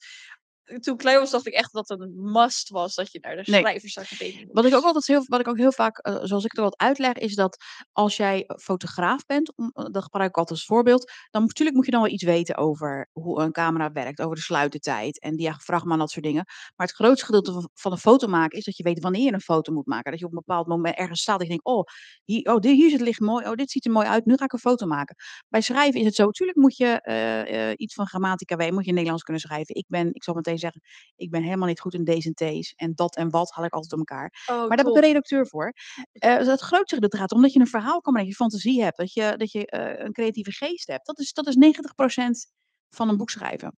toen 0.80 0.92
ik 0.94 0.98
klein 0.98 1.18
was, 1.18 1.30
dacht 1.30 1.46
ik 1.46 1.52
echt 1.52 1.72
dat 1.72 1.88
het 1.88 2.00
een 2.00 2.12
must 2.32 2.68
was 2.68 2.94
dat 2.94 3.12
je 3.12 3.18
naar 3.20 3.36
de 3.36 3.42
Nee. 3.50 3.60
schrijversacademie. 3.60 4.48
Wat 4.52 4.64
ik 4.64 4.74
ook 4.74 4.84
altijd 4.84 5.06
heel, 5.06 5.24
wat 5.26 5.40
ik 5.40 5.48
ook 5.48 5.56
heel 5.58 5.72
vaak, 5.72 5.98
eh, 5.98 6.18
zoals 6.22 6.44
ik 6.44 6.50
het 6.50 6.60
altijd 6.60 6.80
uitleg, 6.80 7.12
is 7.12 7.34
dat 7.34 7.56
als 7.92 8.16
jij 8.16 8.44
fotograaf 8.62 9.26
bent, 9.26 9.56
om, 9.56 9.70
eh, 9.74 9.84
dat 9.84 10.02
gebruik 10.02 10.28
ik 10.28 10.36
altijd 10.36 10.58
als 10.58 10.66
voorbeeld, 10.68 11.10
dan 11.30 11.42
natuurlijk 11.42 11.76
moet 11.76 11.84
je 11.86 11.90
dan 11.92 12.02
wel 12.02 12.10
iets 12.10 12.24
weten 12.24 12.56
over 12.56 13.08
hoe 13.12 13.40
een 13.40 13.52
camera 13.52 13.92
werkt, 13.92 14.20
over 14.20 14.36
de 14.36 14.42
sluitertijd 14.42 15.20
en 15.20 15.36
diafragma 15.36 15.92
en 15.92 15.98
dat 15.98 16.10
soort 16.10 16.24
dingen. 16.24 16.44
Maar 16.76 16.86
het 16.86 16.96
grootste 16.96 17.24
gedeelte 17.24 17.52
van- 17.52 17.70
van 17.74 17.92
een 17.92 17.98
foto 17.98 18.26
maken 18.28 18.58
is 18.58 18.64
dat 18.64 18.76
je 18.76 18.82
weet 18.82 19.02
wanneer 19.02 19.22
je 19.24 19.32
een 19.32 19.40
foto 19.40 19.72
moet 19.72 19.86
maken. 19.86 20.10
Dat 20.10 20.20
je 20.20 20.26
op 20.26 20.32
een 20.32 20.42
bepaald 20.46 20.66
moment 20.66 20.96
ergens 20.96 21.20
staat 21.20 21.36
en 21.38 21.42
je 21.42 21.48
denkt, 21.48 21.64
oh, 21.64 21.84
hier, 22.24 22.52
oh, 22.54 22.58
dit, 22.58 22.72
hier 22.72 22.90
zit 22.90 22.98
het 22.98 23.08
licht 23.08 23.20
mooi, 23.20 23.46
oh, 23.46 23.52
dit 23.54 23.70
ziet 23.70 23.84
er 23.84 23.92
mooi 23.92 24.06
uit, 24.06 24.24
nu 24.24 24.36
ga 24.36 24.44
ik 24.44 24.52
een 24.52 24.58
foto 24.58 24.86
maken. 24.86 25.16
Bij 25.48 25.60
schrijven 25.60 26.00
is 26.00 26.06
het 26.06 26.14
zo, 26.14 26.24
natuurlijk 26.24 26.58
moet 26.58 26.76
je 26.76 27.00
eh, 27.00 27.72
iets 27.76 27.94
van 27.94 28.06
grammatica 28.06 28.56
weten, 28.56 28.74
moet 28.74 28.84
je 28.84 28.92
Nederlands 28.92 29.22
kunnen 29.22 29.42
schrijven. 29.42 29.74
Ik 29.74 29.84
ben, 29.88 30.14
ik 30.14 30.24
zal 30.24 30.34
meteen 30.34 30.58
zeggen, 30.60 30.80
ik 31.16 31.30
ben 31.30 31.42
helemaal 31.42 31.68
niet 31.68 31.80
goed 31.80 31.94
in 31.94 32.04
D's 32.04 32.26
en 32.26 32.34
T's 32.34 32.72
en 32.76 32.92
dat 32.94 33.16
en 33.16 33.30
wat 33.30 33.50
haal 33.50 33.64
ik 33.64 33.72
altijd 33.72 33.90
door 33.90 33.98
elkaar. 33.98 34.44
Oh, 34.46 34.56
Maar 34.58 34.68
daar 34.68 34.78
heb 34.78 34.86
ik 34.86 34.94
een 34.94 35.00
redacteur 35.08 35.46
voor. 35.46 35.72
Eh, 36.12 36.38
dus 36.38 36.46
het 36.46 36.60
grootste 36.60 36.94
gedeelte 36.94 37.16
gaat 37.16 37.32
omdat 37.32 37.52
je 37.52 37.60
een 37.60 37.66
verhaal 37.66 38.00
kan 38.00 38.12
brengen, 38.12 38.30
dat 38.30 38.38
je 38.38 38.44
fantasie 38.44 38.82
hebt, 38.82 38.96
dat 38.96 39.12
je, 39.12 39.34
dat 39.36 39.52
je 39.52 39.66
eh, 39.66 40.04
een 40.04 40.12
creatieve 40.12 40.52
geest 40.52 40.86
hebt. 40.86 41.06
Dat 41.06 41.18
is, 41.18 41.32
dat 41.32 41.46
is 41.46 41.56
90% 41.56 42.52
van 42.88 43.08
een 43.08 43.16
boek 43.16 43.30
schrijven. 43.30 43.76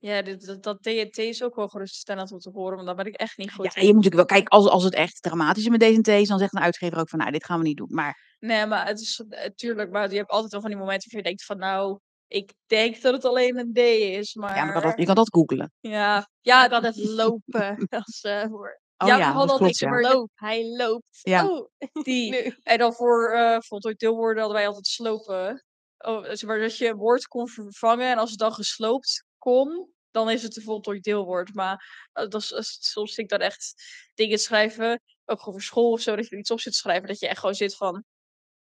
Ja, 0.00 0.22
dit, 0.22 0.46
dat, 0.46 0.62
dat 0.62 0.82
DNT 0.82 1.18
is 1.18 1.42
ook 1.42 1.54
wel 1.54 1.68
geruststellend 1.68 2.32
om 2.32 2.38
te 2.38 2.50
horen, 2.50 2.74
want 2.74 2.86
daar 2.86 2.96
ben 2.96 3.06
ik 3.06 3.14
echt 3.14 3.36
niet 3.38 3.52
goed 3.52 3.64
Ja, 3.64 3.80
in. 3.80 3.86
je 3.86 3.94
moet 3.94 4.04
natuurlijk 4.04 4.30
wel 4.30 4.38
kijken, 4.40 4.58
als, 4.58 4.68
als 4.68 4.84
het 4.84 4.94
echt 4.94 5.22
dramatisch 5.22 5.62
is 5.62 5.68
met 5.68 5.80
deze 5.80 6.00
T's, 6.00 6.28
dan 6.28 6.38
zegt 6.38 6.54
een 6.54 6.60
uitgever 6.62 6.98
ook 6.98 7.08
van, 7.08 7.18
nou, 7.18 7.30
dit 7.30 7.44
gaan 7.44 7.58
we 7.58 7.64
niet 7.66 7.76
doen. 7.76 7.88
Maar 7.90 8.36
Nee, 8.38 8.66
maar 8.66 8.86
het 8.86 9.00
is 9.00 9.22
natuurlijk, 9.28 9.90
maar 9.90 10.10
je 10.10 10.16
hebt 10.16 10.30
altijd 10.30 10.52
wel 10.52 10.60
van 10.60 10.70
die 10.70 10.78
momenten 10.78 11.10
waar 11.10 11.20
je 11.20 11.26
denkt 11.26 11.44
van 11.44 11.58
nou, 11.58 11.98
ik 12.28 12.52
denk 12.66 13.02
dat 13.02 13.12
het 13.14 13.24
alleen 13.24 13.58
een 13.58 13.72
D 13.72 13.78
is, 13.78 14.34
maar 14.34 14.56
ja, 14.56 14.64
maar 14.64 14.74
dat, 14.74 14.82
dat- 14.82 14.98
je 14.98 15.04
kan 15.06 15.14
dat 15.14 15.34
googlen. 15.34 15.72
ja, 15.80 16.30
ja, 16.40 16.68
dat 16.68 16.82
het 16.82 16.96
lopen. 16.96 17.76
Dat 17.90 18.08
is 18.08 18.24
uh, 18.24 18.44
voor. 18.48 18.80
Oh 18.98 19.08
ja, 19.08 19.16
ja, 19.16 19.26
we 19.28 19.36
hadden 19.36 19.56
klopt, 19.56 19.60
niks 19.60 19.78
ja. 19.78 20.00
Loop, 20.00 20.30
hij 20.34 20.76
loopt. 20.76 21.18
Ja. 21.22 21.48
Oh, 21.48 21.68
die. 22.02 22.54
En 22.62 22.78
dan 22.78 22.92
voor 22.94 23.34
uh, 23.34 23.56
voltooid 23.60 23.98
deelwoorden 23.98 24.38
hadden 24.42 24.56
wij 24.58 24.66
altijd 24.66 24.86
slopen. 24.86 25.64
Oh, 25.98 26.32
maar 26.46 26.58
dat 26.58 26.76
je 26.76 26.88
een 26.88 26.96
woord 26.96 27.26
kon 27.26 27.48
vervangen 27.48 28.10
en 28.10 28.18
als 28.18 28.30
het 28.30 28.38
dan 28.38 28.52
gesloopt 28.52 29.24
kon, 29.38 29.92
dan 30.10 30.30
is 30.30 30.42
het 30.42 30.56
een 30.56 30.62
voltooid 30.62 31.02
deelwoord. 31.02 31.54
Maar 31.54 32.08
uh, 32.14 32.28
dat 32.28 32.42
is, 32.42 32.52
uh, 32.52 32.58
soms 32.60 33.14
zie 33.14 33.24
ik 33.24 33.30
dan 33.30 33.38
echt 33.40 33.74
dingen 34.14 34.38
schrijven, 34.38 35.02
ook 35.24 35.38
gewoon 35.38 35.54
voor 35.54 35.62
school 35.62 35.90
of 35.90 36.00
zo, 36.00 36.16
dat 36.16 36.24
je 36.24 36.30
er 36.30 36.38
iets 36.38 36.50
op 36.50 36.60
zit 36.60 36.72
te 36.72 36.78
schrijven, 36.78 37.08
dat 37.08 37.18
je 37.20 37.28
echt 37.28 37.38
gewoon 37.40 37.54
zit 37.54 37.76
van, 37.76 38.04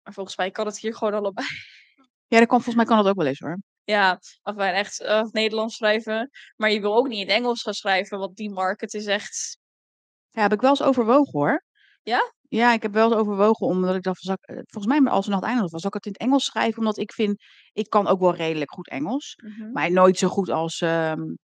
maar 0.03 0.12
volgens 0.12 0.37
mij 0.37 0.51
kan 0.51 0.67
het 0.67 0.79
hier 0.79 0.95
gewoon 0.95 1.15
allebei. 1.15 1.47
Ja, 2.33 2.38
dat 2.38 2.49
kan, 2.49 2.62
volgens 2.62 2.75
mij 2.77 2.85
kan 2.85 2.97
dat 2.97 3.07
ook 3.07 3.16
wel 3.16 3.27
eens 3.27 3.38
hoor. 3.38 3.59
Ja, 3.85 4.21
of 4.42 4.55
wij 4.55 4.73
echt 4.73 5.01
uh, 5.01 5.23
Nederlands 5.23 5.77
schrijven. 5.77 6.31
Maar 6.57 6.71
je 6.71 6.81
wil 6.81 6.97
ook 6.97 7.09
niet 7.09 7.21
in 7.21 7.27
het 7.27 7.37
Engels 7.37 7.62
gaan 7.62 7.75
schrijven, 7.75 8.18
want 8.18 8.37
die 8.37 8.51
market 8.51 8.95
is 8.95 9.07
echt. 9.07 9.59
Ja, 10.31 10.42
heb 10.42 10.53
ik 10.53 10.61
wel 10.61 10.71
eens 10.71 10.83
overwogen 10.83 11.38
hoor. 11.40 11.64
Ja? 12.03 12.33
Ja, 12.49 12.73
ik 12.73 12.83
heb 12.83 12.92
wel 12.92 13.11
eens 13.11 13.21
overwogen 13.21 13.66
omdat 13.66 13.95
ik 13.95 14.03
dacht, 14.03 14.21
van, 14.25 14.33
ik- 14.40 14.62
volgens 14.71 15.01
mij 15.01 15.11
als 15.12 15.25
de 15.25 15.31
nacht 15.31 15.42
eindig 15.45 15.71
was, 15.71 15.81
zal 15.81 15.88
ik 15.90 15.95
het 15.95 16.07
in 16.07 16.12
het 16.12 16.21
Engels 16.21 16.45
schrijven, 16.45 16.79
omdat 16.79 16.99
ik 16.99 17.12
vind, 17.12 17.42
ik 17.73 17.90
kan 17.90 18.07
ook 18.07 18.21
wel 18.21 18.35
redelijk 18.35 18.71
goed 18.73 18.88
Engels, 18.88 19.35
Mm 19.45 19.51
-hmm. 19.53 19.73
maar 19.73 19.92
nooit 19.92 20.18
zo 20.18 20.29
goed 20.29 20.49
als, 20.49 20.81
um, 20.81 21.38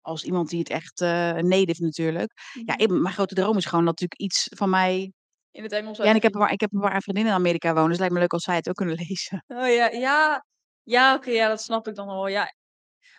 als 0.00 0.24
iemand 0.24 0.48
die 0.48 0.58
het 0.58 0.68
echt 0.68 1.00
uh, 1.00 1.32
native 1.32 1.82
natuurlijk. 1.82 2.32
Mm 2.32 2.62
-hmm. 2.62 2.62
Ja, 2.66 2.78
ik, 2.84 2.90
mijn 2.90 3.14
grote 3.14 3.34
droom 3.34 3.56
is 3.56 3.64
gewoon 3.66 3.84
natuurlijk 3.84 4.20
iets 4.20 4.46
van 4.56 4.70
mij 4.70 5.12
in 5.54 5.62
het 5.62 5.72
Engels. 5.72 5.98
Ja, 5.98 6.04
en 6.04 6.16
ik 6.16 6.22
heb, 6.22 6.34
een, 6.34 6.50
ik 6.50 6.60
heb 6.60 6.72
een 6.72 6.80
paar 6.80 7.02
vriendinnen 7.02 7.32
in 7.32 7.38
Amerika 7.38 7.68
wonen, 7.68 7.82
dus 7.82 7.90
het 7.90 7.98
lijkt 7.98 8.14
me 8.14 8.20
leuk 8.20 8.32
als 8.32 8.44
zij 8.44 8.54
het 8.54 8.68
ook 8.68 8.74
kunnen 8.74 8.96
lezen. 9.08 9.44
Oh 9.46 9.68
ja, 9.68 9.88
ja. 9.88 10.46
Ja, 10.82 11.14
oké, 11.14 11.22
okay, 11.22 11.34
ja, 11.34 11.48
dat 11.48 11.62
snap 11.62 11.88
ik 11.88 11.94
dan 11.94 12.06
wel. 12.06 12.26
Ja, 12.26 12.54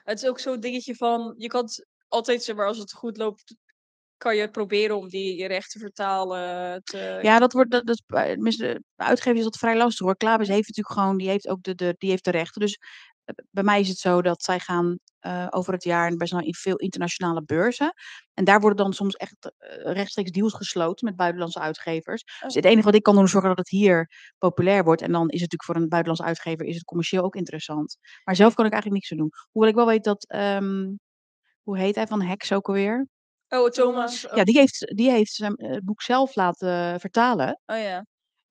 het 0.03 0.21
is 0.21 0.29
ook 0.29 0.39
zo'n 0.39 0.59
dingetje 0.59 0.95
van, 0.95 1.33
je 1.37 1.47
kan 1.47 1.63
het 1.63 1.87
altijd, 2.07 2.43
zeg 2.43 2.55
maar, 2.55 2.67
als 2.67 2.77
het 2.77 2.93
goed 2.93 3.17
loopt, 3.17 3.55
kan 4.17 4.35
je 4.35 4.49
proberen 4.49 4.97
om 4.97 5.09
die 5.09 5.47
recht 5.47 5.71
te 5.71 5.79
vertalen. 5.79 6.83
Te... 6.83 7.19
Ja, 7.21 7.39
dat 7.39 7.53
wordt, 7.53 7.71
dat, 7.71 7.85
dat, 7.85 8.01
de 8.07 8.83
uitgever 8.95 9.37
is 9.37 9.43
dat 9.43 9.57
vrij 9.57 9.77
lastig 9.77 10.05
hoor. 10.05 10.17
Klavis 10.17 10.47
heeft 10.47 10.67
natuurlijk 10.67 10.99
gewoon, 10.99 11.17
die 11.17 11.29
heeft 11.29 11.47
ook 11.47 11.63
de, 11.63 11.75
de, 11.75 11.95
die 11.97 12.09
heeft 12.09 12.23
de 12.23 12.31
rechten. 12.31 12.61
Dus 12.61 12.79
bij 13.51 13.63
mij 13.63 13.79
is 13.79 13.87
het 13.87 13.97
zo 13.97 14.21
dat 14.21 14.43
zij 14.43 14.59
gaan 14.59 14.97
eh, 15.25 15.47
over 15.49 15.73
het 15.73 15.83
jaar 15.83 16.07
en 16.07 16.17
best 16.17 16.31
wel 16.31 16.41
in 16.41 16.53
veel 16.53 16.75
internationale 16.75 17.43
beurzen. 17.45 17.93
En 18.33 18.43
daar 18.43 18.59
worden 18.59 18.77
dan 18.77 18.93
soms 18.93 19.15
echt 19.15 19.53
eh, 19.57 19.91
rechtstreeks 19.93 20.31
deals 20.31 20.53
gesloten 20.53 21.05
met 21.05 21.15
buitenlandse 21.15 21.59
uitgevers. 21.59 22.23
Dus 22.23 22.49
Oh. 22.49 22.55
het 22.55 22.65
enige 22.65 22.85
wat 22.85 22.95
ik 22.95 23.03
kan 23.03 23.15
doen 23.15 23.23
is 23.23 23.31
zorgen 23.31 23.49
dat 23.49 23.57
het 23.59 23.69
hier 23.69 24.09
populair 24.37 24.83
wordt. 24.83 25.01
En 25.01 25.11
dan 25.11 25.29
is 25.29 25.41
het 25.41 25.51
natuurlijk 25.51 25.63
voor 25.63 25.75
een 25.75 25.89
buitenlandse 25.89 26.27
uitgever 26.27 26.65
is 26.65 26.75
het 26.75 26.83
commercieel 26.83 27.23
ook 27.23 27.35
interessant. 27.35 27.97
Maar 28.23 28.35
zelf 28.35 28.53
kan 28.53 28.65
ik 28.65 28.71
eigenlijk 28.71 29.01
niks 29.01 29.11
aan 29.11 29.27
doen. 29.27 29.31
Hoewel 29.51 29.69
ik 29.69 29.75
wel 29.75 29.85
weet 29.85 30.03
dat, 30.03 30.25
ehm, 30.29 30.93
hoe 31.63 31.77
heet 31.77 31.95
hij 31.95 32.07
van 32.07 32.21
Hex 32.21 32.51
ook 32.51 32.67
alweer? 32.67 33.07
Oh, 33.49 33.69
Thomas. 33.69 34.21
Ja, 34.33 34.43
die 34.43 34.57
heeft, 34.59 34.91
die 34.95 35.11
heeft 35.11 35.31
zijn 35.33 35.55
eh, 35.55 35.77
boek 35.83 36.01
zelf 36.01 36.35
laten 36.35 36.99
vertalen. 36.99 37.61
Oh 37.65 37.77
ja. 37.77 38.05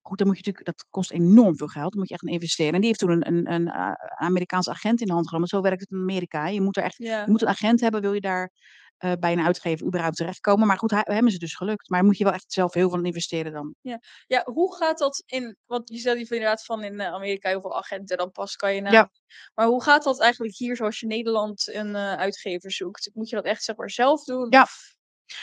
Goed, 0.07 0.17
dan 0.17 0.27
moet 0.27 0.37
je 0.37 0.43
natuurlijk, 0.45 0.77
dat 0.77 0.85
kost 0.89 1.11
enorm 1.11 1.57
veel 1.57 1.67
geld. 1.67 1.91
Dan 1.91 1.99
moet 1.99 2.07
je 2.09 2.13
echt 2.13 2.23
in 2.23 2.33
investeren. 2.33 2.73
En 2.73 2.79
die 2.79 2.87
heeft 2.87 2.99
toen 2.99 3.09
een, 3.09 3.27
een, 3.27 3.51
een 3.51 3.67
uh, 3.67 3.91
Amerikaanse 4.15 4.69
agent 4.69 5.01
in 5.01 5.07
de 5.07 5.13
hand 5.13 5.27
genomen. 5.27 5.47
Zo 5.47 5.61
werkt 5.61 5.79
het 5.81 5.91
in 5.91 5.97
Amerika. 5.97 6.47
Je 6.47 6.61
moet 6.61 6.77
er 6.77 6.83
echt, 6.83 6.97
Ja. 6.97 7.21
je 7.25 7.31
moet 7.31 7.41
een 7.41 7.47
agent 7.47 7.81
hebben, 7.81 8.01
wil 8.01 8.13
je 8.13 8.21
daar 8.21 8.51
uh, 8.99 9.11
bij 9.19 9.31
een 9.31 9.45
uitgever 9.45 9.85
überhaupt 9.85 10.15
terechtkomen. 10.15 10.67
Maar 10.67 10.77
goed, 10.77 10.91
hij, 10.91 11.01
hem 11.05 11.25
is 11.25 11.31
het 11.31 11.41
dus 11.41 11.55
gelukt. 11.55 11.89
Maar 11.89 12.03
moet 12.03 12.17
je 12.17 12.23
wel 12.23 12.33
echt 12.33 12.51
zelf 12.53 12.73
heel 12.73 12.89
veel 12.89 13.03
investeren 13.03 13.51
dan. 13.51 13.75
Ja, 13.81 13.99
ja 14.27 14.41
hoe 14.45 14.75
gaat 14.75 14.97
dat 14.97 15.23
in, 15.25 15.57
want 15.65 15.89
je 15.89 15.97
stelt 15.97 16.17
inderdaad 16.17 16.65
van 16.65 16.83
in 16.83 16.93
uh, 16.93 17.07
Amerika 17.07 17.49
heel 17.49 17.61
veel 17.61 17.77
agenten 17.77 18.17
dan 18.17 18.31
pas 18.31 18.55
kan 18.55 18.75
je 18.75 18.81
na. 18.81 18.91
Ja. 18.91 19.09
Maar 19.53 19.67
hoe 19.67 19.83
gaat 19.83 20.03
dat 20.03 20.21
eigenlijk 20.21 20.55
hier 20.55 20.75
zoals 20.75 20.99
je 20.99 21.07
Nederland 21.07 21.67
een 21.73 21.89
uh, 21.89 22.13
uitgever 22.13 22.71
zoekt? 22.71 23.09
Moet 23.13 23.29
je 23.29 23.35
dat 23.35 23.45
echt 23.45 23.63
zeg 23.63 23.75
maar 23.75 23.89
zelf 23.89 24.23
doen? 24.23 24.47
Ja. 24.49 24.61
Of... 24.61 24.95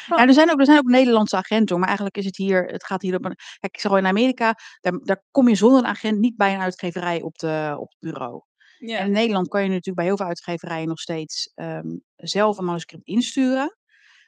Ja, 0.07 0.27
er 0.27 0.35
zijn, 0.35 0.51
ook, 0.51 0.59
er 0.59 0.65
zijn 0.65 0.79
ook 0.79 0.89
Nederlandse 0.89 1.37
agenten, 1.37 1.79
maar 1.79 1.87
eigenlijk 1.87 2.17
is 2.17 2.25
het 2.25 2.37
hier, 2.37 2.65
het 2.65 2.85
gaat 2.85 3.03
hier 3.03 3.17
op 3.17 3.25
een, 3.25 3.35
kijk, 3.35 3.75
ik 3.75 3.81
zeg 3.81 3.91
al 3.91 3.99
in 3.99 4.07
Amerika, 4.07 4.55
daar, 4.81 4.99
daar 5.03 5.23
kom 5.31 5.49
je 5.49 5.55
zonder 5.55 5.79
een 5.79 5.87
agent 5.87 6.19
niet 6.19 6.37
bij 6.37 6.55
een 6.55 6.61
uitgeverij 6.61 7.23
op, 7.23 7.39
de, 7.39 7.77
op 7.79 7.91
het 7.91 8.13
bureau. 8.13 8.43
Ja. 8.79 8.99
En 8.99 9.07
in 9.07 9.13
Nederland 9.13 9.49
kan 9.49 9.63
je 9.63 9.69
natuurlijk 9.69 9.97
bij 9.97 10.05
heel 10.05 10.17
veel 10.17 10.27
uitgeverijen 10.27 10.89
nog 10.89 11.01
steeds 11.01 11.53
um, 11.55 12.03
zelf 12.17 12.59
een 12.59 12.65
manuscript 12.65 13.07
insturen. 13.07 13.77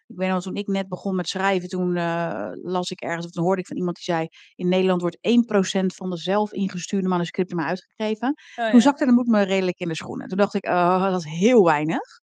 Ik 0.06 0.16
weet 0.16 0.28
nog, 0.28 0.42
toen 0.42 0.56
ik 0.56 0.66
net 0.66 0.88
begon 0.88 1.14
met 1.16 1.28
schrijven, 1.28 1.68
toen 1.68 1.96
uh, 1.96 2.50
las 2.52 2.90
ik 2.90 3.00
ergens, 3.00 3.26
of 3.26 3.32
toen 3.32 3.44
hoorde 3.44 3.60
ik 3.60 3.66
van 3.66 3.76
iemand 3.76 3.96
die 3.96 4.04
zei, 4.04 4.28
in 4.54 4.68
Nederland 4.68 5.00
wordt 5.00 5.16
1% 5.16 5.86
van 5.86 6.10
de 6.10 6.16
zelf 6.16 6.52
ingestuurde 6.52 7.08
manuscripten 7.08 7.56
maar 7.56 7.66
uitgegeven. 7.66 8.28
Oh, 8.28 8.64
toen 8.64 8.74
ja. 8.74 8.80
zakte 8.80 9.04
de 9.04 9.12
moed 9.12 9.26
me 9.26 9.42
redelijk 9.42 9.78
in 9.78 9.88
de 9.88 9.94
schoenen. 9.94 10.28
Toen 10.28 10.38
dacht 10.38 10.54
ik, 10.54 10.66
oh, 10.66 11.02
dat 11.10 11.20
is 11.24 11.30
heel 11.30 11.64
weinig. 11.64 12.22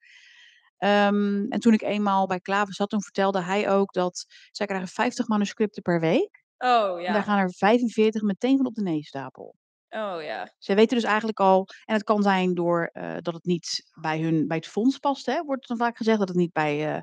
Um, 0.79 1.51
en 1.51 1.61
toen 1.61 1.73
ik 1.73 1.83
eenmaal 1.83 2.27
bij 2.27 2.41
Klaver 2.41 2.75
zat, 2.75 2.91
toen 2.91 3.03
vertelde 3.03 3.43
hij 3.43 3.71
ook 3.71 3.93
dat 3.93 4.27
zij 4.51 4.67
krijgen 4.67 4.89
50 4.89 5.29
manuscripten 5.29 5.83
per 5.83 6.01
week. 6.01 6.45
Oh 6.59 7.01
ja. 7.01 7.07
En 7.07 7.13
daar 7.13 7.23
gaan 7.23 7.39
er 7.39 7.55
45 7.55 8.23
meteen 8.23 8.57
van 8.57 8.67
op 8.67 8.75
de 8.75 8.83
neestapel. 8.83 9.55
Oh 9.89 10.23
ja. 10.23 10.55
Zij 10.59 10.75
weten 10.75 10.97
dus 10.97 11.07
eigenlijk 11.07 11.41
al, 11.41 11.69
en 11.85 11.95
het 11.95 12.05
kan 12.05 12.23
zijn 12.23 12.55
door 12.55 12.91
uh, 12.93 13.17
dat 13.21 13.35
het 13.35 13.45
niet 13.45 13.91
bij 14.01 14.21
hun, 14.21 14.47
bij 14.47 14.57
het 14.57 14.67
fonds 14.67 14.99
past, 14.99 15.27
hè, 15.27 15.45
wordt 15.45 15.69
dan 15.69 15.77
vaak 15.77 15.97
gezegd 15.97 16.19
dat 16.19 16.29
het 16.29 16.37
niet 16.37 16.53
bij, 16.53 16.95
uh, 16.95 17.01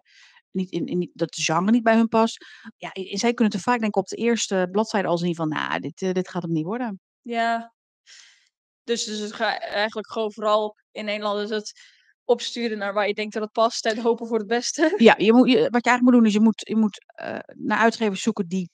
niet 0.52 0.72
in, 0.72 0.86
in, 0.86 1.12
dat 1.14 1.36
het 1.36 1.46
genre 1.46 1.72
niet 1.72 1.84
bij 1.84 1.96
hun 1.96 2.08
past. 2.08 2.46
Ja, 2.78 2.92
en 2.92 3.18
zij 3.18 3.34
kunnen 3.34 3.54
te 3.54 3.64
vaak 3.64 3.80
denken 3.80 4.02
op 4.02 4.08
de 4.08 4.16
eerste 4.16 4.68
bladzijde 4.72 5.08
al 5.08 5.18
zien 5.18 5.36
van, 5.36 5.48
nou, 5.48 5.80
dit, 5.80 6.02
uh, 6.02 6.12
dit 6.12 6.30
gaat 6.30 6.42
hem 6.42 6.52
niet 6.52 6.66
worden. 6.66 7.00
Ja. 7.22 7.74
Dus, 8.84 9.04
dus 9.04 9.20
het 9.20 9.34
gaat 9.34 9.60
eigenlijk 9.60 10.12
gewoon 10.12 10.34
vooral 10.34 10.76
in 10.92 11.06
Nederland 11.06 11.40
is 11.40 11.50
het 11.50 11.72
opsturen 12.26 12.78
naar 12.78 12.94
waar 12.94 13.08
je 13.08 13.14
denkt 13.14 13.34
dat 13.34 13.44
het 13.44 13.52
past 13.52 13.86
en 13.86 13.98
hopen 13.98 14.28
voor 14.28 14.38
het 14.38 14.48
beste. 14.48 14.94
Ja, 14.98 15.14
je 15.18 15.34
moet, 15.34 15.50
je, 15.50 15.56
wat 15.70 15.84
je 15.84 15.90
eigenlijk 15.90 16.02
moet 16.02 16.14
doen 16.14 16.26
is 16.26 16.34
je 16.34 16.40
moet, 16.40 16.68
je 16.68 16.76
moet 16.76 17.06
uh, 17.22 17.40
naar 17.56 17.78
uitgevers 17.78 18.22
zoeken 18.22 18.48
die 18.48 18.70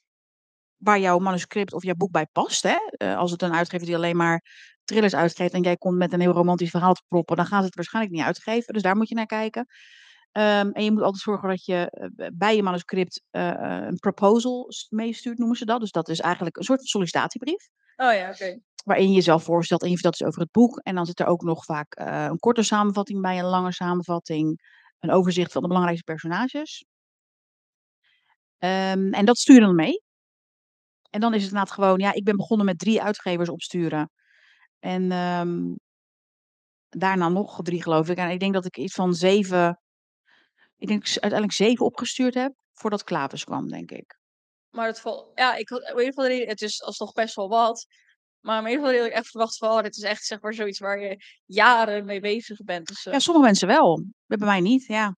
waar 0.77 0.99
jouw 0.99 1.17
manuscript 1.17 1.73
of 1.73 1.83
jouw 1.83 1.95
boek 1.95 2.11
bij 2.11 2.27
past. 2.31 2.63
Hè? 2.63 2.77
Uh, 2.97 3.17
als 3.17 3.31
het 3.31 3.41
een 3.41 3.53
uitgever 3.53 3.85
die 3.85 3.95
alleen 3.95 4.17
maar 4.17 4.43
thrillers 4.83 5.15
uitgeeft 5.15 5.53
en 5.53 5.61
jij 5.61 5.77
komt 5.77 5.97
met 5.97 6.13
een 6.13 6.19
heel 6.19 6.31
romantisch 6.31 6.69
verhaal 6.69 6.93
te 6.93 7.03
proppen, 7.07 7.35
dan 7.35 7.45
gaan 7.45 7.59
ze 7.59 7.65
het 7.65 7.75
waarschijnlijk 7.75 8.15
niet 8.15 8.25
uitgeven. 8.25 8.73
Dus 8.73 8.81
daar 8.81 8.95
moet 8.95 9.09
je 9.09 9.15
naar 9.15 9.25
kijken. 9.25 9.65
Um, 10.31 10.71
en 10.71 10.83
je 10.83 10.91
moet 10.91 11.01
altijd 11.01 11.23
zorgen 11.23 11.49
dat 11.49 11.65
je 11.65 12.09
uh, 12.15 12.27
bij 12.33 12.55
je 12.55 12.63
manuscript 12.63 13.21
uh, 13.31 13.53
een 13.59 13.99
proposal 13.99 14.71
meestuurt, 14.89 15.37
noemen 15.37 15.57
ze 15.57 15.65
dat. 15.65 15.79
Dus 15.79 15.91
dat 15.91 16.09
is 16.09 16.19
eigenlijk 16.19 16.57
een 16.57 16.63
soort 16.63 16.87
sollicitatiebrief. 16.87 17.69
Oh 17.95 18.13
ja, 18.13 18.29
oké. 18.29 18.43
Okay. 18.43 18.61
Waarin 18.83 19.07
je 19.07 19.15
jezelf 19.15 19.43
voorstelt 19.43 19.81
en 19.81 19.87
je 19.87 19.93
vertelt 19.93 20.17
dus 20.17 20.27
over 20.27 20.41
het 20.41 20.51
boek. 20.51 20.79
En 20.79 20.95
dan 20.95 21.05
zit 21.05 21.19
er 21.19 21.25
ook 21.25 21.41
nog 21.41 21.65
vaak 21.65 21.99
uh, 21.99 22.23
een 22.23 22.39
korte 22.39 22.63
samenvatting 22.63 23.21
bij, 23.21 23.39
een 23.39 23.45
lange 23.45 23.73
samenvatting, 23.73 24.59
een 24.99 25.11
overzicht 25.11 25.51
van 25.51 25.61
de 25.61 25.67
belangrijkste 25.67 26.11
personages. 26.11 26.85
Um, 28.59 29.13
en 29.13 29.25
dat 29.25 29.37
stuur 29.37 29.55
je 29.55 29.61
dan 29.61 29.75
mee. 29.75 30.03
En 31.09 31.19
dan 31.19 31.33
is 31.33 31.41
het 31.41 31.51
inderdaad 31.51 31.73
gewoon, 31.73 31.99
ja, 31.99 32.13
ik 32.13 32.23
ben 32.23 32.35
begonnen 32.35 32.65
met 32.65 32.79
drie 32.79 33.01
uitgevers 33.01 33.49
opsturen. 33.49 34.11
En 34.79 35.11
um, 35.11 35.79
daarna 36.89 37.29
nog 37.29 37.59
drie, 37.61 37.83
geloof 37.83 38.09
ik. 38.09 38.17
En 38.17 38.29
ik 38.29 38.39
denk 38.39 38.53
dat 38.53 38.65
ik 38.65 38.77
iets 38.77 38.93
van 38.93 39.13
zeven, 39.13 39.81
ik 40.77 40.87
denk 40.87 41.03
uiteindelijk 41.03 41.53
zeven 41.53 41.85
opgestuurd 41.85 42.33
heb 42.33 42.53
voordat 42.73 43.03
Klavis 43.03 43.43
kwam, 43.43 43.67
denk 43.67 43.91
ik. 43.91 44.17
Maar 44.69 44.87
het 44.87 44.99
valt, 44.99 45.31
ja, 45.35 45.55
ik 45.55 45.69
in 45.69 45.87
ieder 45.87 46.13
geval, 46.13 46.47
het 46.47 46.61
is 46.61 46.83
alsnog 46.83 47.13
best 47.13 47.35
wel 47.35 47.49
wat. 47.49 47.85
Maar 48.41 48.61
in 48.61 48.69
ieder 48.69 48.85
geval 48.85 48.99
had 48.99 49.09
ik 49.09 49.15
echt 49.15 49.29
verwacht 49.29 49.57
van, 49.57 49.69
oh, 49.69 49.81
dit 49.81 49.95
is 49.95 50.03
echt 50.03 50.25
zeg 50.25 50.41
maar 50.41 50.53
zoiets 50.53 50.79
waar 50.79 50.99
je 50.99 51.23
jaren 51.45 52.05
mee 52.05 52.19
bezig 52.19 52.63
bent. 52.63 52.87
Dus, 52.87 53.05
uh, 53.05 53.13
Ja, 53.13 53.19
sommige 53.19 53.45
mensen 53.45 53.67
wel. 53.67 54.03
Bij 54.25 54.37
mij 54.37 54.59
niet, 54.59 54.85
ja. 54.85 55.15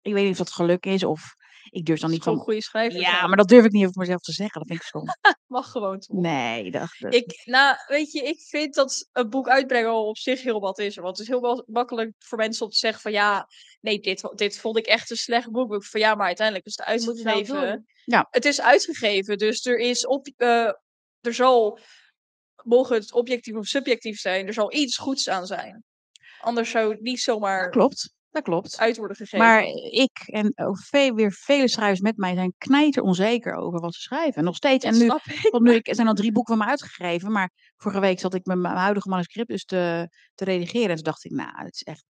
Ik 0.00 0.12
weet 0.12 0.22
niet 0.22 0.32
of 0.32 0.38
dat 0.38 0.52
geluk 0.52 0.86
is 0.86 1.04
of 1.04 1.36
ik 1.70 1.86
durf 1.86 2.00
dan 2.00 2.10
niet 2.10 2.22
van 2.22 2.34
van... 2.34 2.42
goede 2.42 2.62
schrijver. 2.62 3.00
Ja, 3.00 3.26
maar 3.26 3.36
dat 3.36 3.48
durf 3.48 3.64
ik 3.64 3.72
niet 3.72 3.86
over 3.86 4.00
mezelf 4.00 4.20
te 4.20 4.32
zeggen. 4.32 4.58
Dat 4.60 4.68
vind 4.68 4.80
ik 4.80 4.86
stom. 4.86 5.04
Mag 5.46 5.70
gewoon 5.70 5.98
toch? 5.98 6.16
Nee, 6.16 6.70
dat... 6.70 6.88
dat... 6.98 7.14
Ik, 7.14 7.42
nou, 7.44 7.76
weet 7.86 8.12
je, 8.12 8.22
ik 8.22 8.40
vind 8.40 8.74
dat 8.74 9.08
een 9.12 9.28
boek 9.28 9.48
uitbrengen 9.48 9.90
al 9.90 10.08
op 10.08 10.18
zich 10.18 10.42
heel 10.42 10.60
wat 10.60 10.78
is. 10.78 10.96
Want 10.96 11.18
het 11.18 11.28
is 11.28 11.28
heel 11.28 11.64
makkelijk 11.66 12.12
voor 12.18 12.38
mensen 12.38 12.64
om 12.64 12.70
te 12.70 12.78
zeggen 12.78 13.00
van 13.00 13.12
ja, 13.12 13.48
nee, 13.80 14.00
dit, 14.00 14.32
dit 14.34 14.58
vond 14.58 14.78
ik 14.78 14.86
echt 14.86 15.10
een 15.10 15.16
slecht 15.16 15.50
boek. 15.50 15.84
Van 15.84 16.00
ja, 16.00 16.14
maar 16.14 16.26
uiteindelijk 16.26 16.66
is 16.66 16.76
het 16.76 16.86
uitgegeven. 16.86 17.86
Ja. 18.04 18.26
Het 18.30 18.44
is 18.44 18.60
uitgegeven, 18.60 19.38
dus 19.38 19.66
er 19.66 19.78
is 19.78 20.06
op, 20.06 20.28
uh, 20.36 20.72
er 21.20 21.34
zal, 21.34 21.78
mogen 22.64 22.96
het 22.96 23.12
objectief 23.12 23.54
of 23.54 23.66
subjectief 23.66 24.20
zijn, 24.20 24.46
er 24.46 24.52
zal 24.52 24.74
iets 24.74 24.96
goeds 24.96 25.28
aan 25.28 25.46
zijn. 25.46 25.84
Anders 26.40 26.70
zou 26.70 26.90
het 26.90 27.00
niet 27.00 27.20
zomaar. 27.20 27.62
Dat 27.62 27.72
klopt. 27.72 28.16
Dat 28.30 28.42
klopt. 28.42 28.78
Uit 28.78 28.96
worden 28.96 29.16
gegeven. 29.16 29.38
Maar 29.46 29.62
ik 29.90 30.22
en 30.26 30.52
ook 30.54 30.78
veel, 30.78 31.14
weer 31.14 31.32
vele 31.32 31.68
schrijvers 31.68 32.00
met 32.00 32.16
mij 32.16 32.34
zijn 32.34 32.54
knijter 32.58 33.02
onzeker 33.02 33.54
over 33.54 33.80
wat 33.80 33.94
ze 33.94 34.00
schrijven. 34.00 34.44
Nog 34.44 34.56
steeds. 34.56 34.84
Dat 34.84 34.92
en 34.92 34.98
nu, 34.98 35.06
ik. 35.06 35.60
nu 35.60 35.74
ik, 35.74 35.88
er 35.88 35.94
zijn 35.94 36.08
al 36.08 36.14
drie 36.14 36.32
boeken 36.32 36.56
van 36.56 36.64
me 36.64 36.70
uitgegeven. 36.70 37.32
Maar 37.32 37.50
vorige 37.76 38.00
week 38.00 38.20
zat 38.20 38.34
ik 38.34 38.46
met 38.46 38.58
mijn 38.58 38.76
huidige 38.76 39.08
manuscript 39.08 39.48
dus 39.48 39.64
te, 39.64 40.08
te 40.34 40.44
redigeren. 40.44 40.88
En 40.88 40.94
toen 40.94 41.04
dacht 41.04 41.24
ik, 41.24 41.30
nou, 41.30 41.64
het 41.64 41.74
is 41.74 41.82
echt, 41.82 42.04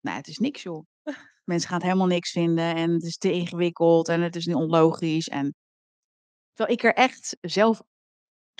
nou, 0.00 0.16
het 0.16 0.28
is 0.28 0.38
niks 0.38 0.62
joh. 0.62 0.86
Mensen 1.44 1.68
gaan 1.68 1.78
het 1.78 1.86
helemaal 1.86 2.06
niks 2.06 2.30
vinden. 2.30 2.74
En 2.74 2.90
het 2.90 3.02
is 3.02 3.16
te 3.16 3.32
ingewikkeld. 3.32 4.08
En 4.08 4.20
het 4.20 4.36
is 4.36 4.46
niet 4.46 4.56
onlogisch. 4.56 5.28
En 5.28 5.54
terwijl 6.52 6.76
ik 6.78 6.84
er 6.84 6.94
echt 6.94 7.36
zelf, 7.40 7.82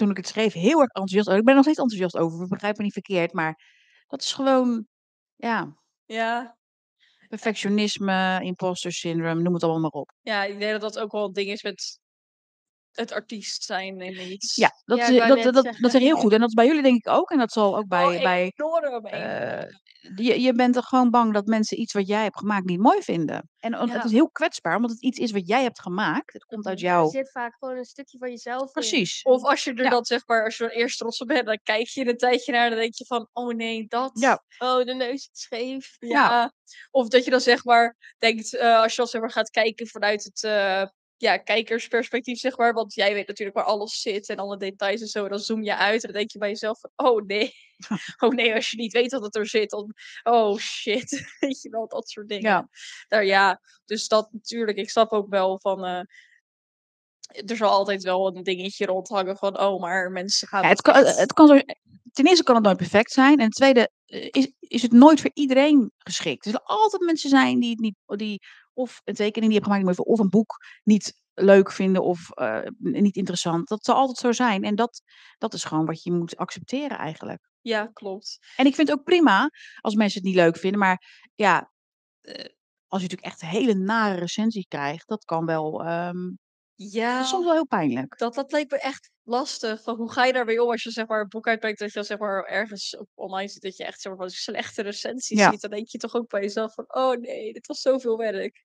toen 0.01 0.11
ik 0.11 0.17
het 0.17 0.27
schreef, 0.29 0.53
heel 0.53 0.81
erg 0.81 0.91
enthousiast. 0.91 1.29
Ik 1.29 1.35
ben 1.45 1.49
er 1.49 1.55
nog 1.55 1.63
steeds 1.63 1.79
enthousiast 1.79 2.17
over. 2.17 2.49
Begrijp 2.49 2.77
me 2.77 2.83
niet 2.83 2.93
verkeerd. 2.93 3.33
Maar 3.33 3.61
dat 4.07 4.23
is 4.23 4.33
gewoon, 4.33 4.87
ja, 5.37 5.77
Ja, 6.05 6.57
perfectionisme, 7.29 8.41
imposter 8.43 8.93
syndrome, 8.93 9.43
noem 9.43 9.55
het 9.55 9.63
allemaal 9.63 9.81
maar 9.81 9.91
op. 9.91 10.13
ja, 10.21 10.45
ik 10.45 10.59
denk 10.59 10.73
dat 10.73 10.81
dat 10.81 10.99
ook 10.99 11.13
wel 11.13 11.25
een 11.25 11.33
ding 11.33 11.51
is 11.51 11.63
met 11.63 11.99
het 13.01 13.13
artiest 13.13 13.65
zijn 13.65 14.01
in 14.01 14.31
iets. 14.33 14.55
Ja, 14.57 14.71
dat, 14.85 14.99
Ja, 14.99 15.05
is- 15.07 15.43
dat, 15.45 15.55
dat, 15.55 15.77
dat, 15.81 15.93
je 15.93 15.99
heel 15.99 16.17
goed. 16.17 16.33
En 16.33 16.39
dat 16.41 16.49
is 16.49 16.55
bij 16.55 16.67
jullie 16.67 16.83
denk 16.83 16.97
ik 17.07 17.09
ook. 17.13 17.31
En 17.31 17.39
dat 17.39 17.53
zal 17.53 17.77
ook 17.77 17.89
bij... 17.89 18.05
oh, 18.17 18.23
bij 18.23 18.53
enorm. 18.57 19.07
eh, 19.07 19.63
je, 20.17 20.41
je 20.41 20.53
bent 20.55 20.77
er 20.77 20.83
gewoon 20.83 21.11
bang 21.11 21.35
dat 21.35 21.47
mensen 21.47 21.81
iets 21.81 21.93
wat 21.93 22.07
jij 22.07 22.23
hebt 22.23 22.39
gemaakt 22.39 22.67
niet 22.67 22.79
mooi 22.81 23.03
vinden. 23.03 23.49
En 23.59 23.71
Ja. 23.71 23.87
het 23.89 24.05
is 24.05 24.13
heel 24.13 24.31
kwetsbaar, 24.31 24.77
omdat 24.77 24.91
het 24.91 25.03
iets 25.03 25.19
is 25.19 25.31
wat 25.31 25.47
jij 25.49 25.63
hebt 25.63 25.81
gemaakt. 25.81 26.33
Het 26.33 26.45
komt 26.45 26.67
uit 26.67 26.79
Er 26.79 26.85
jou. 26.85 27.11
zit 27.11 27.31
vaak 27.31 27.57
gewoon 27.59 27.77
een 27.77 27.85
stukje 27.85 28.19
van 28.19 28.29
jezelf 28.31 28.63
in. 28.67 28.73
Precies. 28.73 29.23
Of 29.23 29.43
als 29.43 29.65
je 29.65 29.73
er 29.75 29.83
Ja. 29.85 29.91
dan 29.91 30.05
zeg 30.05 30.27
maar, 30.27 30.45
als 30.45 30.57
je 30.57 30.65
er 30.65 30.73
eerst 30.73 30.99
trots 30.99 31.21
op 31.21 31.27
bent, 31.29 31.47
dan 31.47 31.61
kijk 31.63 31.87
je 31.87 32.01
er 32.01 32.09
een 32.09 32.17
tijdje 32.17 32.53
naar 32.53 32.65
en 32.65 32.71
dan 32.71 32.79
denk 32.81 32.95
je 32.95 33.05
van, 33.07 33.29
oh 33.33 33.55
nee, 33.55 33.87
dat. 33.89 34.11
Ja. 34.15 34.43
Oh, 34.59 34.85
de 34.85 34.95
neus 34.95 35.23
zit 35.25 35.39
scheef. 35.39 35.97
Ja. 35.99 36.53
Of 36.91 37.09
dat 37.09 37.25
je 37.25 37.31
dan 37.31 37.41
zeg 37.41 37.65
maar 37.65 37.97
denkt, 38.19 38.57
eh, 38.57 38.81
als 38.81 38.91
je 38.91 38.97
dan 38.97 39.07
zeg 39.07 39.21
maar 39.21 39.31
gaat 39.31 39.51
kijken 39.51 39.87
vanuit 39.87 40.25
het 40.25 40.43
eh, 40.45 40.83
ja, 41.21 41.37
kijkersperspectief, 41.37 42.39
zeg 42.39 42.57
maar. 42.57 42.73
Want 42.73 42.95
jij 42.95 43.15
weet 43.15 43.27
natuurlijk 43.27 43.57
waar 43.57 43.67
alles 43.67 44.01
zit 44.01 44.29
en 44.29 44.37
alle 44.37 44.57
details 44.57 45.01
en 45.01 45.07
zo. 45.07 45.29
Dan 45.29 45.39
zoom 45.39 45.63
je 45.63 45.77
uit 45.77 46.03
en 46.03 46.09
dan 46.11 46.19
denk 46.19 46.31
je 46.31 46.39
bij 46.39 46.49
jezelf 46.49 46.81
van, 46.81 46.91
oh 46.97 47.25
nee. 47.27 47.53
Oh 48.19 48.31
nee, 48.31 48.55
als 48.55 48.71
je 48.71 48.77
niet 48.77 48.93
weet 48.93 49.11
dat 49.11 49.23
het 49.23 49.37
er 49.37 49.47
zit, 49.47 49.71
dan, 49.71 49.95
oh 50.23 50.59
shit. 50.59 51.11
Weet 51.41 51.63
je 51.63 51.71
wel, 51.71 51.89
dat 51.89 52.09
soort 52.09 52.29
dingen. 52.29 52.51
Ja. 52.51 52.69
Daar, 53.09 53.25
ja, 53.25 53.61
dus 53.85 54.09
dat 54.09 54.33
natuurlijk, 54.33 54.79
ik 54.79 54.91
snap 54.91 55.13
ook 55.13 55.29
wel 55.29 55.59
van... 55.61 55.85
eh, 55.85 56.03
er 57.47 57.57
zal 57.57 57.71
altijd 57.71 58.03
wel 58.03 58.37
een 58.37 58.43
dingetje 58.43 58.87
rondhangen 58.87 59.37
van, 59.37 59.61
oh, 59.61 59.81
maar 59.81 60.11
mensen 60.11 60.49
gaan... 60.49 60.63
Ja, 60.63 60.69
het, 60.69 60.81
kan, 60.83 60.95
echt- 60.95 61.19
het 61.19 61.33
kan 61.33 61.47
zo, 61.47 61.61
ten 62.13 62.27
eerste 62.27 62.45
kan 62.45 62.55
het 62.55 62.65
nooit 62.65 62.77
perfect 62.77 63.13
zijn. 63.13 63.39
En 63.39 63.51
ten 63.51 63.51
tweede 63.51 63.91
eh, 64.07 64.29
is, 64.31 64.53
is 64.59 64.83
het 64.83 64.93
nooit 64.93 65.21
voor 65.21 65.31
iedereen 65.35 65.93
geschikt. 65.99 66.45
Er 66.45 66.51
zullen 66.51 66.67
altijd 66.67 67.03
mensen 67.03 67.31
zijn 67.31 67.61
die 67.61 67.71
het 67.71 67.81
niet, 67.81 67.97
die 68.07 68.41
of 68.81 69.01
een 69.05 69.15
tekening 69.15 69.53
die 69.53 69.61
je 69.61 69.65
hebt 69.65 69.65
gemaakt, 69.65 69.99
niet 69.99 70.07
of 70.07 70.19
een 70.19 70.29
boek 70.29 70.57
niet 70.83 71.21
leuk 71.35 71.73
vinden 71.73 72.03
of 72.03 72.31
eh, 72.31 72.61
niet 72.79 73.17
interessant. 73.17 73.69
Dat 73.69 73.85
zal 73.85 73.95
altijd 73.95 74.19
zo 74.19 74.33
zijn. 74.33 74.65
En 74.65 74.75
dat, 74.75 75.03
dat 75.39 75.55
is 75.55 75.65
gewoon 75.65 75.87
wat 75.87 76.03
je 76.03 76.13
moet 76.13 76.37
accepteren 76.37 76.99
eigenlijk. 76.99 77.49
Ja, 77.61 77.87
klopt. 77.93 78.39
En 78.57 78.67
ik 78.67 78.75
vind 78.75 78.89
het 78.89 78.99
ook 78.99 79.05
prima 79.05 79.51
als 79.81 79.95
mensen 79.95 80.21
het 80.21 80.29
niet 80.29 80.39
leuk 80.39 80.57
vinden. 80.57 80.81
Maar 80.81 81.29
ja, 81.35 81.71
eh, 82.21 82.45
als 82.87 83.03
je 83.03 83.09
natuurlijk 83.09 83.23
echt 83.23 83.41
hele 83.41 83.75
nare 83.75 84.19
recensies 84.19 84.67
krijgt, 84.69 85.09
dat 85.09 85.25
kan 85.25 85.47
wel, 85.47 85.85
ehm, 85.85 86.31
Ja, 86.83 87.23
soms 87.25 87.45
wel 87.45 87.53
heel 87.55 87.67
pijnlijk. 87.67 88.19
dat 88.19 88.35
dat 88.35 88.53
lijkt 88.53 88.71
me 88.71 88.79
echt 88.79 89.11
lastig. 89.23 89.83
Van 89.83 89.97
hoe 89.97 90.13
ga 90.13 90.25
je 90.25 90.33
daarmee 90.33 90.63
om 90.63 90.71
als 90.71 90.83
je 90.83 90.91
zeg 90.91 91.07
maar 91.07 91.21
een 91.21 91.29
boek 91.29 91.47
uitbrengt 91.47 91.79
dat 91.79 91.89
je 91.89 91.95
dan 91.95 92.05
zeg 92.05 92.19
maar 92.19 92.45
ergens 92.45 92.97
op 92.97 93.07
online 93.15 93.49
ziet 93.49 93.63
dat 93.63 93.77
je 93.77 93.85
echt 93.85 94.01
zeg 94.01 94.13
maar 94.13 94.21
van 94.21 94.31
slechte 94.31 94.83
recensies 94.83 95.39
Ja. 95.39 95.51
ziet. 95.51 95.61
Dan 95.61 95.71
denk 95.71 95.89
je 95.89 95.99
toch 95.99 96.15
ook 96.15 96.29
bij 96.29 96.41
jezelf 96.41 96.75
van 96.75 96.85
oh 96.89 97.17
nee, 97.17 97.53
dit 97.53 97.67
was 97.67 97.81
zoveel 97.81 98.17
werk. 98.17 98.65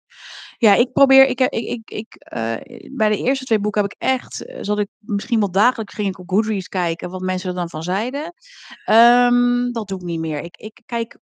Ja, 0.57 0.73
ik 0.75 0.91
probeer 0.93 1.27
ik 1.27 1.39
ik 1.39 1.51
ik 1.51 1.89
ik, 1.89 2.15
eh, 2.15 2.55
bij 2.91 3.09
de 3.09 3.17
eerste 3.17 3.45
2 3.45 3.59
boeken 3.59 3.81
heb 3.81 3.91
ik 3.91 4.01
echt 4.01 4.45
eh, 4.45 4.57
zat 4.61 4.79
ik 4.79 4.87
misschien 4.99 5.39
wel 5.39 5.51
dagelijks 5.51 5.93
ging 5.93 6.07
ik 6.07 6.19
op 6.19 6.29
Goodreads 6.29 6.67
kijken 6.67 7.09
wat 7.09 7.21
mensen 7.21 7.49
er 7.49 7.55
dan 7.55 7.69
van 7.69 7.83
zeiden. 7.83 8.33
Ehm, 8.85 9.71
dat 9.71 9.87
doe 9.87 9.97
ik 9.99 10.05
niet 10.05 10.19
meer. 10.19 10.39
Ik 10.39 10.57
ik 10.57 10.81
kijk 10.85 11.17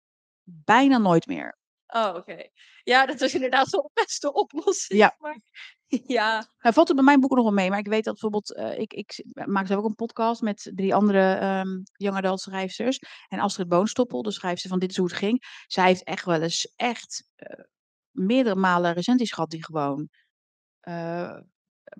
bijna 0.44 0.98
nooit 0.98 1.26
meer. 1.26 1.58
Oh, 1.94 2.14
oké. 2.16 2.46
Ja, 2.82 3.06
dat 3.06 3.20
is 3.20 3.34
inderdaad 3.34 3.70
wel 3.70 3.82
de 3.94 4.00
beste 4.02 4.32
oplossing. 4.32 4.98
Ja. 4.98 5.14
Maar 5.18 5.40
ja, 6.06 6.46
Nou, 6.58 6.74
valt 6.74 6.88
het 6.88 6.96
bij 6.96 7.04
mijn 7.04 7.20
boeken 7.20 7.36
nog 7.38 7.46
wel 7.46 7.56
mee, 7.56 7.70
maar 7.70 7.78
ik 7.78 7.86
weet 7.86 8.04
dat 8.04 8.12
bijvoorbeeld, 8.12 8.54
eh, 8.54 8.78
ik 8.78 8.92
ik 8.92 9.24
maak 9.46 9.66
zelf 9.66 9.80
ook 9.80 9.88
een 9.88 9.94
podcast 9.94 10.42
met 10.42 10.70
3 10.74 10.94
andere, 10.94 11.34
ehm, 11.34 11.80
young 11.92 12.16
adult 12.16 12.40
schrijfsters. 12.40 12.98
En 13.28 13.38
Astrid 13.38 13.68
Boonstoppel, 13.68 14.22
de 14.22 14.30
schrijfster 14.30 14.70
van 14.70 14.78
Dit 14.78 14.90
is 14.90 14.96
hoe 14.96 15.06
het 15.06 15.16
ging, 15.16 15.64
zij 15.66 15.86
heeft 15.86 16.04
echt 16.04 16.24
wel 16.24 16.42
eens 16.42 16.72
echt, 16.76 17.28
eh, 17.36 17.64
meerdere 18.10 18.56
malen 18.56 18.92
recensies 18.92 19.32
gehad 19.32 19.50
die 19.50 19.64
gewoon, 19.64 20.08
eh, 20.80 21.38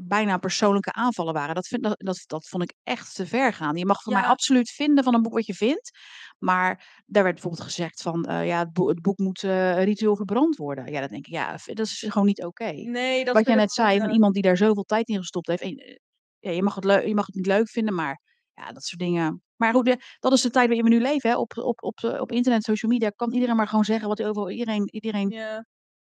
bijna 0.01 0.39
persoonlijke 0.39 0.93
aanvallen 0.93 1.35
waren. 1.35 1.55
Dat 1.55 1.67
vind 1.67 1.83
dat 1.83 1.95
dat 1.99 2.23
dat 2.27 2.49
vond 2.49 2.63
ik 2.63 2.75
echt 2.83 3.15
te 3.15 3.27
ver 3.27 3.53
gaan. 3.53 3.77
Je 3.77 3.87
mag 3.87 4.03
van 4.03 4.13
mij 4.13 4.23
absoluut 4.23 4.71
vinden 4.71 5.05
van 5.05 5.15
een 5.15 5.23
boek 5.23 5.33
wat 5.33 5.47
je 5.47 5.55
vindt, 5.55 5.99
maar 6.39 7.03
daar 7.07 7.23
werd 7.23 7.35
bijvoorbeeld 7.35 7.65
gezegd 7.65 8.03
van, 8.03 8.25
eh, 8.25 8.47
ja, 8.47 8.59
het 8.59 8.73
boek 8.73 8.89
het 8.89 9.01
boek 9.01 9.19
moet, 9.19 9.43
eh, 9.43 9.85
ritueel 9.85 10.17
verbrand 10.17 10.57
worden. 10.57 10.93
Ja, 10.93 11.01
dan 11.01 11.09
denk 11.09 11.27
ik, 11.27 11.33
ja, 11.33 11.57
dat 11.65 11.87
is 11.87 12.05
gewoon 12.09 12.27
niet 12.27 12.45
oké. 12.45 12.73
nee, 12.73 13.25
dat 13.25 13.35
Wat 13.35 13.47
jij 13.47 13.55
net 13.55 13.73
zei, 13.73 13.99
van 13.99 14.09
ja. 14.09 14.15
iemand 14.15 14.35
die 14.35 14.43
daar 14.43 14.57
zoveel 14.57 14.85
tijd 14.85 15.09
in 15.09 15.19
gestopt 15.19 15.47
heeft. 15.47 15.63
En, 15.63 15.77
eh, 15.77 15.97
ja, 16.39 16.51
je, 16.51 16.63
mag 16.63 16.75
het 16.75 16.85
je 16.85 17.15
mag 17.15 17.27
het 17.27 17.35
niet 17.35 17.47
leuk 17.47 17.69
vinden, 17.69 17.95
maar 17.95 18.21
ja, 18.55 18.73
dat 18.73 18.85
soort 18.85 19.01
dingen. 19.01 19.43
Maar 19.57 19.73
goed, 19.75 19.97
dat 20.19 20.33
is 20.33 20.41
de 20.41 20.51
tijd 20.51 20.67
waarin 20.67 20.85
we 20.85 20.91
nu 20.91 21.01
leven. 21.01 21.31
Hè. 21.31 21.37
Op, 21.37 21.57
op, 21.57 21.83
op, 21.83 22.05
op 22.21 22.33
internet, 22.33 22.63
social 22.63 22.93
media, 22.93 23.09
kan 23.09 23.33
iedereen 23.33 23.57
maar 23.57 23.69
gewoon 23.69 23.85
zeggen 23.85 24.09
wat 24.09 24.19
hij 24.19 24.29
over 24.29 24.51
iedereen, 24.51 24.89
iedereen 24.95 25.29
Ja. 25.29 25.65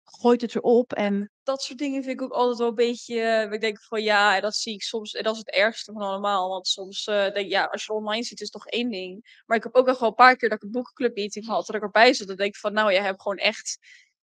Gooit 0.09 0.41
het 0.41 0.55
erop. 0.55 0.93
En 0.93 1.31
dat 1.43 1.61
soort 1.61 1.79
dingen 1.79 2.03
vind 2.03 2.15
ik 2.15 2.21
ook 2.21 2.31
altijd 2.31 2.57
wel 2.57 2.67
een 2.67 2.75
beetje. 2.75 3.21
eh, 3.21 3.51
ik 3.51 3.61
denk 3.61 3.81
van 3.83 4.03
ja, 4.03 4.35
en 4.35 4.41
dat 4.41 4.55
zie 4.55 4.73
ik 4.73 4.81
soms. 4.83 5.13
En 5.13 5.23
dat 5.23 5.33
is 5.33 5.39
het 5.39 5.49
ergste 5.51 5.91
van 5.91 6.01
allemaal. 6.01 6.49
Want 6.49 6.67
soms 6.67 7.07
eh, 7.07 7.15
denk 7.15 7.35
ik, 7.35 7.49
ja, 7.49 7.63
als 7.63 7.85
je 7.85 7.93
online 7.93 8.23
ziet, 8.23 8.39
is 8.41 8.51
het 8.51 8.61
toch 8.61 8.67
één 8.67 8.89
ding. 8.89 9.41
Maar 9.45 9.57
ik 9.57 9.63
heb 9.63 9.75
ook 9.75 9.87
echt 9.87 9.99
wel 9.99 10.09
een 10.09 10.15
paar 10.15 10.35
keer 10.35 10.49
dat 10.49 10.57
ik 10.57 10.63
een 10.63 10.71
boekenclub 10.71 11.15
meeting 11.15 11.45
had, 11.45 11.65
dat 11.65 11.75
ik 11.75 11.81
erbij 11.81 12.13
zat. 12.13 12.27
Dan 12.27 12.35
denk 12.35 12.53
ik 12.53 12.59
van, 12.59 12.73
nou, 12.73 12.91
jij 12.91 13.01
hebt 13.03 13.21
gewoon 13.21 13.37
echt 13.37 13.77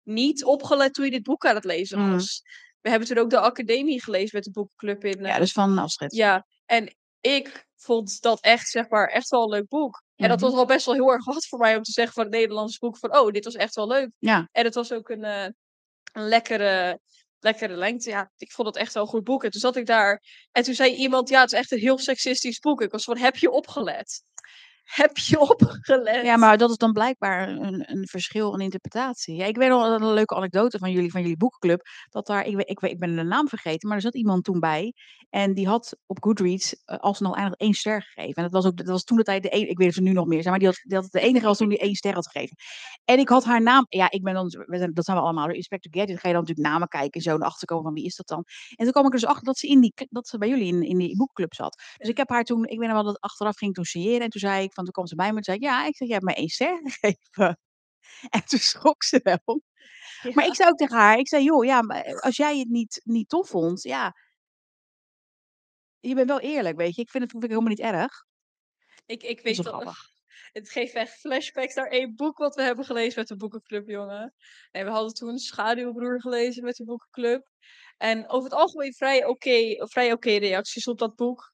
niet 0.03 0.43
opgelet 0.43 0.93
toen 0.93 1.05
je 1.05 1.11
dit 1.11 1.23
boek 1.23 1.45
aan 1.45 1.55
het 1.55 1.63
lezen 1.65 1.99
Mm. 1.99 2.11
was. 2.11 2.41
We 2.81 2.89
hebben 2.89 3.07
toen 3.07 3.17
ook 3.17 3.29
de 3.29 3.39
academie 3.39 4.01
gelezen 4.03 4.29
met 4.35 4.43
de 4.43 4.51
boekenclub 4.51 5.03
in. 5.05 5.23
ja, 5.23 5.33
eh, 5.33 5.39
dus 5.39 5.51
van 5.51 5.77
Astrid. 5.77 6.13
ja, 6.15 6.45
en 6.65 6.95
ik 7.21 7.65
vond 7.75 8.21
dat 8.21 8.39
echt, 8.41 8.69
zeg 8.69 8.89
maar, 8.89 9.07
echt 9.07 9.29
wel 9.29 9.43
een 9.43 9.49
leuk 9.49 9.67
boek. 9.67 10.03
En 10.15 10.29
dat 10.29 10.39
Mhm. 10.39 10.49
was 10.49 10.59
al 10.59 10.65
best 10.65 10.85
wel 10.85 10.95
heel 10.95 11.11
erg 11.11 11.25
wat 11.25 11.45
voor 11.47 11.59
mij 11.59 11.75
om 11.75 11.83
te 11.83 11.91
zeggen 11.91 12.13
van 12.13 12.23
het 12.23 12.31
Nederlands 12.33 12.77
boek 12.77 12.97
van, 12.97 13.17
oh, 13.17 13.31
dit 13.31 13.43
was 13.45 13.53
echt 13.55 13.75
wel 13.75 13.87
leuk. 13.87 14.09
Ja, 14.19 14.47
En 14.51 14.63
het 14.65 14.73
was 14.73 14.91
ook 14.91 15.09
een, 15.09 15.23
eh, 15.23 15.47
een 16.13 16.27
lekkere, 16.27 16.99
lekkere 17.39 17.75
lengte. 17.75 18.09
Ja, 18.09 18.31
ik 18.37 18.51
vond 18.51 18.67
het 18.67 18.77
echt 18.77 18.93
wel 18.93 19.03
een 19.03 19.09
goed 19.09 19.23
boek. 19.23 19.43
En 19.43 19.51
toen 19.51 19.61
zat 19.61 19.75
ik 19.75 19.85
daar 19.85 20.23
en 20.51 20.63
toen 20.63 20.73
zei 20.73 20.93
iemand, 20.95 21.29
ja, 21.29 21.41
het 21.41 21.51
is 21.51 21.57
echt 21.59 21.71
een 21.71 21.79
heel 21.79 21.97
seksistisch 21.97 22.59
boek. 22.59 22.81
Ik 22.81 22.91
was 22.91 23.03
van, 23.03 23.17
heb 23.17 23.35
je 23.37 23.51
opgelet? 23.51 24.23
Heb 24.83 25.17
je 25.17 25.39
opgelet? 25.49 26.25
ja, 26.25 26.37
maar 26.37 26.57
dat 26.57 26.69
is 26.69 26.77
dan 26.77 26.91
blijkbaar 26.91 27.49
een, 27.49 27.91
een 27.91 28.07
verschil 28.07 28.53
in 28.53 28.59
interpretatie. 28.59 29.35
Ja, 29.35 29.45
ik 29.45 29.57
weet 29.57 29.69
nog 29.69 29.83
een 29.83 30.13
leuke 30.13 30.35
anekdote 30.35 30.77
van 30.77 30.91
jullie, 30.91 31.11
van 31.11 31.21
jullie 31.21 31.37
boekenclub. 31.37 31.81
Dat 32.09 32.25
daar, 32.25 32.45
ik, 32.45 32.59
ik, 32.59 32.79
ik 32.79 32.99
ben 32.99 33.15
de 33.15 33.23
naam 33.23 33.47
vergeten, 33.47 33.87
maar 33.87 33.97
er 33.97 34.03
zat 34.03 34.15
iemand 34.15 34.43
toen 34.43 34.59
bij. 34.59 34.93
En 35.29 35.53
die 35.53 35.67
had 35.67 35.97
op 36.05 36.23
Goodreads 36.23 36.75
uh, 36.85 36.97
alsnog 36.97 37.35
eindig 37.35 37.53
één 37.53 37.73
ster 37.73 38.01
gegeven. 38.01 38.35
En 38.35 38.43
dat 38.43 38.51
was 38.51 38.65
ook 38.65 38.77
dat 38.77 38.87
was 38.87 39.03
toen 39.03 39.17
de 39.17 39.23
tijd 39.23 39.43
de 39.43 39.55
een, 39.55 39.69
ik 39.69 39.77
weet 39.77 39.95
het 39.95 40.03
nu 40.03 40.11
nog 40.11 40.27
meer 40.27 40.41
zijn, 40.41 40.49
maar 40.49 40.59
die 40.59 40.97
had, 40.97 41.11
de 41.11 41.19
enige 41.19 41.45
was 41.45 41.57
toen 41.57 41.69
die 41.69 41.77
één 41.77 41.95
ster 41.95 42.13
had 42.13 42.27
gegeven. 42.27 42.55
En 43.05 43.19
ik 43.19 43.29
had 43.29 43.43
haar 43.43 43.61
naam, 43.61 43.85
ja, 43.89 44.11
ik 44.11 44.23
ben 44.23 44.33
dan, 44.33 44.49
dat 44.93 45.05
zijn 45.05 45.17
we 45.17 45.23
allemaal, 45.23 45.49
Inspector 45.49 45.91
Gadget, 45.93 46.19
ga 46.19 46.27
je 46.27 46.33
dan 46.33 46.41
natuurlijk 46.41 46.67
namen 46.67 46.87
kijken 46.87 47.11
en 47.11 47.21
zo 47.21 47.37
naar 47.37 47.47
achter 47.47 47.67
komen 47.67 47.83
van 47.83 47.93
wie 47.93 48.05
is 48.05 48.15
dat 48.15 48.27
dan. 48.27 48.43
En 48.75 48.83
toen 48.83 48.91
kwam 48.91 49.05
ik 49.05 49.13
er 49.13 49.19
dus 49.19 49.29
achter 49.29 49.45
dat 49.45 49.57
ze, 49.57 49.67
in 49.67 49.81
die, 49.81 49.93
dat 50.09 50.27
ze 50.27 50.37
bij 50.37 50.49
jullie 50.49 50.65
in, 50.65 50.83
in 50.83 50.97
die 50.97 51.17
boekenclub 51.17 51.53
zat. 51.53 51.81
Dus 51.97 52.09
ik 52.09 52.17
heb 52.17 52.29
haar 52.29 52.43
toen, 52.43 52.65
ik 52.65 52.79
weet 52.79 52.87
nog 52.87 52.97
wel 52.97 53.05
dat 53.05 53.19
achteraf 53.19 53.57
ging 53.57 53.73
toen 53.73 53.85
en 54.21 54.29
toen 54.29 54.41
zei 54.41 54.63
ik, 54.63 54.70
van 54.73 54.83
toen 54.83 54.93
kwam 54.93 55.07
ze 55.07 55.15
bij 55.15 55.31
me 55.31 55.37
en 55.37 55.43
zei 55.43 55.59
ja, 55.59 55.85
ik 55.85 55.95
zeg, 55.95 56.07
jij 56.07 56.17
hebt 56.17 56.25
mij 56.27 56.35
één 56.35 56.49
ster 56.49 56.81
gegeven. 56.83 57.59
En 58.29 58.45
toen 58.45 58.59
schrok 58.59 59.03
ze 59.03 59.19
wel. 59.23 59.61
Maar 60.33 60.45
ik 60.45 60.55
zei 60.55 60.69
ook 60.69 60.77
tegen 60.77 60.97
haar, 60.97 61.17
ik 61.17 61.27
zei, 61.27 61.43
joh, 61.43 61.65
ja, 61.65 61.81
maar 61.81 62.19
als 62.21 62.37
jij 62.37 62.59
het 62.59 62.69
niet, 62.69 63.01
niet 63.03 63.29
tof 63.29 63.47
vond, 63.49 63.83
ja, 63.83 64.13
je 66.01 66.15
bent 66.15 66.27
wel 66.27 66.39
eerlijk, 66.39 66.77
weet 66.77 66.95
je. 66.95 67.01
Ik 67.01 67.09
vind 67.09 67.23
het, 67.23 67.31
vind 67.31 67.43
ik 67.43 67.49
helemaal 67.49 67.69
niet 67.69 67.79
erg. 67.79 68.25
ik, 69.05 69.23
ik 69.23 69.41
weet 69.41 69.63
dat. 69.63 69.95
Het 70.51 70.69
geeft 70.69 70.93
echt 70.93 71.19
flashbacks 71.19 71.75
naar 71.75 71.87
één 71.87 72.15
boek 72.15 72.37
wat 72.37 72.55
we 72.55 72.61
hebben 72.61 72.85
gelezen 72.85 73.19
met 73.19 73.27
de 73.27 73.35
boekenclub, 73.35 73.87
jongen. 73.87 74.33
Nee, 74.71 74.83
we 74.83 74.89
hadden 74.89 75.13
toen 75.13 75.37
Schaduwbroer 75.37 76.21
gelezen 76.21 76.63
met 76.63 76.75
de 76.75 76.83
boekenclub. 76.83 77.47
En 77.97 78.29
over 78.29 78.49
het 78.49 78.59
algemeen 78.59 78.93
vrij 78.93 79.25
oké 79.25 79.87
vrij 79.87 80.11
oké 80.11 80.31
reacties 80.31 80.87
op 80.87 80.97
dat 80.97 81.15
boek. 81.15 81.53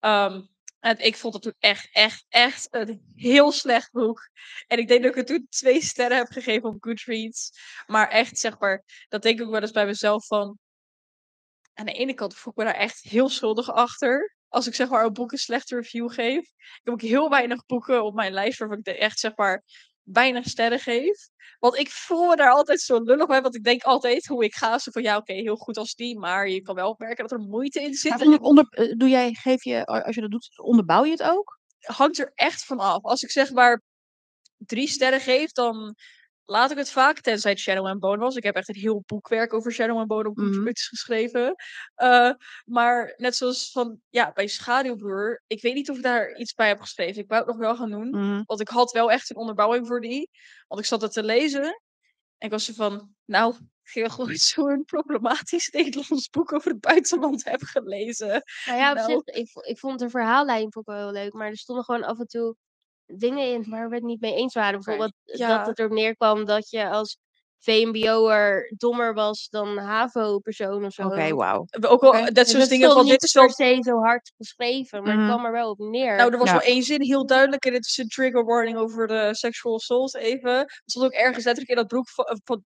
Ehm, 0.00 0.42
en 0.86 0.98
ik 0.98 1.16
vond 1.16 1.34
het 1.34 1.42
toen 1.42 1.54
echt, 1.58 1.88
echt, 1.92 2.26
echt 2.28 2.68
een 2.70 3.12
heel 3.14 3.52
slecht 3.52 3.92
boek. 3.92 4.30
En 4.66 4.78
ik 4.78 4.88
denk 4.88 5.02
dat 5.02 5.10
ik 5.10 5.16
het 5.16 5.26
toen 5.26 5.46
twee 5.48 5.82
sterren 5.82 6.16
heb 6.16 6.28
gegeven 6.30 6.68
op 6.68 6.76
Goodreads. 6.80 7.52
Maar 7.86 8.08
echt, 8.08 8.38
zeg 8.38 8.58
maar, 8.58 8.84
dat 9.08 9.22
denk 9.22 9.38
ik 9.38 9.44
ook 9.44 9.52
wel 9.52 9.60
eens 9.60 9.70
bij 9.70 9.86
mezelf 9.86 10.26
van... 10.26 10.58
Aan 11.74 11.86
de 11.86 11.92
ene 11.92 12.14
kant 12.14 12.36
voel 12.36 12.52
ik 12.52 12.58
me 12.58 12.64
daar 12.64 12.74
echt 12.74 13.02
heel 13.02 13.28
schuldig 13.28 13.72
achter. 13.72 14.36
Als 14.48 14.66
ik 14.66 14.74
zeg 14.74 14.88
maar 14.88 15.04
een 15.04 15.12
boek 15.12 15.32
een 15.32 15.38
slechte 15.38 15.74
review 15.74 16.12
geef. 16.12 16.42
Ik 16.42 16.80
heb 16.82 16.94
ook 16.94 17.00
heel 17.00 17.30
weinig 17.30 17.66
boeken 17.66 18.04
op 18.04 18.14
mijn 18.14 18.32
lijst 18.32 18.58
waarvan 18.58 18.78
ik 18.78 18.86
echt 18.86 19.18
zeg 19.18 19.36
maar 19.36 19.64
weinig 20.12 20.48
sterren 20.48 20.80
geef. 20.80 21.28
Want 21.58 21.76
ik 21.76 21.90
voel 21.90 22.26
me 22.26 22.36
daar 22.36 22.50
altijd 22.50 22.80
zo 22.80 23.00
lullig 23.00 23.26
bij. 23.26 23.42
Want 23.42 23.54
ik 23.54 23.64
denk 23.64 23.82
altijd 23.82 24.26
hoe 24.26 24.44
ik 24.44 24.54
ga. 24.54 24.78
Zo 24.78 24.90
van 24.90 25.02
ja, 25.02 25.16
oké, 25.16 25.32
heel 25.32 25.56
goed 25.56 25.76
als 25.76 25.94
die. 25.94 26.18
Maar 26.18 26.48
je 26.48 26.62
kan 26.62 26.74
wel 26.74 26.94
merken 26.98 27.28
dat 27.28 27.38
er 27.38 27.46
moeite 27.46 27.82
in 27.82 27.94
zit. 27.94 28.10
Maar 28.10 28.20
En 28.20 28.40
onder, 28.40 28.66
eh, 28.70 28.92
doe 28.96 29.08
jij, 29.08 29.32
geef 29.32 29.64
je, 29.64 29.84
als 29.84 30.14
je 30.14 30.20
dat 30.20 30.30
doet, 30.30 30.58
onderbouw 30.58 31.04
je 31.04 31.10
het 31.10 31.22
ook? 31.22 31.56
hangt 31.86 32.18
er 32.18 32.32
echt 32.34 32.64
van 32.64 32.78
af. 32.78 33.02
Als 33.02 33.22
ik 33.22 33.30
zeg 33.30 33.52
maar 33.52 33.82
drie 34.56 34.88
sterren 34.88 35.20
geef, 35.20 35.52
dan 35.52 35.94
laat 36.46 36.70
ik 36.70 36.76
het 36.76 36.90
vaak. 36.90 37.20
Tenzij 37.20 37.50
het 37.50 37.60
Shadow 37.60 37.86
and 37.86 38.00
Bone 38.00 38.18
was. 38.18 38.36
Ik 38.36 38.42
heb 38.42 38.54
echt 38.54 38.68
een 38.68 38.74
heel 38.74 39.02
boekwerk 39.06 39.52
over 39.52 39.72
Shadow 39.72 39.98
and 39.98 40.06
Bone 40.08 40.28
op 40.28 40.36
Mhm. 40.36 40.52
Goodreads 40.52 40.88
geschreven. 40.88 41.54
Eh, 41.94 42.30
maar 42.64 43.14
net 43.16 43.36
zoals 43.36 43.70
van, 43.70 44.00
ja, 44.08 44.32
bij 44.32 44.46
Schaduwbroer. 44.46 45.42
Ik 45.46 45.62
weet 45.62 45.74
niet 45.74 45.90
of 45.90 45.96
ik 45.96 46.02
daar 46.02 46.36
iets 46.36 46.54
bij 46.54 46.68
heb 46.68 46.80
geschreven. 46.80 47.22
Ik 47.22 47.28
wou 47.28 47.40
het 47.40 47.50
nog 47.50 47.58
wel 47.60 47.76
gaan 47.76 47.90
doen. 47.90 48.08
Mhm. 48.08 48.42
Want 48.44 48.60
ik 48.60 48.68
had 48.68 48.92
wel 48.92 49.10
echt 49.10 49.30
een 49.30 49.36
onderbouwing 49.36 49.86
voor 49.86 50.00
die. 50.00 50.30
Want 50.68 50.80
ik 50.80 50.86
zat 50.86 51.02
het 51.02 51.12
te 51.12 51.22
lezen. 51.22 51.62
En 52.38 52.46
ik 52.46 52.50
was 52.50 52.64
zo 52.64 52.72
van, 52.72 53.14
nou, 53.24 53.54
ik 53.84 53.92
heb 54.02 54.10
gewoon 54.10 54.34
zo'n 54.36 54.84
problematisch 54.84 55.68
Nederlands 55.68 56.28
boek 56.30 56.52
over 56.52 56.70
het 56.70 56.80
buitenland 56.80 57.44
heb 57.44 57.62
gelezen. 57.62 58.42
Nou 58.66 58.78
ja, 58.78 58.90
op 58.90 58.96
Nou. 58.96 59.10
zich, 59.24 59.34
ik, 59.34 59.48
ik 59.66 59.78
vond 59.78 59.98
de 59.98 60.10
verhaallijn 60.10 60.72
vond 60.72 60.88
ik 60.88 60.94
wel 60.94 61.02
heel 61.02 61.12
leuk, 61.22 61.32
maar 61.32 61.48
er 61.48 61.56
stonden 61.56 61.84
gewoon 61.84 62.04
af 62.04 62.18
en 62.18 62.26
toe 62.26 62.56
dingen 63.06 63.52
in 63.52 63.64
waar 63.70 63.88
we 63.88 63.94
het 63.94 64.04
niet 64.04 64.20
mee 64.20 64.34
eens 64.34 64.54
waren. 64.54 64.80
Bijvoorbeeld 64.80 65.12
Ja. 65.22 65.58
dat 65.58 65.66
het 65.66 65.78
erop 65.78 65.92
neerkwam 65.92 66.44
dat 66.44 66.70
je 66.70 66.88
als 66.88 67.18
VMBO'er 67.58 68.72
dommer 68.76 69.14
was 69.14 69.48
dan 69.48 69.78
HAVO-persoon 69.78 70.84
of 70.84 70.92
zo. 70.92 71.02
Oké, 71.02 71.34
wauw. 71.34 71.66
Ook 71.80 72.00
wel 72.00 72.10
Oké. 72.10 72.32
dat 72.32 72.48
soort 72.48 72.60
het 72.60 72.70
dingen 72.70 72.90
van, 72.90 73.02
niet 73.02 73.10
dit 73.10 73.22
is 73.22 73.32
wel 73.32 73.44
per 73.44 73.54
se 73.54 73.78
zo 73.80 73.98
hard 74.00 74.32
geschreven, 74.36 75.02
maar 75.02 75.12
Mhm. 75.12 75.22
het 75.22 75.32
kwam 75.32 75.44
er 75.44 75.52
wel 75.52 75.70
op 75.70 75.78
neer. 75.78 76.16
Nou, 76.16 76.32
er 76.32 76.38
was 76.38 76.46
Ja. 76.48 76.52
wel 76.58 76.62
één 76.66 76.82
zin 76.82 77.02
heel 77.02 77.26
duidelijk 77.26 77.64
en 77.64 77.72
dit 77.72 77.86
is 77.86 77.96
een 77.98 78.08
trigger 78.08 78.44
warning 78.44 78.76
over 78.78 79.06
de 79.06 79.28
sexual 79.34 79.74
assault 79.74 80.14
even. 80.16 80.50
Er 80.58 80.82
stond 80.84 81.04
ook 81.06 81.12
ergens 81.12 81.44
letterlijk 81.44 81.68
in 81.70 81.76
dat 81.76 81.86
broek 81.86 82.08
van, 82.08 82.24
eh, 82.24 82.36
van- 82.44 82.64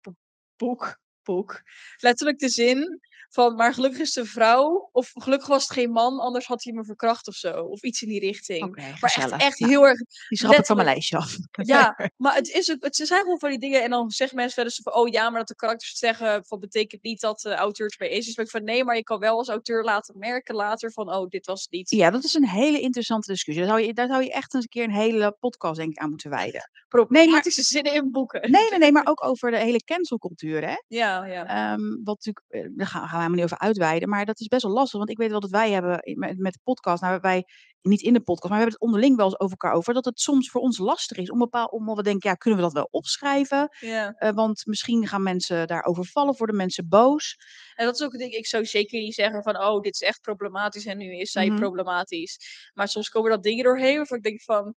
boek, 0.56 0.98
boek, 1.22 1.62
letterlijk 1.96 2.38
de 2.38 2.48
zin 2.48 3.00
van, 3.30 3.54
maar 3.54 3.74
gelukkig 3.74 4.00
is 4.00 4.14
het 4.14 4.24
een 4.24 4.30
vrouw, 4.30 4.88
of 4.92 5.10
gelukkig 5.14 5.48
was 5.48 5.62
het 5.62 5.72
geen 5.72 5.90
man, 5.90 6.18
anders 6.18 6.46
had 6.46 6.64
hij 6.64 6.72
me 6.72 6.84
verkracht 6.84 7.28
of 7.28 7.34
zo, 7.34 7.62
of 7.62 7.82
iets 7.82 8.02
in 8.02 8.08
die 8.08 8.20
richting. 8.20 8.76
Maar 8.76 9.14
echt, 9.16 9.30
echt 9.30 9.58
Nou, 9.58 9.72
heel 9.72 9.86
erg, 9.86 9.98
die 10.28 10.38
schrap 10.38 10.54
ik 10.54 10.66
van 10.66 10.76
mijn 10.76 10.88
lijstje 10.88 11.16
af. 11.16 11.36
ja, 11.52 12.10
maar 12.16 12.34
het, 12.34 12.48
is 12.48 12.70
ook, 12.70 12.84
het 12.84 12.96
zijn 12.96 13.20
gewoon 13.20 13.38
van 13.38 13.50
die 13.50 13.58
dingen 13.58 13.82
en 13.82 13.90
dan 13.90 14.10
zeggen 14.10 14.36
mensen 14.36 14.64
eens 14.64 14.80
van, 14.82 14.94
oh 14.94 15.08
ja, 15.08 15.30
maar 15.30 15.38
dat 15.38 15.48
de 15.48 15.54
karakters 15.54 15.98
zeggen, 15.98 16.44
van 16.44 16.60
betekent 16.60 17.02
niet 17.02 17.20
dat 17.20 17.40
de 17.40 17.54
auteur 17.54 17.86
het 17.86 17.98
mee 17.98 18.08
eens 18.08 18.26
is. 18.26 18.36
Maar 18.36 18.44
ik 18.44 18.50
van, 18.50 18.64
nee, 18.64 18.84
maar 18.84 18.96
je 18.96 19.02
kan 19.02 19.18
wel 19.18 19.38
als 19.38 19.48
auteur 19.48 19.84
laten 19.84 20.18
merken 20.18 20.54
later 20.54 20.92
van, 20.92 21.14
oh, 21.14 21.28
dit 21.28 21.46
was 21.46 21.62
het 21.62 21.70
niet. 21.70 21.90
Ja, 21.90 22.10
dat 22.10 22.24
is 22.24 22.34
een 22.34 22.48
hele 22.48 22.80
interessante 22.80 23.30
discussie. 23.30 23.64
Daar 23.64 23.72
zou 23.72 23.86
je, 23.86 23.94
daar 23.94 24.08
zou 24.08 24.22
je 24.22 24.32
echt 24.32 24.54
eens 24.54 24.62
een 24.62 24.68
keer 24.68 24.84
een 24.84 24.90
hele 24.90 25.36
podcast 25.40 25.76
denk 25.76 25.90
ik 25.90 25.98
aan 25.98 26.10
moeten 26.10 26.30
wijden. 26.30 26.70
problematische 26.88 27.62
zinnen 27.62 27.94
in 27.94 28.10
boeken. 28.10 28.50
Nee, 28.50 28.70
nee, 28.70 28.78
nee, 28.78 28.92
maar 28.92 29.06
ook 29.06 29.24
over 29.24 29.50
de 29.50 29.58
hele 29.58 29.84
cancelcultuur, 29.84 30.68
hè. 30.68 30.76
Ja, 30.88 31.24
ja. 31.24 31.46
Ehm, 31.46 32.02
wat 32.04 32.24
natuurlijk, 32.24 32.44
eh, 32.48 32.76
daar 32.76 32.86
gaan, 32.86 33.02
we 33.02 33.19
helemaal 33.24 33.44
niet 33.44 33.52
over 33.52 33.66
uitweiden, 33.66 34.08
maar 34.08 34.24
dat 34.26 34.40
is 34.40 34.46
best 34.46 34.62
wel 34.62 34.72
lastig. 34.72 34.98
Want 34.98 35.10
ik 35.10 35.18
weet 35.18 35.30
wel 35.30 35.40
dat 35.40 35.50
wij 35.50 35.70
hebben 35.70 36.00
met 36.18 36.38
met 36.38 36.52
de 36.52 36.60
podcast, 36.64 37.02
nou 37.02 37.18
wij 37.20 37.44
niet 37.82 38.00
in 38.00 38.12
de 38.12 38.20
podcast, 38.20 38.48
maar 38.48 38.58
we 38.58 38.64
hebben 38.64 38.72
het 38.74 38.82
onderling 38.82 39.16
wel 39.16 39.24
eens 39.26 39.40
over 39.40 39.56
elkaar 39.58 39.76
over, 39.76 39.94
dat 39.94 40.04
het 40.04 40.20
soms 40.20 40.50
voor 40.50 40.60
ons 40.60 40.78
lastig 40.78 41.16
is 41.16 41.30
om 41.30 41.38
bepaal 41.38 41.66
omdat 41.66 41.96
we 41.96 42.02
denken, 42.02 42.30
ja, 42.30 42.34
kunnen 42.36 42.58
we 42.58 42.64
dat 42.64 42.74
wel 42.74 42.88
opschrijven? 42.90 43.76
Ja. 43.80 44.12
Eh, 44.12 44.30
want 44.32 44.66
misschien 44.66 45.06
gaan 45.08 45.22
mensen 45.22 45.66
daarover 45.66 46.04
vallen, 46.04 46.34
worden 46.36 46.56
mensen 46.56 46.88
boos. 46.88 47.36
En 47.74 47.84
dat 47.84 47.94
is 47.94 48.02
ook 48.06 48.12
het 48.12 48.20
ding, 48.20 48.32
ik 48.32 48.46
zou 48.46 48.64
zeker 48.64 49.00
niet 49.00 49.14
zeggen 49.14 49.42
van, 49.42 49.62
oh, 49.62 49.80
dit 49.80 49.94
is 49.94 50.00
echt 50.02 50.20
problematisch 50.20 50.86
en 50.86 50.98
nu 50.98 51.16
is 51.16 51.30
zij 51.30 51.46
Mhm. 51.48 51.56
problematisch. 51.58 52.38
Maar 52.74 52.88
soms 52.88 53.08
komen 53.08 53.30
dat 53.30 53.42
dingen 53.42 53.64
doorheen 53.64 53.96
waarvan 53.96 54.16
ik 54.16 54.22
denk 54.22 54.42
van 54.42 54.74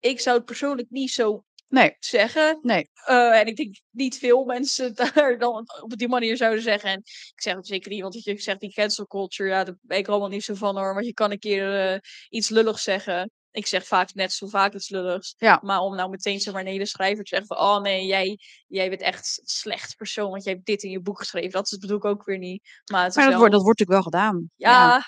ik 0.00 0.20
zou 0.20 0.36
het 0.36 0.44
persoonlijk 0.46 0.90
niet 0.90 1.10
zo 1.10 1.44
Nee, 1.74 1.96
zeggen. 1.98 2.58
nee. 2.62 2.90
Eh, 3.04 3.38
en 3.40 3.46
ik 3.46 3.56
denk 3.56 3.80
niet 3.90 4.18
veel 4.18 4.44
mensen 4.44 4.94
daar 5.14 5.38
dan 5.38 5.66
op 5.80 5.96
die 5.96 6.08
manier 6.08 6.36
zouden 6.36 6.62
zeggen. 6.62 6.90
En 6.90 6.98
ik 6.98 7.32
zeg 7.40 7.54
het 7.54 7.66
zeker 7.66 7.90
niet, 7.90 8.02
want 8.02 8.24
je 8.24 8.40
zegt 8.40 8.60
die 8.60 8.72
cancel 8.72 9.06
culture, 9.06 9.48
ja, 9.48 9.64
daar 9.64 9.76
ben 9.80 9.98
ik 9.98 10.08
allemaal 10.08 10.28
niet 10.28 10.44
zo 10.44 10.54
van 10.54 10.76
hoor. 10.76 10.94
Want 10.94 11.06
je 11.06 11.12
kan 11.12 11.30
een 11.30 11.38
keer 11.38 11.92
eh, 11.92 11.98
iets 12.28 12.48
lulligs 12.48 12.82
zeggen. 12.82 13.30
Ik 13.54 13.66
zeg 13.66 13.86
vaak 13.86 14.14
net 14.14 14.32
zo 14.32 14.46
vaak 14.46 14.74
iets 14.74 14.88
lulligs. 14.88 15.34
Ja. 15.38 15.60
Maar 15.62 15.80
om 15.80 15.96
nou 15.96 16.10
meteen 16.10 16.40
zeg 16.40 16.52
maar 16.52 16.62
een 16.62 16.68
hele 16.68 16.86
schrijver 16.86 17.24
te 17.24 17.28
zeggen 17.28 17.46
van, 17.46 17.66
oh 17.66 17.80
nee, 17.80 18.06
jij, 18.06 18.38
jij 18.66 18.88
bent 18.88 19.00
echt 19.00 19.38
een 19.40 19.46
slecht 19.48 19.96
persoon, 19.96 20.30
want 20.30 20.44
jij 20.44 20.52
hebt 20.52 20.66
dit 20.66 20.82
in 20.82 20.90
je 20.90 21.00
boek 21.00 21.18
geschreven. 21.18 21.50
Dat 21.50 21.64
is 21.64 21.70
het 21.70 21.80
bedoel 21.80 21.96
ik 21.96 22.04
ook 22.04 22.24
weer 22.24 22.38
niet. 22.38 22.62
Maar 22.92 23.04
het 23.04 23.14
Maar 23.14 23.24
dat 23.24 23.32
wel, 23.32 23.38
wordt, 23.38 23.52
dat 23.54 23.62
wordt 23.62 23.78
natuurlijk 23.78 24.12
wel 24.12 24.20
gedaan. 24.20 24.50
ja, 24.56 25.02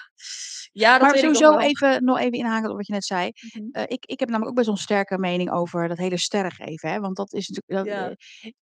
ja, 0.73 0.93
dat 0.93 1.01
Maar 1.01 1.13
weet 1.13 1.23
ik 1.23 1.29
nog 1.29 1.37
sowieso 1.37 1.67
even, 1.67 2.05
nog 2.05 2.19
even 2.19 2.39
inhaken 2.39 2.71
op 2.71 2.77
wat 2.77 2.87
je 2.87 2.93
net 2.93 3.05
zei. 3.05 3.31
Mhm. 3.53 3.69
Eh, 3.71 3.83
ik, 3.87 4.07
ik 4.07 4.21
heb 4.21 4.29
namelijk 4.29 4.51
ook 4.51 4.57
best 4.57 4.67
wel 4.67 4.77
een 4.77 4.83
sterke 4.83 5.19
mening 5.19 5.51
over 5.51 5.89
dat 5.89 5.99
hele 5.99 6.19
sterren 6.19 6.53
geven. 6.53 6.91
Hè? 6.91 7.01
Want 7.01 7.17
dat 7.17 7.33
is 7.33 7.49
natuurlijk. 7.49 7.89
Dat, 7.89 7.99
Ja. 7.99 8.15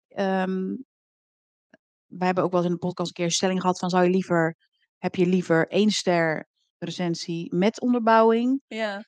eh, 0.07 0.41
ehm, 0.41 0.75
wij 2.05 2.25
hebben 2.25 2.43
ook 2.43 2.51
wel 2.51 2.59
eens 2.59 2.69
in 2.69 2.75
de 2.75 2.85
podcast 2.85 3.07
een 3.07 3.13
keer 3.15 3.25
een 3.25 3.31
stelling 3.31 3.61
gehad 3.61 3.79
van 3.79 3.89
zou 3.89 4.03
je 4.03 4.09
liever, 4.09 4.55
heb 4.97 5.15
je 5.15 5.25
liever 5.25 5.67
één 5.67 5.89
ster 5.89 6.47
recensie 6.77 7.55
met 7.55 7.81
onderbouwing 7.81 8.61
Ja. 8.67 9.05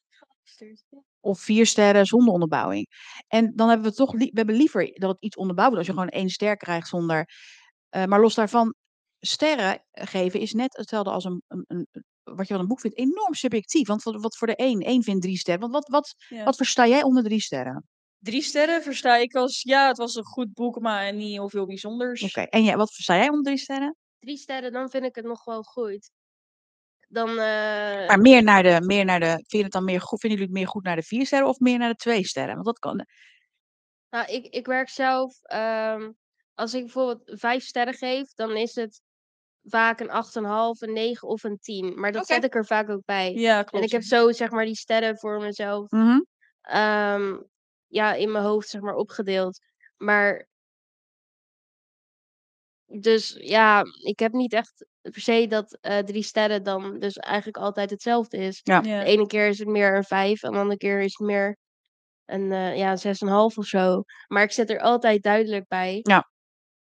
Of 1.20 1.39
vier 1.39 1.66
sterren 1.66 2.06
zonder 2.06 2.34
onderbouwing? 2.34 2.88
En 3.28 3.52
dan 3.56 3.70
hebben 3.70 3.89
we 3.89 3.96
toch 3.96 4.14
li- 4.14 4.30
we 4.32 4.38
hebben 4.38 4.56
liever 4.56 4.91
dat 4.93 5.10
het 5.10 5.22
iets 5.24 5.36
onderbouwd 5.36 5.70
wordt 5.72 5.88
als 5.88 5.96
je 5.96 6.02
gewoon 6.02 6.20
één 6.20 6.30
ster 6.30 6.58
krijgt 6.58 6.88
zonder. 6.88 7.30
eh, 7.89 8.06
maar 8.06 8.22
los 8.22 8.36
daarvan, 8.36 8.76
sterren 9.20 9.84
geven 9.91 10.39
is 10.39 10.54
net 10.54 10.78
hetzelfde 10.78 11.12
als 11.12 11.24
een, 11.24 11.41
een, 11.48 11.64
een 11.68 11.88
wat 12.24 12.48
je 12.48 12.54
van 12.54 12.62
een 12.62 12.68
boek 12.68 12.80
vindt, 12.80 12.98
enorm 12.98 13.34
subjectief. 13.34 13.88
Want 13.88 14.04
wat, 14.04 14.22
wat 14.22 14.38
voor 14.38 14.48
de 14.48 14.54
een, 14.58 14.82
één 14.82 15.04
vindt 15.04 15.22
drie 15.22 15.38
sterren. 15.38 15.62
Want 15.62 15.74
wat, 15.74 15.88
wat, 15.88 16.16
Ja. 16.30 16.43
wat 16.43 16.56
versta 16.56 16.88
jij 16.88 17.04
onder 17.04 17.24
drie 17.24 17.41
sterren? 17.41 17.88
Drie 18.18 18.41
sterren 18.41 18.84
versta 18.84 19.16
ik 19.18 19.36
als, 19.36 19.62
ja, 19.62 19.88
het 19.88 19.98
was 19.98 20.16
een 20.16 20.24
goed 20.26 20.54
boek, 20.54 20.80
maar 20.80 21.14
niet 21.14 21.32
heel 21.32 21.50
veel 21.50 21.66
bijzonders. 21.66 22.24
Oké, 22.24 22.41
en 22.41 22.64
jij, 22.64 22.78
wat 22.78 22.93
versta 22.93 23.16
jij 23.16 23.28
onder 23.30 23.43
drie 23.43 23.58
sterren? 23.58 23.96
Drie 24.20 24.38
sterren, 24.38 24.72
dan 24.72 24.89
vind 24.89 25.04
ik 25.06 25.16
het 25.16 25.26
nog 25.26 25.43
wel 25.43 25.64
goed. 25.64 26.10
Dan, 27.08 27.30
eh, 27.30 28.08
Maar 28.08 28.20
meer 28.20 28.43
naar 28.43 28.64
de, 28.64 28.82
meer 28.82 29.06
naar 29.06 29.20
de, 29.20 29.28
vind 29.30 29.47
je 29.49 29.64
het 29.64 29.72
dan 29.72 29.84
meer 29.84 30.01
goed, 30.01 30.20
vinden 30.20 30.39
jullie 30.39 30.53
het 30.53 30.62
meer 30.64 30.72
goed 30.74 30.84
naar 30.84 30.95
de 30.95 31.03
vier 31.03 31.26
sterren 31.26 31.47
of 31.47 31.60
meer 31.60 31.78
naar 31.78 31.89
de 31.89 31.95
twee 31.95 32.26
sterren? 32.26 32.53
Want 32.53 32.66
dat 32.66 32.80
kan, 32.80 33.06
nou, 34.10 34.32
ik, 34.32 34.45
ik 34.45 34.66
werk 34.66 34.89
zelf, 34.89 35.39
ehm, 35.41 36.12
als 36.53 36.74
ik 36.74 36.82
bijvoorbeeld 36.84 37.39
vijf 37.39 37.64
sterren 37.64 37.93
geef, 37.93 38.34
dan 38.34 38.56
is 38.58 38.76
het 38.76 39.01
vaak 39.64 39.99
een 39.99 40.10
8,5, 40.10 40.82
een 40.82 40.93
9 40.93 41.28
of 41.28 41.43
een 41.43 41.60
10. 41.60 41.99
Maar 41.99 42.12
dat 42.12 42.28
zet 42.28 42.43
ik 42.43 42.56
er 42.56 42.66
vaak 42.66 42.89
ook 42.89 43.06
bij. 43.06 43.34
Ja, 43.34 43.58
En 43.58 43.66
klopt. 43.66 43.86
ik 43.86 43.91
heb 43.91 44.03
zo, 44.03 44.32
zeg 44.32 44.49
maar, 44.49 44.66
die 44.66 44.76
sterren 44.76 45.18
voor 45.18 45.41
mezelf 45.41 45.89
Mhm. 45.91 46.20
ehm, 46.62 47.38
ja, 47.88 48.14
in 48.14 48.32
mijn 48.32 48.43
hoofd, 48.43 48.70
zeg 48.70 48.82
maar, 48.82 48.95
opgedeeld. 48.95 49.60
Maar 49.97 50.47
dus 52.86 53.36
ja, 53.39 53.84
ik 54.03 54.20
heb 54.20 54.32
niet 54.32 54.53
echt 54.53 54.86
per 55.12 55.22
se 55.22 55.47
dat 55.47 55.78
eh, 55.82 55.97
drie 55.97 56.24
sterren 56.24 56.64
dan 56.64 56.99
dus 56.99 57.18
eigenlijk 57.18 57.58
altijd 57.58 57.89
hetzelfde 57.89 58.38
is. 58.38 58.60
Ja. 58.64 58.82
Ja. 58.84 58.99
De 58.99 59.06
ene 59.06 59.28
keer 59.28 59.47
is 59.47 59.60
het 59.60 59.68
meer 59.68 59.95
een 59.95 60.03
5 60.03 60.43
en 60.43 60.51
de 60.51 60.58
andere 60.58 60.78
keer 60.78 61.01
is 61.01 61.18
het 61.18 61.28
meer 61.28 61.58
een 62.26 62.51
eh 62.51 62.78
ja, 62.78 62.97
6,5 62.97 63.58
of 63.58 63.66
zo. 63.66 64.03
Maar 64.28 64.43
ik 64.43 64.51
zet 64.51 64.70
er 64.70 64.80
altijd 64.80 65.24
duidelijk 65.24 65.68
bij. 65.68 65.99
Ja. 66.01 66.30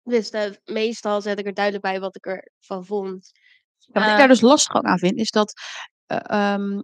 Dus 0.04 0.30
eh, 0.30 0.52
meestal 0.66 1.22
zet 1.22 1.40
ik 1.40 1.46
er 1.46 1.54
duidelijk 1.54 1.86
bij 1.86 2.00
wat 2.00 2.16
ik 2.16 2.26
ervan 2.26 2.86
vond. 2.86 3.32
Ja, 3.78 4.02
wat 4.02 4.12
ik 4.12 4.18
daar 4.18 4.28
dus 4.28 4.42
lastig 4.42 4.76
ook 4.76 4.84
aan 4.84 5.00
vind, 5.00 5.18
is 5.18 5.32
dat 5.32 5.54
eh, 6.06 6.20
ehm, 6.24 6.82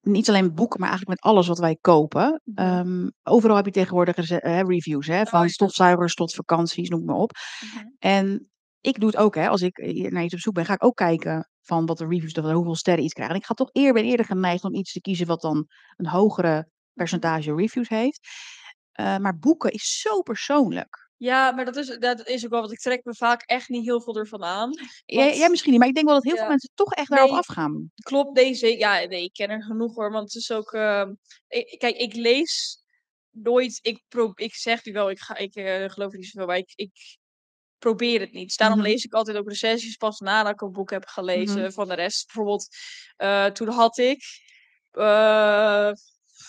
niet 0.00 0.28
alleen 0.28 0.54
boeken, 0.54 0.80
maar 0.80 0.88
eigenlijk 0.88 1.20
met 1.20 1.32
alles 1.32 1.46
wat 1.46 1.58
wij 1.58 1.78
kopen. 1.80 2.40
Mhm. 2.44 2.66
ehm, 2.66 3.08
overal 3.22 3.56
heb 3.56 3.64
je 3.64 3.70
tegenwoordig 3.70 4.30
eh, 4.30 4.60
reviews, 4.60 5.06
hè, 5.06 5.26
van 5.26 5.42
ja. 5.42 5.48
stofzuigers 5.48 6.14
tot 6.14 6.34
vakanties, 6.34 6.88
noem 6.88 7.04
maar 7.04 7.16
op. 7.16 7.32
Mhm. 7.60 7.86
En 7.98 8.50
ik 8.80 9.00
doe 9.00 9.08
het 9.10 9.18
ook, 9.18 9.34
hè, 9.34 9.48
als 9.48 9.60
ik 9.62 9.78
eh, 9.78 10.10
naar 10.10 10.24
iets 10.24 10.34
op 10.34 10.40
zoek 10.40 10.54
ben, 10.54 10.64
ga 10.64 10.74
ik 10.74 10.84
ook 10.84 10.96
kijken 10.96 11.48
van 11.62 11.86
wat 11.86 11.98
de 11.98 12.06
reviews, 12.06 12.32
of 12.32 12.52
hoeveel 12.52 12.74
sterren 12.76 13.04
iets 13.04 13.12
krijgt. 13.12 13.32
En 13.32 13.38
ik 13.38 13.44
ga 13.46 13.54
toch 13.54 13.68
eer, 13.72 13.92
ben 13.92 14.04
eerder 14.04 14.26
geneigd 14.26 14.64
om 14.64 14.74
iets 14.74 14.92
te 14.92 15.00
kiezen 15.00 15.26
wat 15.26 15.40
dan 15.40 15.66
een 15.96 16.06
hogere 16.06 16.68
percentage 16.92 17.54
reviews 17.54 17.88
heeft. 17.88 18.20
Eh, 18.92 19.16
maar 19.18 19.38
boeken 19.38 19.70
is 19.72 20.00
zo 20.00 20.22
persoonlijk. 20.22 21.08
Ja, 21.16 21.50
maar 21.50 21.64
dat 21.64 21.76
is, 21.76 21.86
dat 21.98 22.26
is 22.28 22.44
ook 22.44 22.50
wel, 22.50 22.60
want 22.60 22.72
ik 22.72 22.78
trek 22.78 23.04
me 23.04 23.14
vaak 23.14 23.42
echt 23.42 23.68
niet 23.68 23.84
heel 23.84 24.00
veel 24.00 24.16
ervan 24.16 24.44
aan. 24.44 24.70
Want- 25.06 25.36
jij 25.36 25.48
misschien 25.50 25.70
niet, 25.70 25.80
maar 25.80 25.88
ik 25.88 25.94
denk 25.94 26.06
wel 26.06 26.14
dat 26.14 26.24
heel 26.24 26.34
veel 26.34 26.42
Ja. 26.42 26.48
mensen 26.48 26.70
toch 26.74 26.92
echt 26.94 27.10
daarop 27.10 27.28
Nee. 27.30 27.38
afgaan. 27.38 27.90
Klopt, 28.02 28.34
deze. 28.34 28.78
Ja, 28.78 29.04
nee, 29.04 29.24
ik 29.24 29.32
ken 29.32 29.48
er 29.48 29.62
genoeg 29.62 29.94
hoor. 29.94 30.10
Want 30.10 30.32
het 30.32 30.42
is 30.42 30.50
ook. 30.52 30.72
ehm, 30.72 31.12
ik- 31.48 31.78
kijk, 31.78 31.96
ik 31.96 32.14
lees 32.14 32.82
nooit. 33.30 33.78
Ik, 33.82 34.02
pro, 34.08 34.32
ik 34.34 34.54
zeg 34.54 34.84
nu 34.84 34.92
wel, 34.92 35.10
ik, 35.10 35.18
ga, 35.20 35.36
ik 35.36 35.54
eh, 35.54 35.88
geloof 35.88 36.12
er 36.12 36.18
niet 36.18 36.26
zoveel, 36.26 36.46
maar 36.48 36.56
ik, 36.58 36.72
ik 36.74 37.18
probeer 37.80 38.20
het 38.20 38.32
niet. 38.32 38.46
Dus 38.46 38.56
daarom 38.56 38.78
Mhm. 38.78 38.86
lees 38.88 39.04
ik 39.04 39.12
altijd 39.12 39.36
ook 39.36 39.48
recensies 39.48 39.96
pas 39.96 40.18
nadat 40.20 40.52
ik 40.52 40.60
een 40.60 40.72
boek 40.72 40.90
heb 40.90 41.06
gelezen. 41.06 41.60
Mhm. 41.62 41.70
Van 41.70 41.88
de 41.88 41.94
rest, 41.94 42.26
bijvoorbeeld, 42.26 42.68
eh, 43.16 43.46
toen 43.46 43.68
had 43.68 43.98
ik. 43.98 44.22
eh, 44.90 45.90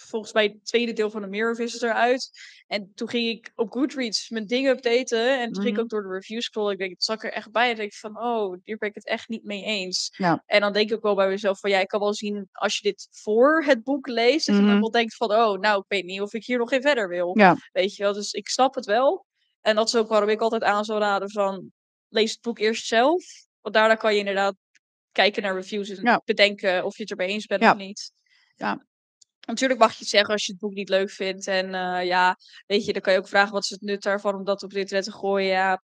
volgens 0.10 0.34
mij 0.34 0.44
het 0.44 0.66
tweede 0.66 0.94
deel 0.94 1.10
van 1.10 1.22
de 1.22 1.28
Mirror 1.28 1.56
Visitor 1.56 1.94
uit. 1.94 2.30
En 2.68 2.92
toen 2.96 3.10
ging 3.10 3.28
ik 3.30 3.52
op 3.56 3.72
Goodreads 3.72 4.30
mijn 4.30 4.46
dingen 4.48 4.72
updaten. 4.72 5.40
En 5.42 5.46
toen 5.52 5.64
ging 5.64 5.68
ik 5.68 5.72
Mhm. 5.74 5.82
ook 5.82 5.90
door 5.90 6.02
de 6.02 6.08
reviews 6.10 6.46
scrollen. 6.46 6.72
Ik 6.72 6.78
denk, 6.78 6.92
het 6.92 7.04
zag 7.04 7.24
er 7.24 7.32
echt 7.32 7.52
bij. 7.52 7.70
En 7.70 7.76
denk 7.76 7.92
ik 7.92 7.98
van, 7.98 8.22
oh, 8.24 8.58
hier 8.64 8.78
ben 8.78 8.90
ik 8.90 8.96
het 8.96 9.06
echt 9.08 9.30
niet 9.30 9.44
mee 9.44 9.64
eens. 9.64 10.14
Ja. 10.18 10.44
En 10.46 10.62
dan 10.62 10.74
denk 10.74 10.90
ik 10.90 10.96
ook 10.96 11.02
wel 11.04 11.16
bij 11.16 11.28
mezelf 11.30 11.60
van, 11.60 11.70
ja, 11.70 11.80
ik 11.80 11.88
kan 11.88 12.00
wel 12.00 12.14
zien 12.14 12.50
als 12.52 12.78
je 12.78 12.82
dit 12.90 13.08
voor 13.12 13.64
het 13.64 13.84
boek 13.84 14.08
leest. 14.08 14.46
Dat 14.46 14.56
je 14.56 14.66
dan 14.66 14.80
wel 14.80 14.92
denkt 14.92 15.16
van, 15.16 15.32
oh, 15.34 15.60
nou, 15.60 15.80
ik 15.80 15.86
weet 15.88 16.06
niet 16.06 16.22
of 16.22 16.34
ik 16.34 16.46
hier 16.46 16.58
nog 16.58 16.72
in 16.72 16.82
verder 16.82 17.08
wil. 17.10 17.38
Ja. 17.38 17.56
Weet 17.72 17.96
je 17.96 18.04
wel, 18.04 18.14
dus 18.14 18.32
ik 18.32 18.48
snap 18.50 18.76
het 18.76 18.86
wel. 18.86 19.26
En 19.62 19.76
dat 19.76 19.88
is 19.88 19.95
ook 19.95 20.07
waarom 20.07 20.30
ik 20.30 20.41
altijd 20.41 20.64
aan 20.64 20.86
zou 20.86 20.99
raden 20.99 21.32
van, 21.32 21.72
lees 22.07 22.32
het 22.32 22.41
boek 22.41 22.59
eerst 22.59 22.86
zelf. 22.88 23.24
Want 23.62 23.76
daarna 23.76 23.95
kan 23.95 24.14
je 24.14 24.20
inderdaad 24.20 24.55
kijken 25.12 25.43
naar 25.43 25.55
reviews 25.55 25.89
en 25.89 26.03
Ja. 26.03 26.22
bedenken 26.26 26.86
of 26.86 26.95
je 26.95 27.01
het 27.01 27.12
erbij 27.12 27.28
eens 27.28 27.45
bent 27.45 27.62
Ja. 27.62 27.72
of 27.72 27.78
niet. 27.78 28.12
Ja. 28.55 28.86
Natuurlijk 29.47 29.80
mag 29.80 29.91
je 29.91 29.97
het 29.99 30.07
zeggen 30.07 30.34
als 30.34 30.45
je 30.45 30.51
het 30.51 30.62
boek 30.62 30.74
niet 30.74 30.89
leuk 30.89 31.09
vindt. 31.09 31.47
En 31.47 31.74
eh, 31.74 32.05
ja, 32.05 32.38
weet 32.66 32.86
je, 32.86 32.93
dan 32.93 33.01
kan 33.01 33.14
je 33.14 33.20
ook 33.20 33.28
vragen 33.28 33.51
wat 33.53 33.64
is 33.64 33.70
het 33.70 33.82
nut 33.82 34.01
daarvan 34.01 34.36
om 34.36 34.43
dat 34.43 34.64
op 34.64 34.70
het 34.70 34.80
internet 34.80 35.05
te 35.05 35.12
gooien. 35.12 35.49
Ja, 35.51 35.84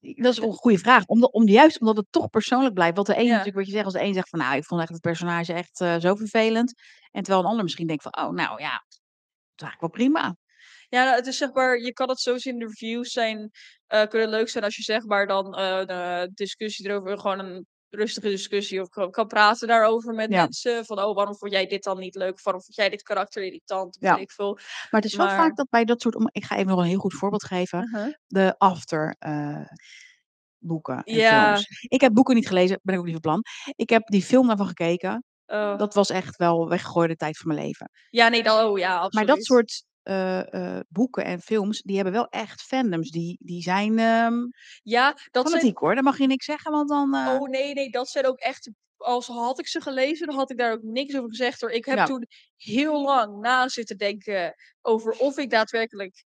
Dat 0.00 0.32
is 0.32 0.38
een 0.38 0.52
goede 0.52 0.78
vraag. 0.78 1.04
Omdat, 1.06 1.32
om, 1.32 1.48
juist 1.48 1.80
omdat 1.80 1.96
het 1.96 2.06
toch 2.10 2.30
persoonlijk 2.30 2.74
blijft. 2.74 2.96
Wat 2.96 3.06
de 3.06 3.16
een 3.16 3.24
Ja. 3.24 3.28
natuurlijk, 3.30 3.56
wat 3.56 3.66
je 3.66 3.72
zegt, 3.72 3.84
als 3.84 3.94
de 3.94 4.02
een 4.02 4.14
zegt 4.14 4.28
van 4.28 4.38
nou, 4.38 4.56
ik 4.56 4.64
vond 4.64 4.80
echt 4.80 4.90
het 4.90 5.00
personage 5.00 5.52
echt 5.52 5.80
eh, 5.80 5.96
zo 5.98 6.14
vervelend. 6.14 6.74
En 7.10 7.22
terwijl 7.22 7.44
een 7.44 7.50
ander 7.50 7.64
misschien 7.64 7.86
denkt 7.86 8.02
van, 8.02 8.16
oh 8.16 8.30
nou 8.30 8.60
ja, 8.60 8.74
het 8.74 9.00
is 9.54 9.62
eigenlijk 9.62 9.80
wel 9.80 9.90
prima. 9.90 10.36
Ja, 10.88 11.04
nou, 11.04 11.16
het 11.16 11.26
is 11.26 11.36
zeg 11.36 11.52
maar, 11.52 11.78
je 11.78 11.92
kan 11.92 12.08
het 12.08 12.20
zo 12.20 12.38
zien, 12.38 12.58
de 12.58 12.64
reviews 12.66 13.10
zijn, 13.12 13.50
eh, 13.86 14.06
kunnen 14.06 14.28
leuk 14.28 14.48
zijn 14.48 14.64
als 14.64 14.76
je 14.76 14.82
zeg 14.82 15.04
maar 15.04 15.26
dan 15.26 15.50
de 15.50 16.30
discussie 16.34 16.88
erover, 16.88 17.18
gewoon 17.18 17.38
een 17.38 17.66
rustige 17.90 18.28
discussie 18.28 18.80
of 18.80 18.88
kan 19.10 19.26
praten 19.26 19.68
daarover 19.68 20.14
met 20.14 20.30
Ja. 20.30 20.42
mensen. 20.42 20.84
Van, 20.84 21.02
oh, 21.02 21.14
waarom 21.14 21.36
vond 21.36 21.52
jij 21.52 21.66
dit 21.66 21.82
dan 21.84 21.98
niet 21.98 22.14
leuk? 22.14 22.32
Of 22.34 22.44
waarom 22.44 22.62
vond 22.62 22.76
jij 22.76 22.88
dit 22.88 23.02
karakter 23.02 23.42
irritant? 23.44 23.96
Ja. 24.00 24.16
ik 24.16 24.30
veel. 24.32 24.54
Maar 24.54 25.00
het 25.00 25.04
is 25.04 25.14
wel 25.16 25.26
Maar- 25.26 25.36
vaak 25.36 25.56
dat 25.56 25.68
bij 25.70 25.84
dat 25.84 26.00
soort, 26.00 26.14
om- 26.14 26.28
ik 26.32 26.44
ga 26.44 26.54
even 26.56 26.68
nog 26.68 26.78
een 26.78 26.84
heel 26.84 26.98
goed 26.98 27.14
voorbeeld 27.14 27.44
geven. 27.44 27.82
Uh-huh. 27.94 28.12
De 28.26 28.54
after 28.58 29.14
eh, 29.18 29.66
boeken 30.58 31.02
en 31.04 31.14
Ja. 31.14 31.44
films. 31.54 31.86
Ik 31.88 32.00
heb 32.00 32.12
boeken 32.14 32.34
niet 32.34 32.48
gelezen, 32.48 32.80
ben 32.82 32.94
ik 32.94 33.00
ook 33.00 33.06
niet 33.06 33.14
van 33.22 33.22
plan. 33.22 33.42
Ik 33.76 33.90
heb 33.90 34.06
die 34.06 34.22
film 34.22 34.46
daarvan 34.46 34.66
gekeken. 34.66 35.24
Oh. 35.46 35.78
Dat 35.78 35.94
was 35.94 36.10
echt 36.10 36.36
wel 36.36 36.68
weggegooide 36.68 37.16
tijd 37.16 37.36
van 37.38 37.54
mijn 37.54 37.66
leven. 37.66 37.90
Ja, 38.10 38.28
nee, 38.28 38.42
dan, 38.42 38.64
oh 38.64 38.78
ja, 38.78 38.94
absoluut. 38.94 39.14
Maar 39.14 39.36
dat 39.36 39.44
soort 39.44 39.84
eh, 40.04 40.52
eh, 40.76 40.80
boeken 40.88 41.24
en 41.24 41.40
films, 41.40 41.82
die 41.82 41.94
hebben 41.94 42.12
wel 42.14 42.28
echt 42.28 42.62
fandoms. 42.62 43.10
Die, 43.10 43.36
die 43.40 43.62
zijn 43.62 43.98
ehm 43.98 44.34
Ja, 44.82 45.10
dat 45.12 45.48
zijn, 45.48 45.60
fanatiek 45.60 45.78
hoor. 45.78 45.94
Dan 45.94 46.04
mag 46.04 46.18
je 46.18 46.26
niks 46.26 46.44
zeggen, 46.44 46.72
want 46.72 46.88
dan... 46.88 47.14
eh, 47.14 47.28
oh 47.40 47.48
nee, 47.48 47.74
nee, 47.74 47.90
dat 47.90 48.08
zijn 48.08 48.26
ook 48.26 48.38
echt, 48.38 48.70
als 48.96 49.26
had 49.26 49.58
ik 49.58 49.66
ze 49.66 49.80
gelezen, 49.80 50.26
dan 50.26 50.36
had 50.36 50.50
ik 50.50 50.58
daar 50.58 50.72
ook 50.72 50.82
niks 50.82 51.16
over 51.16 51.28
gezegd 51.28 51.60
hoor. 51.60 51.70
Ik 51.70 51.84
heb 51.84 51.96
Ja. 51.98 52.04
toen 52.06 52.26
heel 52.56 53.02
lang 53.02 53.40
na 53.40 53.68
zitten 53.68 53.96
denken 53.98 54.54
over 54.82 55.12
of 55.18 55.38
ik 55.38 55.50
daadwerkelijk 55.50 56.24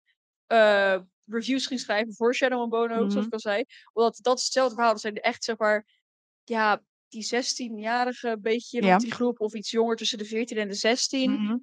reviews 1.31 1.66
ging 1.66 1.81
schrijven 1.81 2.14
voor 2.14 2.35
Shadow 2.35 2.61
and 2.61 2.70
Bone 2.70 2.95
zoals 2.95 3.14
Mhm. 3.14 3.24
ik 3.26 3.33
al 3.33 3.41
zei. 3.41 3.64
Omdat 3.93 4.18
dat 4.22 4.39
is 4.39 4.45
hetzelfde 4.45 4.74
verhaal. 4.74 4.93
Dat 4.93 5.01
zijn 5.01 5.14
echt, 5.16 5.45
zeg 5.45 5.59
maar, 5.59 5.87
ja, 6.45 6.83
die 7.09 7.22
16-jarige 7.24 8.39
beetje 8.41 8.83
Ja. 8.83 8.89
rond 8.91 9.03
die 9.03 9.12
groep, 9.12 9.41
of 9.41 9.55
iets 9.55 9.70
jonger 9.70 9.97
tussen 9.97 10.18
de 10.18 10.24
14 10.24 10.57
en 10.57 10.68
de 10.68 10.74
16. 10.74 11.33
mhm. 11.33 11.57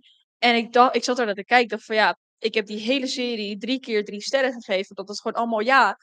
En 0.45 0.55
ik, 0.55 0.73
dacht, 0.73 0.95
ik 0.95 1.03
zat 1.03 1.17
daar 1.17 1.25
naar 1.25 1.35
te 1.35 1.45
kijken, 1.45 1.69
dacht 1.69 1.85
van 1.85 1.95
ja, 1.95 2.17
ik 2.37 2.53
heb 2.53 2.65
die 2.65 2.79
hele 2.79 3.07
serie 3.07 3.57
drie 3.57 3.79
keer 3.79 4.05
drie 4.05 4.21
sterren 4.21 4.53
gegeven. 4.53 4.95
Dat 4.95 5.09
is 5.09 5.19
gewoon 5.19 5.37
allemaal 5.37 5.59
ja. 5.59 5.99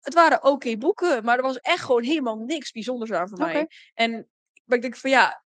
het 0.00 0.14
waren 0.14 0.44
oké 0.44 0.76
boeken, 0.76 1.24
maar 1.24 1.36
er 1.36 1.42
was 1.42 1.58
echt 1.58 1.84
gewoon 1.84 2.02
helemaal 2.02 2.36
niks 2.36 2.70
bijzonders 2.70 3.12
aan 3.12 3.28
voor 3.28 3.38
mij. 3.38 3.68
En 3.94 4.28
maar 4.64 4.76
ik 4.76 4.82
denk 4.82 4.96
van 4.96 5.10
ja, 5.10 5.42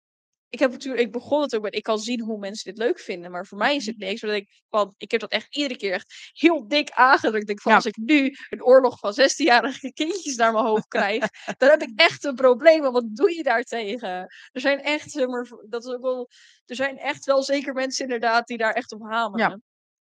ik 0.52 0.60
heb 0.60 0.72
natuurlijk, 0.72 1.04
ik 1.06 1.12
begon 1.12 1.42
het 1.42 1.56
ook 1.56 1.62
met, 1.62 1.76
ik 1.76 1.84
kan 1.84 2.00
zien 2.00 2.22
hoe 2.22 2.38
mensen 2.40 2.74
dit 2.74 2.84
leuk 2.84 3.00
vinden, 3.00 3.32
maar 3.32 3.46
voor 3.46 3.58
mij 3.58 3.76
is 3.76 3.86
het 3.86 3.98
Mhm. 3.98 4.06
niks. 4.08 4.22
Want 4.22 4.34
ik, 4.34 4.62
van, 4.70 4.94
ik 4.98 5.12
heb 5.12 5.20
dat 5.20 5.32
echt 5.32 5.56
iedere 5.56 5.78
keer 5.80 5.94
echt 5.94 6.14
heel 6.34 6.68
dik 6.68 6.92
aangedrukt. 6.92 7.42
Ik 7.42 7.48
denk 7.48 7.62
van 7.62 7.72
Ja. 7.72 7.78
als 7.78 7.86
ik 7.88 7.98
nu 7.98 8.36
een 8.50 8.64
oorlog 8.64 9.00
van 9.00 9.14
16-jarige 9.14 9.94
kindjes 9.94 10.36
naar 10.36 10.52
mijn 10.52 10.66
hoofd 10.66 10.88
krijg, 10.88 11.28
dan 11.58 11.70
heb 11.70 11.82
ik 11.82 11.92
echt 11.96 12.24
een 12.24 12.36
probleem. 12.36 12.82
Want 12.82 12.94
wat 12.94 13.16
doe 13.16 13.36
je 13.36 13.44
daartegen? 13.44 14.10
Er 14.52 14.62
zijn 14.62 14.82
echt, 14.82 15.16
maar, 15.28 15.48
dat 15.70 15.86
is 15.86 15.92
ook 15.94 16.02
wel, 16.02 16.30
er 16.66 16.76
zijn 16.76 16.98
echt 16.98 17.26
wel 17.26 17.44
zeker 17.44 17.74
mensen 17.74 18.04
inderdaad 18.06 18.48
die 18.48 18.58
daar 18.58 18.74
echt 18.74 18.92
op 18.92 19.02
hameren. 19.02 19.64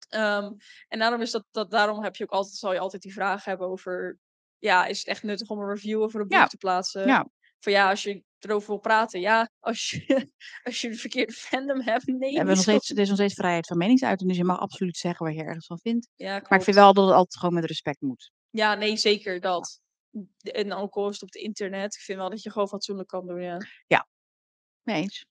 Ehm, 0.09 0.51
en 0.87 0.99
daarom 0.99 1.21
is 1.21 1.31
dat, 1.31 1.45
dat, 1.51 1.71
daarom 1.71 2.03
heb 2.03 2.15
je 2.15 2.23
ook 2.23 2.31
altijd, 2.31 2.55
zal 2.55 2.73
je 2.73 2.79
altijd 2.79 3.01
die 3.01 3.13
vraag 3.13 3.45
hebben 3.45 3.67
over, 3.67 4.19
ja, 4.59 4.85
is 4.85 4.97
het 4.97 5.07
echt 5.07 5.23
nuttig 5.23 5.49
om 5.49 5.59
een 5.59 5.69
review 5.69 6.01
over 6.01 6.21
een 6.21 6.27
boek 6.27 6.37
Ja. 6.39 6.47
te 6.47 6.57
plaatsen? 6.57 7.07
Ja. 7.07 7.27
Van 7.59 7.71
ja, 7.71 7.89
als 7.89 8.03
je 8.03 8.23
erover 8.45 8.67
wil 8.67 8.77
praten, 8.77 9.19
ja. 9.19 9.49
Als 9.59 9.89
je, 9.89 10.31
als 10.63 10.81
je 10.81 10.87
een 10.87 10.97
verkeerde 10.97 11.33
fandom 11.33 11.81
hebt, 11.81 12.05
nee. 12.05 12.37
We 12.37 12.43
nog 12.43 12.57
steeds, 12.57 12.89
er 12.89 12.99
is 12.99 13.07
nog 13.07 13.17
steeds 13.17 13.33
vrijheid 13.33 13.67
van 13.67 13.77
meningsuiting, 13.77 14.29
dus 14.29 14.37
je 14.37 14.43
mag 14.43 14.59
absoluut 14.59 14.97
zeggen 14.97 15.25
wat 15.25 15.35
je 15.35 15.43
ergens 15.43 15.65
van 15.65 15.79
vindt. 15.79 16.09
Ja, 16.15 16.41
Maar 16.49 16.57
ik 16.57 16.63
vind 16.63 16.75
wel 16.75 16.93
dat 16.93 17.05
het 17.05 17.13
altijd 17.15 17.37
gewoon 17.39 17.53
met 17.55 17.65
respect 17.65 18.01
moet. 18.01 18.31
Ja, 18.49 18.75
nee, 18.75 18.97
zeker 18.97 19.39
dat. 19.39 19.79
En 20.41 20.73
ook 20.73 20.95
al 20.95 21.07
is 21.07 21.13
het 21.13 21.23
op 21.23 21.33
het 21.33 21.41
internet, 21.41 21.95
ik 21.95 22.01
vind 22.01 22.19
wel 22.19 22.29
dat 22.29 22.43
je 22.43 22.51
gewoon 22.51 22.67
fatsoenlijk 22.67 23.09
kan 23.09 23.27
doen, 23.27 23.41
ja. 23.41 23.57
Mee 24.83 25.01
eens. 25.01 25.25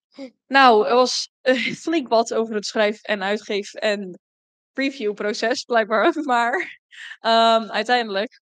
Nou, 0.46 0.86
er 0.86 0.94
was 0.94 1.30
eh, 1.40 1.54
flink 1.84 2.08
wat 2.08 2.34
over 2.34 2.54
het 2.54 2.66
schrijf- 2.66 3.02
en 3.02 3.22
uitgeef- 3.22 3.74
en 3.74 4.20
previewproces, 4.72 5.64
blijkbaar. 5.64 6.14
Maar 6.24 6.80
ehm, 7.20 7.70
uiteindelijk, 7.70 8.40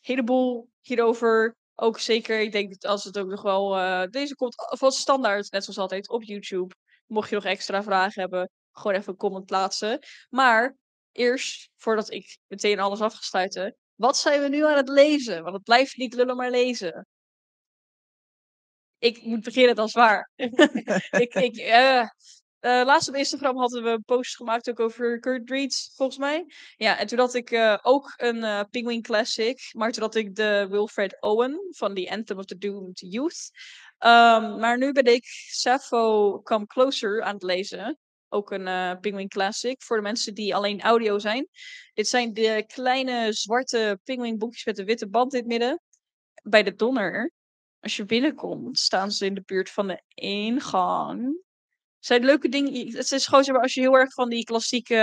heleboel 0.00 0.68
hierover. 0.80 1.56
Ook 1.78 1.98
zeker, 1.98 2.40
ik 2.40 2.52
denk 2.52 2.70
dat 2.70 2.90
als 2.90 3.04
het 3.04 3.18
ook 3.18 3.28
nog 3.28 3.42
wel... 3.42 3.76
eh, 3.76 4.06
deze 4.10 4.34
komt 4.34 4.54
vast 4.56 4.98
standaard, 4.98 5.50
net 5.50 5.64
zoals 5.64 5.78
altijd, 5.78 6.08
op 6.08 6.22
YouTube. 6.22 6.74
Mocht 7.06 7.28
je 7.28 7.34
nog 7.34 7.44
extra 7.44 7.82
vragen 7.82 8.20
hebben, 8.20 8.50
gewoon 8.72 8.96
even 8.96 9.12
een 9.12 9.18
comment 9.18 9.46
plaatsen. 9.46 9.98
Maar 10.28 10.76
eerst, 11.12 11.70
voordat 11.76 12.10
ik 12.10 12.38
meteen 12.46 12.80
alles 12.80 13.00
af 13.00 13.14
ga 13.14 13.20
sluiten... 13.20 13.76
Wat 13.94 14.16
zijn 14.16 14.40
we 14.42 14.48
nu 14.48 14.64
aan 14.66 14.76
het 14.76 14.88
lezen? 14.88 15.42
Want 15.42 15.54
het 15.54 15.64
blijft 15.64 15.96
niet 15.96 16.14
lullen, 16.14 16.36
maar 16.36 16.50
lezen. 16.50 17.06
Ik 18.98 19.22
moet 19.22 19.42
beginnen, 19.42 19.74
dat 19.74 19.86
is 19.86 19.92
waar. 19.92 20.30
ik, 21.24 21.34
ik, 21.34 21.56
eh, 21.56 22.08
eh, 22.60 22.82
laatst 22.84 23.08
op 23.08 23.14
Instagram 23.14 23.56
hadden 23.56 23.82
we 23.82 23.88
een 23.88 24.04
post 24.04 24.36
gemaakt 24.36 24.70
ook 24.70 24.80
over 24.80 25.20
Kurt 25.20 25.50
Reed, 25.50 25.92
volgens 25.94 26.18
mij. 26.18 26.46
Ja, 26.76 26.98
en 26.98 27.06
toen 27.06 27.18
had 27.18 27.34
ik 27.34 27.50
eh, 27.50 27.78
ook 27.82 28.14
een 28.16 28.44
eh 28.44 28.60
Penguin 28.70 29.02
Classic. 29.02 29.70
Maar 29.72 29.92
toen 29.92 30.02
had 30.02 30.14
ik 30.14 30.34
de 30.34 30.66
Wilfred 30.70 31.16
Owen 31.20 31.60
van 31.70 31.94
The 31.94 32.10
Anthem 32.10 32.38
of 32.38 32.44
the 32.44 32.58
Doomed 32.58 33.00
Youth. 33.00 33.50
Ehm, 33.98 34.58
maar 34.58 34.78
nu 34.78 34.92
ben 34.92 35.04
ik 35.04 35.24
Sappho 35.50 36.40
Come 36.42 36.66
Closer 36.66 37.22
aan 37.22 37.34
het 37.34 37.42
lezen. 37.42 37.98
Ook 38.28 38.50
een 38.50 39.00
Penguin 39.00 39.28
Classic 39.28 39.82
voor 39.82 39.96
de 39.96 40.02
mensen 40.02 40.34
die 40.34 40.54
alleen 40.54 40.80
audio 40.80 41.18
zijn. 41.18 41.48
Dit 41.94 42.08
zijn 42.08 42.32
de 42.32 42.64
kleine 42.66 43.32
zwarte 43.32 43.98
Penguin 44.04 44.38
boekjes 44.38 44.64
met 44.64 44.78
een 44.78 44.84
witte 44.84 45.08
band 45.08 45.32
in 45.32 45.38
het 45.38 45.48
midden. 45.48 45.80
Bij 46.42 46.62
de 46.62 46.74
Donner 46.74 47.32
als 47.86 47.96
je 47.96 48.04
binnenkomt, 48.04 48.78
staan 48.78 49.10
ze 49.10 49.26
in 49.26 49.34
de 49.34 49.42
buurt 49.46 49.70
van 49.70 49.86
de 49.86 50.02
ingang. 50.14 51.44
Zijn 52.06 52.24
leuke 52.24 52.48
dingen. 52.48 52.96
Het 52.96 53.12
is 53.12 53.26
gewoon 53.26 53.44
zeg 53.44 53.54
maar, 53.54 53.62
als 53.62 53.74
je 53.74 53.80
heel 53.80 53.94
erg 53.94 54.12
van 54.12 54.28
die 54.28 54.44
klassieke. 54.44 54.94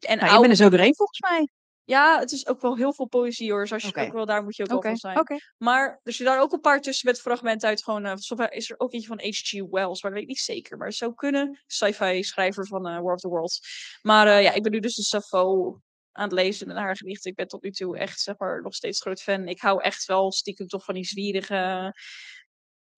En 0.00 0.16
Nou, 0.16 0.20
je 0.20 0.26
oude. 0.26 0.40
bent 0.40 0.50
er 0.58 0.64
zo 0.64 0.70
doorheen 0.70 0.94
volgens 0.94 1.20
mij. 1.20 1.48
Ja, 1.84 2.18
het 2.18 2.32
is 2.32 2.46
ook 2.46 2.60
wel 2.60 2.76
heel 2.76 2.92
veel 2.92 3.06
poëzie 3.06 3.50
hoor. 3.50 3.60
Dus 3.60 3.72
als 3.72 3.82
je 3.82 3.96
ook 3.96 4.12
wel 4.12 4.26
daar 4.26 4.42
moet 4.42 4.56
je 4.56 4.62
ook 4.62 4.68
wel 4.68 4.80
van 4.82 4.96
zijn. 4.96 5.42
Maar 5.58 5.88
er 5.88 6.12
zitten 6.12 6.34
daar 6.34 6.40
ook 6.40 6.52
een 6.52 6.60
paar 6.60 6.80
tussen 6.80 7.08
met 7.08 7.20
fragmenten 7.20 7.68
uit 7.68 7.84
gewoon. 7.84 8.04
eh, 8.06 8.46
is 8.48 8.70
er 8.70 8.80
ook 8.80 8.92
eentje 8.92 9.08
van 9.08 9.20
H.G. 9.20 9.52
Wells, 9.70 10.02
maar 10.02 10.10
dat 10.10 10.20
weet 10.20 10.22
ik 10.22 10.28
niet 10.28 10.38
zeker. 10.38 10.76
Maar 10.76 10.86
het 10.86 10.96
zou 10.96 11.14
kunnen. 11.14 11.62
Sci-fi 11.66 12.22
schrijver 12.22 12.66
van 12.66 12.86
eh, 12.86 13.00
War 13.00 13.14
of 13.14 13.20
the 13.20 13.28
Worlds. 13.28 13.60
Maar 14.02 14.26
eh, 14.26 14.42
ja, 14.42 14.52
ik 14.52 14.62
ben 14.62 14.72
nu 14.72 14.80
dus 14.80 14.94
de 14.94 15.02
Sappho 15.02 15.80
aan 16.12 16.24
het 16.24 16.32
lezen 16.32 16.70
en 16.70 16.76
haar 16.76 16.96
gedichten. 16.96 17.30
Ik 17.30 17.36
ben 17.36 17.48
tot 17.48 17.62
nu 17.62 17.70
toe 17.70 17.98
echt 17.98 18.20
zeg 18.20 18.38
maar 18.38 18.62
nog 18.62 18.74
steeds 18.74 19.00
groot 19.00 19.22
fan. 19.22 19.48
Ik 19.48 19.60
hou 19.60 19.82
echt 19.82 20.04
wel 20.04 20.32
stiekem 20.32 20.66
toch 20.66 20.84
van 20.84 20.94
die 20.94 21.04
zwierige, 21.04 21.92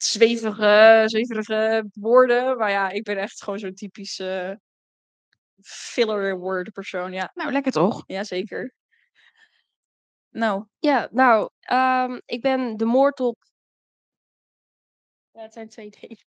zwevige, 0.04 1.02
zweverige 1.06 1.90
woorden. 1.92 2.56
Maar 2.56 2.70
ja, 2.70 2.90
ik 2.90 3.02
ben 3.02 3.16
echt 3.16 3.42
gewoon 3.42 3.58
zo'n 3.58 3.74
typische 3.74 4.60
filler 5.62 6.38
word 6.38 6.72
persoon. 6.72 7.12
Ja, 7.12 7.30
Nou, 7.34 7.52
lekker 7.52 7.72
toch? 7.72 8.02
ja 8.06 8.24
zeker. 8.24 8.74
Nou, 10.28 10.64
Ja, 10.78 11.08
nou, 11.10 11.50
ehm, 11.60 12.18
ik 12.24 12.40
ben 12.40 12.76
de 12.76 12.84
moord 12.84 13.20
op. 13.20 13.36
Ja, 15.32 15.42
het 15.42 15.52
zijn 15.52 15.68
twee 15.68 15.90
delen. 15.90 16.26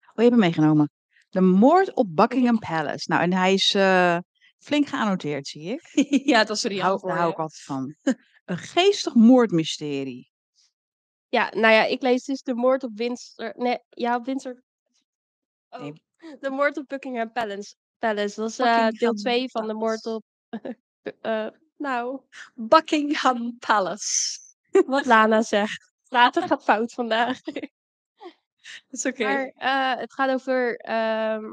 Oh, 0.00 0.12
je 0.14 0.22
hebt 0.22 0.30
hem 0.30 0.38
meegenomen. 0.40 0.90
De 1.28 1.40
moord 1.40 1.94
op 1.94 2.16
Buckingham 2.16 2.58
Palace. 2.68 3.10
Nou, 3.10 3.22
en 3.22 3.32
hij 3.32 3.52
is 3.52 3.74
eh, 3.74 4.18
flink 4.58 4.86
geannoteerd, 4.88 5.46
zie 5.46 5.80
ik. 5.80 5.90
ja, 6.26 6.44
dat 6.44 6.56
is 6.56 6.64
er 6.64 6.68
Daar 6.68 6.78
niet 6.78 7.02
hou, 7.08 7.30
ik 7.30 7.38
altijd 7.38 7.62
van. 7.62 7.94
Een 8.44 8.58
geestig 8.58 9.14
moordmysterie. 9.14 10.31
Ja, 11.32 11.50
nou 11.54 11.72
ja, 11.74 11.84
ik 11.84 12.02
lees 12.02 12.24
dus 12.24 12.42
de 12.42 12.54
moord 12.54 12.82
op 12.82 12.90
Windsor. 12.94 13.52
Nee, 13.56 13.78
ja, 13.90 14.16
op 14.16 14.24
Windsor. 14.24 14.62
Oh, 15.70 15.80
Nee. 15.80 16.02
de 16.40 16.50
moord 16.50 16.76
op 16.76 16.88
Buckingham 16.88 17.32
Palace. 17.32 17.74
Palace. 17.98 18.40
Dat 18.40 18.50
is 18.50 18.58
eh, 18.58 18.88
deel 18.88 19.14
2 19.14 19.50
van 19.50 19.66
de 19.66 19.74
moord 19.74 20.06
op. 20.06 20.24
eh, 21.20 21.46
nou, 21.76 22.20
Buckingham 22.54 23.58
Palace. 23.58 24.38
wat 24.86 25.06
Lana 25.06 25.42
zegt. 25.42 25.92
Later 26.08 26.42
gaat 26.48 26.62
fout 26.62 26.92
vandaag. 26.92 27.40
Dat 27.42 27.62
is 28.90 29.06
oké. 29.06 29.24
Maar 29.24 29.52
eh, 29.56 30.00
het 30.00 30.12
gaat 30.12 30.30
over 30.30 30.76
ehm, 30.76 31.44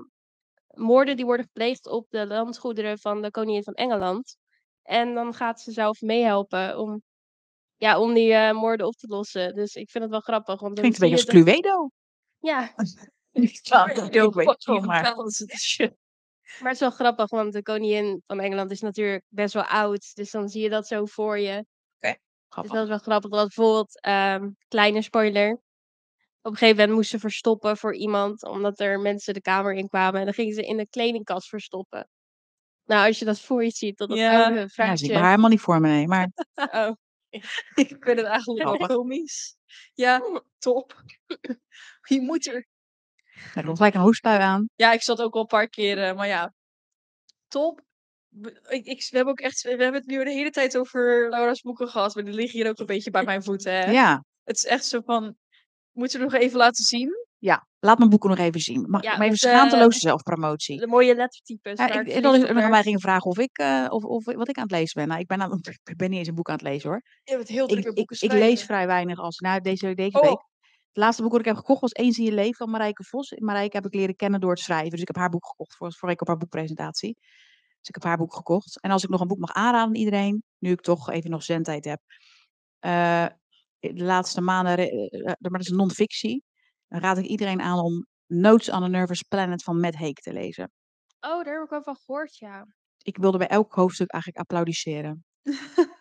moorden 0.74 1.16
die 1.16 1.26
worden 1.26 1.46
gepleegd 1.46 1.88
op 1.88 2.06
de 2.10 2.28
landgoederen 2.28 3.00
van 3.00 3.22
de 3.22 3.32
koningin 3.32 3.64
van 3.64 3.74
Engeland. 3.74 4.38
En 4.84 5.14
dan 5.14 5.34
gaat 5.34 5.62
ze 5.62 5.72
zelf 5.72 6.02
meehelpen 6.02 6.80
om, 6.80 7.04
ja, 7.80 8.00
om 8.00 8.14
die 8.14 8.34
eh, 8.34 8.54
moorden 8.54 8.88
op 8.88 8.96
te 8.96 9.08
lossen. 9.08 9.56
Dus 9.56 9.76
ik 9.76 9.90
vind 9.90 10.04
het 10.04 10.12
wel 10.14 10.22
grappig. 10.22 10.60
Want 10.60 10.80
Klinkt 10.80 11.02
een 11.02 11.10
beetje 11.10 11.32
je 11.34 11.34
als 11.34 11.46
Cluedo. 11.46 11.90
Ja, 12.40 12.56
maar- 12.60 12.74
het 12.76 13.44
is 13.44 13.54
is 16.72 16.80
wel 16.80 16.90
grappig, 16.92 17.30
want 17.30 17.54
de 17.54 17.62
koningin 17.62 18.24
van 18.28 18.40
Engeland 18.40 18.72
is 18.72 18.82
natuurlijk 18.82 19.24
best 19.28 19.54
wel 19.54 19.64
oud. 19.64 20.16
Dus 20.16 20.32
dan 20.32 20.50
zie 20.50 20.62
je 20.62 20.70
dat 20.70 20.88
zo 20.88 21.06
voor 21.06 21.40
je. 21.40 21.66
Dus 22.00 22.16
Grappig. 22.50 22.74
dat 22.74 22.84
is 22.84 22.90
wel 22.90 22.98
grappig. 22.98 23.30
Dat 23.30 23.48
bijvoorbeeld, 23.56 24.02
ehm, 24.02 24.50
kleine 24.68 25.02
spoiler. 25.02 25.52
Op 26.42 26.52
een 26.52 26.58
gegeven 26.58 26.78
moment 26.78 26.96
moest 26.96 27.10
ze 27.10 27.20
verstoppen 27.20 27.78
voor 27.78 27.96
iemand, 27.96 28.44
omdat 28.44 28.80
er 28.80 29.00
mensen 29.00 29.34
de 29.34 29.42
kamer 29.42 29.74
in 29.74 29.88
kwamen. 29.88 30.20
En 30.20 30.26
dan 30.26 30.34
gingen 30.34 30.54
ze 30.54 30.66
in 30.66 30.78
de 30.78 30.90
kledingkast 30.90 31.48
verstoppen. 31.48 32.10
Nou, 32.86 33.08
als 33.08 33.20
je 33.20 33.26
dat 33.26 33.40
voor 33.40 33.64
je 33.64 33.70
ziet, 33.72 33.98
dat 33.98 34.10
dat 34.10 34.18
Ja. 34.18 34.44
oude 34.44 34.70
Ja, 34.74 34.96
zie 34.96 35.08
ik 35.08 35.14
maar 35.14 35.30
helemaal 35.30 35.50
niet 35.50 35.60
voor 35.62 35.80
me, 35.82 35.88
nee. 35.88 36.08
Maar 36.08 36.30
Oh. 36.72 36.92
Ik 37.84 37.88
vind 38.00 38.18
het 38.18 38.26
eigenlijk 38.26 38.64
wel 38.64 38.76
Grappig. 38.76 38.96
komisch. 38.96 39.56
Ja, 39.94 40.42
top. 40.58 41.04
Je 42.14 42.22
moet 42.22 42.48
er. 42.48 42.68
er 43.56 43.64
komt 43.64 43.78
gelijk 43.78 43.94
een 43.94 44.02
hoestbui 44.02 44.40
aan. 44.40 44.70
Ja, 44.76 44.92
ik 44.92 45.02
zat 45.02 45.22
ook 45.22 45.34
al 45.34 45.42
een 45.42 45.48
paar 45.48 45.70
keer, 45.70 46.04
eh, 46.04 46.16
maar 46.16 46.28
ja. 46.28 46.54
Top. 47.48 47.82
Ik, 48.68 49.08
we, 49.10 49.16
hebben 49.18 49.34
ook 49.34 49.40
echt, 49.40 49.62
we 49.62 49.70
hebben 49.70 49.94
het 49.94 50.06
nu 50.06 50.24
de 50.24 50.32
hele 50.32 50.50
tijd 50.50 50.78
over 50.78 51.30
Laura's 51.30 51.62
boeken 51.62 51.88
gehad, 51.88 52.16
maar 52.16 52.24
die 52.24 52.34
liggen 52.34 52.60
hier 52.60 52.70
ook 52.70 52.80
een 52.80 52.86
beetje 52.86 53.12
bij 53.12 53.24
mijn 53.24 53.44
voeten. 53.44 53.74
Hè? 53.74 53.92
Ja. 53.92 54.24
Het 54.44 54.58
is 54.58 54.66
echt 54.66 54.86
zo 54.86 55.02
van, 55.06 55.38
moeten 55.92 56.20
we 56.20 56.26
nog 56.26 56.34
even 56.34 56.58
laten 56.58 56.84
zien? 56.84 57.28
Ja, 57.40 57.68
laat 57.80 57.98
mijn 57.98 58.10
boeken 58.10 58.30
nog 58.30 58.40
even 58.40 58.60
zien. 58.60 58.90
Mag 58.90 59.04
Ja, 59.04 59.12
ik 59.12 59.18
maar 59.18 59.28
even 59.28 59.40
want, 59.40 59.44
eh, 59.44 59.50
schaamteloze 59.60 60.00
zelfpromotie? 60.00 60.80
De 60.80 60.88
mooie 60.88 61.16
lettertypes. 61.16 61.78
Ja, 61.78 61.86
ik, 61.86 61.94
dat 61.94 62.04
verliefd 62.14 62.36
is 62.50 62.54
nog 62.54 62.64
aan 62.64 62.70
mij 62.70 62.82
gingen 62.84 63.00
vragen 63.00 63.26
of 63.32 63.38
ik, 63.40 63.58
eh, 63.58 63.86
of, 63.90 64.04
of 64.04 64.26
wat 64.26 64.50
ik 64.50 64.58
aan 64.58 64.64
het 64.64 64.72
lezen 64.72 64.94
ben. 64.96 65.08
Nou, 65.08 65.20
ik 65.20 65.28
ben, 65.28 65.42
aan, 65.42 65.60
ik 65.84 65.96
ben 65.98 66.10
niet 66.10 66.20
eens 66.20 66.28
een 66.28 66.36
boek 66.36 66.50
aan 66.50 66.54
het 66.56 66.64
lezen 66.64 66.90
hoor. 66.90 67.02
Je 67.24 67.36
bent 67.36 67.48
heel 67.48 67.72
Ik, 67.78 67.86
ik, 67.86 68.12
ik 68.12 68.32
lees 68.32 68.64
vrij 68.64 68.88
weinig 68.88 69.20
als 69.20 69.38
nou, 69.40 69.62
deze, 69.62 69.94
deze 69.94 70.18
Oh. 70.18 70.24
week. 70.24 70.48
Het 70.90 70.98
laatste 71.04 71.22
boek 71.22 71.32
dat 71.32 71.40
ik 71.40 71.46
heb 71.46 71.56
gekocht 71.56 71.82
was 71.82 71.94
Eens 71.94 72.18
in 72.18 72.24
je 72.26 72.32
leven 72.32 72.56
van 72.56 72.70
Marijke 72.70 73.04
Vos. 73.04 73.34
Marijke 73.38 73.76
heb 73.76 73.86
ik 73.86 73.94
leren 73.94 74.16
kennen 74.16 74.40
door 74.40 74.50
het 74.52 74.60
schrijven. 74.60 74.90
Dus 74.90 75.02
ik 75.02 75.08
heb 75.08 75.16
haar 75.16 75.30
boek 75.30 75.48
gekocht 75.48 75.76
voor, 75.76 75.94
voor 75.94 76.10
ik 76.10 76.22
op 76.22 76.28
haar 76.28 76.38
boekpresentatie. 76.38 77.14
Dus 77.80 77.88
ik 77.88 77.94
heb 77.94 78.04
haar 78.04 78.18
boek 78.18 78.34
gekocht. 78.34 78.82
En 78.82 78.92
als 78.92 79.04
ik 79.04 79.10
nog 79.10 79.22
een 79.22 79.28
boek 79.28 79.40
mag 79.40 79.54
aanraden 79.54 79.88
aan 79.88 79.96
iedereen, 79.96 80.44
nu 80.60 80.72
ik 80.72 80.82
toch 80.82 81.10
even 81.10 81.30
nog 81.30 81.44
zendtijd 81.44 81.86
heb. 81.86 82.00
eh, 82.80 83.26
de 83.80 84.04
laatste 84.04 84.42
maanden, 84.42 84.78
eh, 84.78 85.24
maar 85.24 85.52
dat 85.52 85.62
is 85.62 85.70
non-fictie. 85.70 86.44
Dan 86.90 87.00
raad 87.00 87.18
ik 87.18 87.26
iedereen 87.26 87.62
aan 87.62 87.80
om 87.80 88.06
Notes 88.26 88.70
on 88.70 88.84
a 88.84 88.88
Nervous 88.88 89.22
Planet 89.22 89.64
van 89.64 89.80
Matt 89.80 89.96
Haig 89.96 90.14
te 90.14 90.34
lezen. 90.34 90.72
Oh, 91.20 91.44
daar 91.44 91.54
heb 91.54 91.64
ik 91.64 91.70
wel 91.70 91.84
van 91.84 91.96
gehoord, 91.96 92.38
ja. 92.38 92.66
Ik 93.02 93.18
wilde 93.18 93.38
bij 93.38 93.48
elk 93.48 93.74
hoofdstuk 93.74 94.12
eigenlijk 94.12 94.42
applaudisseren. 94.42 95.26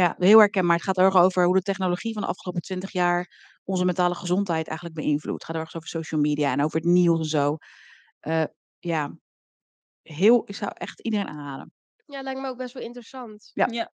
ja, 0.00 0.14
heel 0.18 0.38
herkenbaar. 0.38 0.76
Het 0.76 0.84
gaat 0.84 0.98
erg 0.98 1.16
over 1.16 1.44
hoe 1.44 1.54
de 1.54 1.62
technologie 1.62 2.12
van 2.12 2.22
de 2.22 2.28
afgelopen 2.28 2.62
twintig 2.62 2.92
jaar 2.92 3.50
onze 3.64 3.84
mentale 3.84 4.14
gezondheid 4.14 4.66
eigenlijk 4.66 5.00
beïnvloedt. 5.00 5.46
Het 5.46 5.56
gaat 5.56 5.62
erg 5.62 5.74
over 5.74 5.88
social 5.88 6.20
media 6.20 6.52
en 6.52 6.64
over 6.64 6.80
het 6.80 6.88
nieuws 6.88 7.18
en 7.18 7.24
zo. 7.24 7.56
Eh, 8.20 8.44
ja, 8.78 9.16
heel, 10.02 10.42
ik 10.46 10.54
zou 10.54 10.70
echt 10.74 11.00
iedereen 11.00 11.28
aanraden. 11.28 11.72
Ja, 12.04 12.22
lijkt 12.22 12.40
me 12.40 12.48
ook 12.48 12.56
best 12.56 12.74
wel 12.74 12.82
interessant. 12.82 13.50
Ja. 13.54 13.66
Ja. 13.70 13.92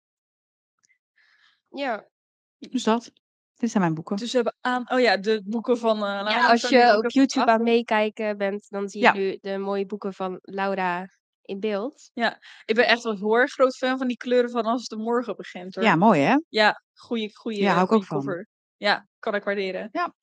Ja. 1.68 2.08
Dus 2.58 2.82
dat. 2.82 3.12
Dit 3.64 3.72
zijn 3.72 3.82
mijn 3.82 3.94
boeken. 3.94 4.16
Dus 4.16 4.30
we 4.30 4.36
hebben 4.36 4.56
aan... 4.60 4.90
Oh 4.90 5.00
ja, 5.00 5.16
de 5.16 5.42
boeken 5.44 5.78
van... 5.78 5.96
eh 5.96 6.02
Laura 6.02 6.30
ja, 6.30 6.50
als 6.50 6.68
je 6.68 6.96
op 6.96 7.10
YouTube 7.10 7.40
achter. 7.40 7.54
aan 7.54 7.62
meekijken 7.62 8.36
bent, 8.38 8.66
dan 8.70 8.88
zie 8.88 9.00
je 9.00 9.06
Ja. 9.06 9.12
nu 9.12 9.38
de 9.40 9.58
mooie 9.58 9.86
boeken 9.86 10.14
van 10.14 10.38
Laura 10.42 11.08
in 11.42 11.60
beeld. 11.60 12.10
Ik 12.64 12.74
ben 12.74 12.86
echt 12.86 13.02
wel 13.02 13.16
heel 13.16 13.34
erg 13.34 13.52
groot 13.52 13.76
fan 13.76 13.98
van 13.98 14.06
die 14.08 14.16
kleuren 14.16 14.50
van 14.50 14.62
Als 14.64 14.80
het 14.80 14.90
de 14.90 14.96
morgen 14.96 15.36
begint. 15.36 15.74
Hoor. 15.74 15.84
Ja, 15.84 15.96
mooi 15.96 16.20
hè? 16.20 16.36
Ja, 16.48 16.82
goeie, 16.94 17.36
goeie, 17.36 17.60
Ja, 17.60 17.72
hou 17.72 17.84
ik 17.84 17.92
ook 17.92 18.04
van. 18.04 18.46
Ja, 18.76 19.06
kan 19.18 19.34
ik 19.34 19.44
waarderen. 19.44 19.88
Ja. 19.92 20.14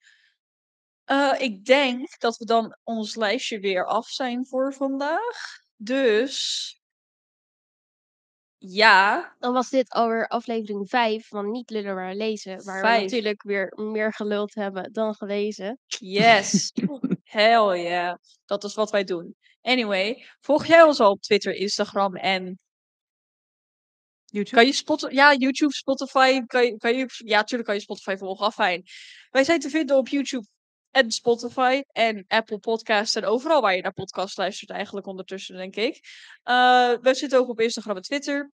Eh, 1.04 1.34
ik 1.42 1.66
denk 1.66 2.20
dat 2.20 2.38
we 2.38 2.46
dan 2.46 2.78
ons 2.84 3.16
lijstje 3.16 3.60
weer 3.60 3.86
af 3.86 4.08
zijn 4.08 4.48
voor 4.48 4.74
vandaag. 4.74 5.60
Dus 5.76 6.81
ja, 8.64 9.36
Dan 9.40 9.54
was 9.54 9.70
dit 9.70 9.90
alweer 9.90 10.28
aflevering 10.28 10.90
5 10.90 11.28
van 11.28 11.52
Niet 11.52 11.70
Lullen 11.70 11.96
maar 11.96 12.16
Lezen. 12.16 12.64
Waar 12.64 12.80
Vijf. 12.80 12.98
we 12.98 13.04
natuurlijk 13.04 13.44
weer 13.44 13.74
meer 13.76 14.14
geluld 14.14 14.54
hebben 14.56 14.94
dan 14.94 15.16
gelezen. 15.16 15.80
yes. 16.00 16.72
Hell 17.24 17.82
yeah. 17.84 18.16
Dat 18.46 18.64
is 18.64 18.74
wat 18.74 18.92
wij 18.92 19.04
doen. 19.04 19.36
Anyway, 19.62 20.26
volg 20.40 20.66
jij 20.66 20.82
ons 20.84 21.00
al 21.00 21.12
op 21.12 21.22
Twitter, 21.22 21.54
Instagram 21.54 22.16
en 22.16 22.60
YouTube. 24.26 24.56
Kan 24.56 24.66
je 24.66 24.74
Spotify, 24.74 25.14
ja, 25.14 25.34
YouTube, 25.36 25.74
Spotify, 25.74 26.42
kan 26.46 26.66
je, 26.66 26.78
kan 26.78 26.96
je, 26.98 27.06
ja, 27.26 27.38
natuurlijk 27.38 27.66
kan 27.70 27.76
je 27.76 27.82
Spotify 27.82 28.16
volgen, 28.18 28.46
afijn. 28.46 28.84
Wij 29.30 29.44
zijn 29.44 29.60
te 29.60 29.70
vinden 29.70 29.98
op 29.98 30.08
YouTube 30.08 30.46
en 30.92 31.12
Spotify 31.12 31.82
en 31.92 32.26
Apple 32.28 32.60
Podcasts 32.60 33.16
en 33.16 33.26
overal 33.26 33.62
waar 33.62 33.76
je 33.76 33.82
naar 33.82 33.94
podcast 33.94 34.38
luistert 34.38 34.70
eigenlijk 34.70 35.08
ondertussen, 35.08 35.56
denk 35.56 35.76
ik. 35.76 36.00
Eh, 36.44 36.94
we 37.02 37.14
zitten 37.14 37.40
ook 37.40 37.50
op 37.50 37.60
Instagram 37.60 37.96
en 37.96 38.02
Twitter. 38.02 38.52